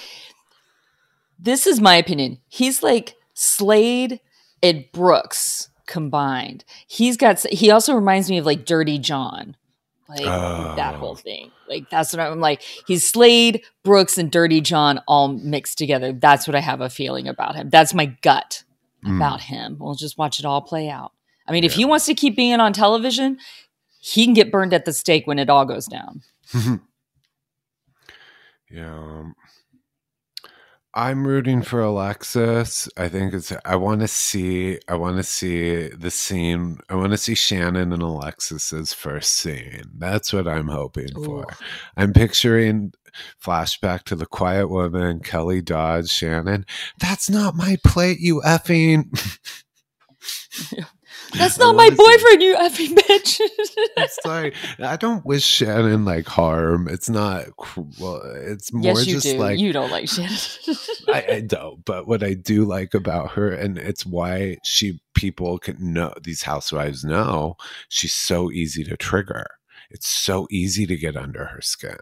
this 1.38 1.66
is 1.68 1.80
my 1.80 1.94
opinion. 1.94 2.38
He's 2.48 2.82
like 2.82 3.14
Slade 3.34 4.18
and 4.62 4.84
Brooks 4.92 5.70
combined. 5.86 6.64
He's 6.88 7.16
got. 7.16 7.40
He 7.50 7.70
also 7.70 7.94
reminds 7.94 8.28
me 8.28 8.38
of 8.38 8.46
like 8.46 8.64
Dirty 8.64 8.98
John, 8.98 9.56
like 10.08 10.24
that 10.24 10.94
Oh. 10.94 10.98
whole 10.98 11.14
thing. 11.14 11.50
Like 11.68 11.88
that's 11.88 12.12
what 12.12 12.20
I'm 12.20 12.40
like. 12.40 12.62
He's 12.88 13.08
Slade, 13.08 13.62
Brooks, 13.84 14.18
and 14.18 14.30
Dirty 14.30 14.60
John 14.60 15.00
all 15.06 15.28
mixed 15.28 15.78
together. 15.78 16.12
That's 16.12 16.48
what 16.48 16.56
I 16.56 16.60
have 16.60 16.80
a 16.80 16.90
feeling 16.90 17.28
about 17.28 17.54
him. 17.54 17.70
That's 17.70 17.94
my 17.94 18.06
gut 18.06 18.64
Mm. 19.06 19.16
about 19.16 19.40
him. 19.40 19.76
We'll 19.80 19.94
just 19.94 20.18
watch 20.18 20.40
it 20.40 20.44
all 20.44 20.60
play 20.60 20.90
out. 20.90 21.12
I 21.48 21.52
mean, 21.52 21.64
if 21.64 21.72
he 21.72 21.84
wants 21.86 22.04
to 22.06 22.14
keep 22.14 22.36
being 22.36 22.60
on 22.60 22.72
television, 22.74 23.38
he 23.98 24.24
can 24.26 24.34
get 24.34 24.52
burned 24.52 24.74
at 24.74 24.84
the 24.84 24.92
stake 24.92 25.26
when 25.26 25.38
it 25.38 25.48
all 25.48 25.64
goes 25.64 25.86
down. 25.86 26.20
yeah. 28.70 28.94
um, 28.94 29.34
I'm 30.92 31.24
rooting 31.24 31.62
for 31.62 31.80
Alexis. 31.80 32.88
I 32.96 33.08
think 33.08 33.32
it's 33.32 33.52
I 33.64 33.76
want 33.76 34.00
to 34.00 34.08
see 34.08 34.80
I 34.88 34.96
want 34.96 35.18
to 35.18 35.22
see 35.22 35.88
the 35.88 36.10
scene. 36.10 36.78
I 36.88 36.96
want 36.96 37.12
to 37.12 37.16
see 37.16 37.36
Shannon 37.36 37.92
and 37.92 38.02
Alexis's 38.02 38.92
first 38.92 39.34
scene. 39.34 39.84
That's 39.96 40.32
what 40.32 40.48
I'm 40.48 40.66
hoping 40.66 41.12
for. 41.14 41.46
I'm 41.96 42.12
picturing 42.12 42.92
flashback 43.42 44.02
to 44.04 44.16
the 44.16 44.26
quiet 44.26 44.68
woman, 44.68 45.20
Kelly 45.20 45.62
Dodd, 45.62 46.08
Shannon. 46.08 46.66
That's 46.98 47.30
not 47.30 47.54
my 47.54 47.78
plate, 47.84 48.18
you 48.18 48.42
effing. 48.44 49.16
That's 51.36 51.58
not 51.58 51.76
my 51.76 51.90
boyfriend, 51.90 52.42
you 52.42 52.56
effing 52.56 52.94
bitch. 52.94 53.40
It's 53.96 54.18
like 54.24 54.54
I 54.78 54.96
don't 54.96 55.24
wish 55.24 55.44
Shannon 55.44 56.04
like 56.04 56.26
harm. 56.26 56.88
It's 56.88 57.08
not 57.08 57.46
well. 57.98 58.20
It's 58.24 58.72
more 58.72 58.82
yes, 58.82 59.06
you 59.06 59.14
just 59.14 59.26
do. 59.26 59.38
like 59.38 59.58
you 59.58 59.72
don't 59.72 59.90
like 59.90 60.08
Shannon. 60.08 60.36
I, 61.08 61.24
I 61.28 61.40
don't. 61.40 61.84
But 61.84 62.06
what 62.06 62.22
I 62.22 62.34
do 62.34 62.64
like 62.64 62.94
about 62.94 63.32
her, 63.32 63.50
and 63.50 63.78
it's 63.78 64.06
why 64.06 64.58
she 64.64 65.00
people 65.14 65.58
can 65.58 65.92
know 65.92 66.14
these 66.22 66.42
housewives 66.42 67.04
know 67.04 67.56
she's 67.88 68.14
so 68.14 68.50
easy 68.50 68.84
to 68.84 68.96
trigger. 68.96 69.46
It's 69.90 70.08
so 70.08 70.46
easy 70.50 70.86
to 70.86 70.96
get 70.96 71.16
under 71.16 71.46
her 71.46 71.60
skin, 71.60 71.98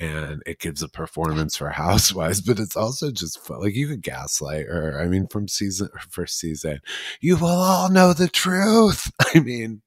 and 0.00 0.42
it 0.46 0.58
gives 0.58 0.82
a 0.82 0.88
performance 0.88 1.56
for 1.56 1.68
housewives. 1.70 2.40
But 2.40 2.58
it's 2.58 2.76
also 2.76 3.10
just 3.10 3.38
fun. 3.38 3.60
like 3.60 3.74
you 3.74 3.88
could 3.88 4.02
gaslight 4.02 4.66
her. 4.66 5.00
I 5.00 5.06
mean, 5.06 5.26
from 5.28 5.48
season 5.48 5.88
first 6.10 6.38
season, 6.38 6.80
you 7.20 7.36
will 7.36 7.48
all 7.48 7.90
know 7.90 8.12
the 8.12 8.28
truth. 8.28 9.10
I 9.34 9.40
mean, 9.40 9.82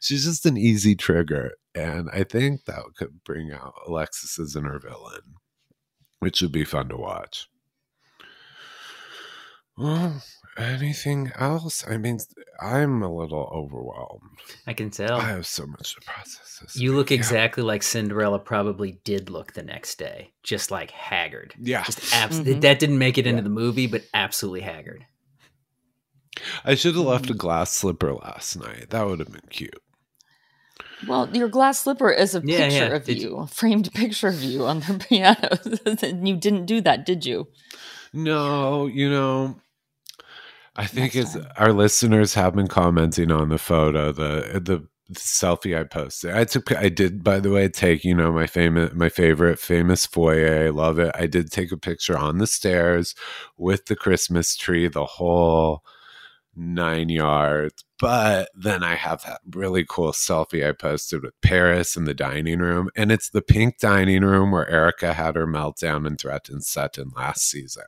she's 0.00 0.24
just 0.24 0.46
an 0.46 0.56
easy 0.56 0.94
trigger, 0.94 1.52
and 1.74 2.08
I 2.12 2.24
think 2.24 2.64
that 2.64 2.82
could 2.96 3.22
bring 3.24 3.52
out 3.52 3.74
Alexis 3.86 4.38
as 4.38 4.56
inner 4.56 4.78
villain, 4.78 5.34
which 6.20 6.40
would 6.42 6.52
be 6.52 6.64
fun 6.64 6.88
to 6.88 6.96
watch. 6.96 7.48
Well, 9.78 10.20
anything 10.60 11.32
else? 11.36 11.84
I 11.88 11.96
mean, 11.96 12.18
I'm 12.60 13.02
a 13.02 13.12
little 13.12 13.48
overwhelmed. 13.52 14.38
I 14.66 14.72
can 14.74 14.90
tell. 14.90 15.18
I 15.20 15.28
have 15.30 15.46
so 15.46 15.66
much 15.66 15.94
to 15.94 16.00
process. 16.02 16.58
This 16.62 16.76
you 16.76 16.90
week. 16.90 16.96
look 16.96 17.10
Yeah. 17.10 17.16
exactly 17.16 17.62
like 17.62 17.82
Cinderella 17.82 18.38
probably 18.38 19.00
did 19.04 19.30
look 19.30 19.52
the 19.54 19.62
next 19.62 19.98
day, 19.98 20.32
just 20.42 20.70
like 20.70 20.90
haggard. 20.90 21.54
Yeah, 21.58 21.82
Just 21.84 22.14
abs- 22.14 22.40
Mhm. 22.40 22.60
that 22.60 22.78
didn't 22.78 22.98
make 22.98 23.18
it 23.18 23.26
into 23.26 23.38
Yeah. 23.38 23.44
the 23.44 23.50
movie, 23.50 23.86
but 23.86 24.04
absolutely 24.14 24.60
haggard. 24.60 25.04
I 26.64 26.74
should 26.74 26.94
have 26.94 27.04
left 27.04 27.26
Mm. 27.26 27.30
a 27.30 27.34
glass 27.34 27.72
slipper 27.72 28.14
last 28.14 28.56
night. 28.56 28.90
That 28.90 29.06
would 29.06 29.18
have 29.18 29.32
been 29.32 29.40
cute. 29.50 29.80
well, 31.08 31.34
your 31.34 31.48
glass 31.48 31.80
slipper 31.80 32.10
is 32.10 32.34
a 32.34 32.42
Yeah, 32.44 32.58
picture 32.58 32.76
yeah. 32.88 32.94
of 32.96 33.04
Did 33.04 33.22
you, 33.22 33.36
a 33.38 33.46
framed 33.46 33.90
picture 33.94 34.28
of 34.28 34.42
you 34.42 34.64
on 34.66 34.80
the 34.80 34.98
piano. 35.08 35.58
and 36.02 36.28
you 36.28 36.36
didn't 36.36 36.66
do 36.66 36.80
that, 36.82 37.06
did 37.06 37.24
you? 37.24 37.48
No, 38.12 38.86
you 38.86 39.08
know, 39.08 39.60
I 40.80 40.86
think 40.86 41.14
it's 41.14 41.34
time. 41.34 41.46
our 41.56 41.74
listeners 41.74 42.32
have 42.34 42.54
been 42.56 42.66
commenting 42.66 43.30
on 43.30 43.50
the 43.50 43.58
photo, 43.58 44.12
the 44.12 44.60
the 44.64 44.88
selfie 45.14 45.78
I 45.78 45.84
posted. 45.84 46.30
I 46.30 46.44
took 46.44 46.72
I 46.72 46.88
did 46.88 47.22
by 47.22 47.38
the 47.38 47.50
way 47.50 47.68
take, 47.68 48.02
you 48.02 48.14
know, 48.14 48.32
my 48.32 48.46
famous 48.46 48.94
my 48.94 49.10
favorite 49.10 49.58
famous 49.58 50.06
foyer. 50.06 50.64
I 50.66 50.70
love 50.70 50.98
it. 50.98 51.14
I 51.14 51.26
did 51.26 51.52
take 51.52 51.70
a 51.70 51.76
picture 51.76 52.16
on 52.16 52.38
the 52.38 52.46
stairs 52.46 53.14
with 53.58 53.86
the 53.86 53.96
Christmas 53.96 54.56
tree, 54.56 54.88
the 54.88 55.04
whole 55.04 55.82
nine 56.56 57.10
yards. 57.10 57.84
But 57.98 58.48
then 58.54 58.82
I 58.82 58.94
have 58.94 59.22
that 59.24 59.42
really 59.50 59.84
cool 59.86 60.12
selfie 60.12 60.66
I 60.66 60.72
posted 60.72 61.22
with 61.22 61.38
Paris 61.42 61.94
in 61.94 62.04
the 62.04 62.14
dining 62.14 62.60
room. 62.60 62.88
And 62.96 63.12
it's 63.12 63.28
the 63.28 63.42
pink 63.42 63.78
dining 63.78 64.22
room 64.24 64.50
where 64.50 64.68
Erika 64.70 65.12
had 65.12 65.36
her 65.36 65.46
meltdown 65.46 66.06
and 66.06 66.18
threatened 66.18 66.64
Sutton 66.64 67.10
last 67.14 67.42
season. 67.42 67.84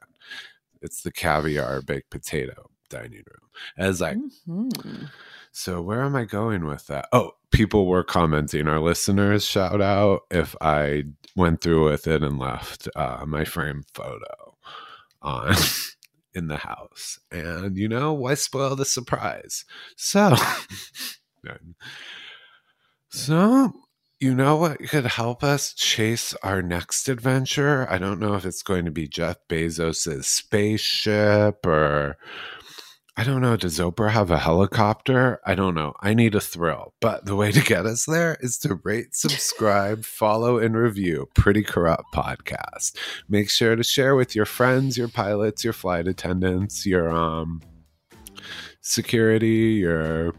It's 0.82 1.01
the 1.03 1.12
caviar 1.12 1.80
baked 1.80 2.11
potato 2.11 2.72
dining 2.93 3.24
room. 3.26 3.51
As 3.76 4.01
I 4.03 4.14
Mhm. 4.49 5.11
so 5.51 5.82
where 5.82 6.03
am 6.03 6.14
I 6.14 6.24
going 6.24 6.64
with 6.64 6.86
that? 6.86 7.09
Oh, 7.12 7.32
people 7.51 7.86
were 7.86 8.05
commenting. 8.05 8.68
Our 8.68 8.80
listeners 8.80 9.45
shout 9.45 9.80
out 9.80 10.22
if 10.30 10.55
I 10.61 11.05
went 11.36 11.62
through 11.62 11.90
with 11.90 12.07
it 12.07 12.22
and 12.22 12.38
left 12.38 12.88
uh, 12.95 13.24
my 13.26 13.45
frame 13.45 13.82
photo 13.95 14.57
on 15.22 15.55
in 16.34 16.49
the 16.49 16.59
house. 16.59 17.18
And 17.30 17.76
you 17.76 17.88
know, 17.88 18.12
why 18.12 18.34
spoil 18.34 18.76
the 18.76 18.84
surprise? 18.84 19.64
So 19.97 20.36
so 23.11 23.72
you 24.20 24.34
know 24.34 24.57
what 24.57 24.78
could 24.88 25.07
help 25.07 25.43
us 25.43 25.74
chase 25.74 26.32
our 26.45 26.62
next 26.62 27.09
adventure? 27.09 27.86
I 27.90 27.99
don't 27.99 28.20
know 28.20 28.34
if 28.34 28.45
it's 28.45 28.62
going 28.62 28.84
to 28.84 28.93
be 28.93 29.09
Jeff 29.09 29.36
Bezos' 29.49 30.24
spaceship 30.24 31.66
or 31.66 32.16
I 33.14 33.24
don't 33.24 33.42
know. 33.42 33.58
Does 33.58 33.78
Oprah 33.78 34.10
have 34.10 34.30
a 34.30 34.38
helicopter? 34.38 35.38
I 35.44 35.54
don't 35.54 35.74
know. 35.74 35.92
I 36.00 36.14
need 36.14 36.34
a 36.34 36.40
thrill. 36.40 36.94
But 37.00 37.26
the 37.26 37.36
way 37.36 37.52
to 37.52 37.60
get 37.60 37.84
us 37.84 38.06
there 38.06 38.38
is 38.40 38.56
to 38.60 38.80
rate, 38.82 39.14
subscribe, 39.14 40.04
follow, 40.06 40.58
and 40.58 40.74
review 40.74 41.28
Pretty 41.34 41.62
Corrupt 41.62 42.04
Podcast. 42.14 42.96
Make 43.28 43.50
sure 43.50 43.76
to 43.76 43.84
share 43.84 44.16
with 44.16 44.34
your 44.34 44.46
friends, 44.46 44.96
your 44.96 45.08
pilots, 45.08 45.62
your 45.62 45.74
flight 45.74 46.08
attendants, 46.08 46.86
your 46.86 47.10
um 47.10 47.60
security, 48.80 49.74
your 49.74 50.32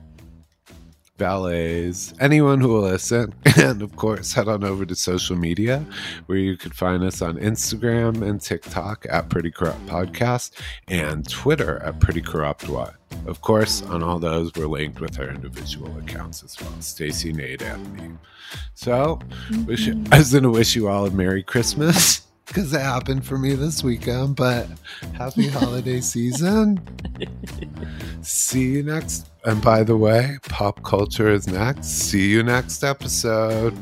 valets, 1.23 2.13
anyone 2.19 2.59
who 2.59 2.67
will 2.67 2.81
listen. 2.81 3.33
And 3.55 3.81
of 3.81 3.95
course, 3.95 4.33
head 4.33 4.49
on 4.49 4.63
over 4.63 4.85
to 4.85 4.95
social 4.95 5.37
media 5.37 5.85
where 6.25 6.37
you 6.37 6.57
can 6.57 6.71
find 6.71 7.03
us 7.03 7.21
on 7.21 7.37
Instagram 7.37 8.27
and 8.27 8.41
TikTok 8.41 9.05
at 9.09 9.29
Pretty 9.29 9.51
Corrupt 9.51 9.85
Podcast 9.85 10.51
and 10.87 11.27
Twitter 11.29 11.81
at 11.83 11.99
Pretty 11.99 12.19
Corrupt 12.19 12.67
What. 12.67 12.95
Of 13.25 13.41
course, 13.41 13.83
on 13.83 14.03
all 14.03 14.19
those, 14.19 14.51
we're 14.55 14.67
linked 14.67 14.99
with 14.99 15.17
our 15.19 15.29
individual 15.29 15.95
accounts 15.97 16.43
as 16.43 16.59
well 16.59 16.73
Stacy, 16.81 17.31
Nate, 17.31 17.61
Anthony. 17.61 18.17
So, 18.73 19.19
wish, 19.65 19.87
mm-hmm. 19.87 20.05
I 20.13 20.17
was 20.17 20.31
going 20.31 20.43
to 20.43 20.49
wish 20.49 20.75
you 20.75 20.89
all 20.89 21.05
a 21.05 21.11
Merry 21.11 21.43
Christmas 21.43 22.27
because 22.45 22.73
it 22.73 22.81
happened 22.81 23.25
for 23.25 23.37
me 23.37 23.55
this 23.55 23.83
weekend. 23.83 24.35
But 24.35 24.67
happy 25.13 25.47
holiday 25.47 26.01
season. 26.13 26.79
See 28.21 28.63
you 28.73 28.83
next. 28.83 29.29
And 29.45 29.61
by 29.61 29.83
the 29.83 29.97
way, 29.97 30.37
pop 30.49 30.83
culture 30.83 31.29
is 31.29 31.47
next. 31.47 31.87
See 31.87 32.29
you 32.29 32.43
next 32.43 32.83
episode. 32.83 33.75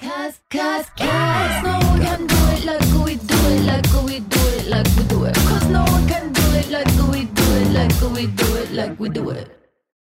Cause, 0.00 0.40
cause, 0.50 0.86
cause 0.96 1.64
no 1.64 1.78
one 1.88 2.00
can 2.00 2.26
do 2.26 2.36
it 2.36 2.64
like 2.64 3.04
we 3.04 3.16
do 3.16 3.36
it, 3.36 3.64
like 3.66 4.04
we 4.04 4.20
do 4.20 4.40
it, 4.40 4.66
like 4.68 4.86
we 4.96 5.02
do 5.04 5.24
it. 5.24 5.34
Cause 5.34 5.68
no 5.68 5.82
one 5.84 6.08
can 6.08 6.32
do 6.32 6.42
it 6.54 6.70
like 6.70 7.10
we 7.10 7.24
do 7.24 7.42
it, 7.56 7.72
like 7.72 8.00
we 8.12 8.26
do 8.26 8.56
it, 8.56 8.72
like 8.72 9.00
we 9.00 9.08
do 9.08 9.30
it. 9.30 9.57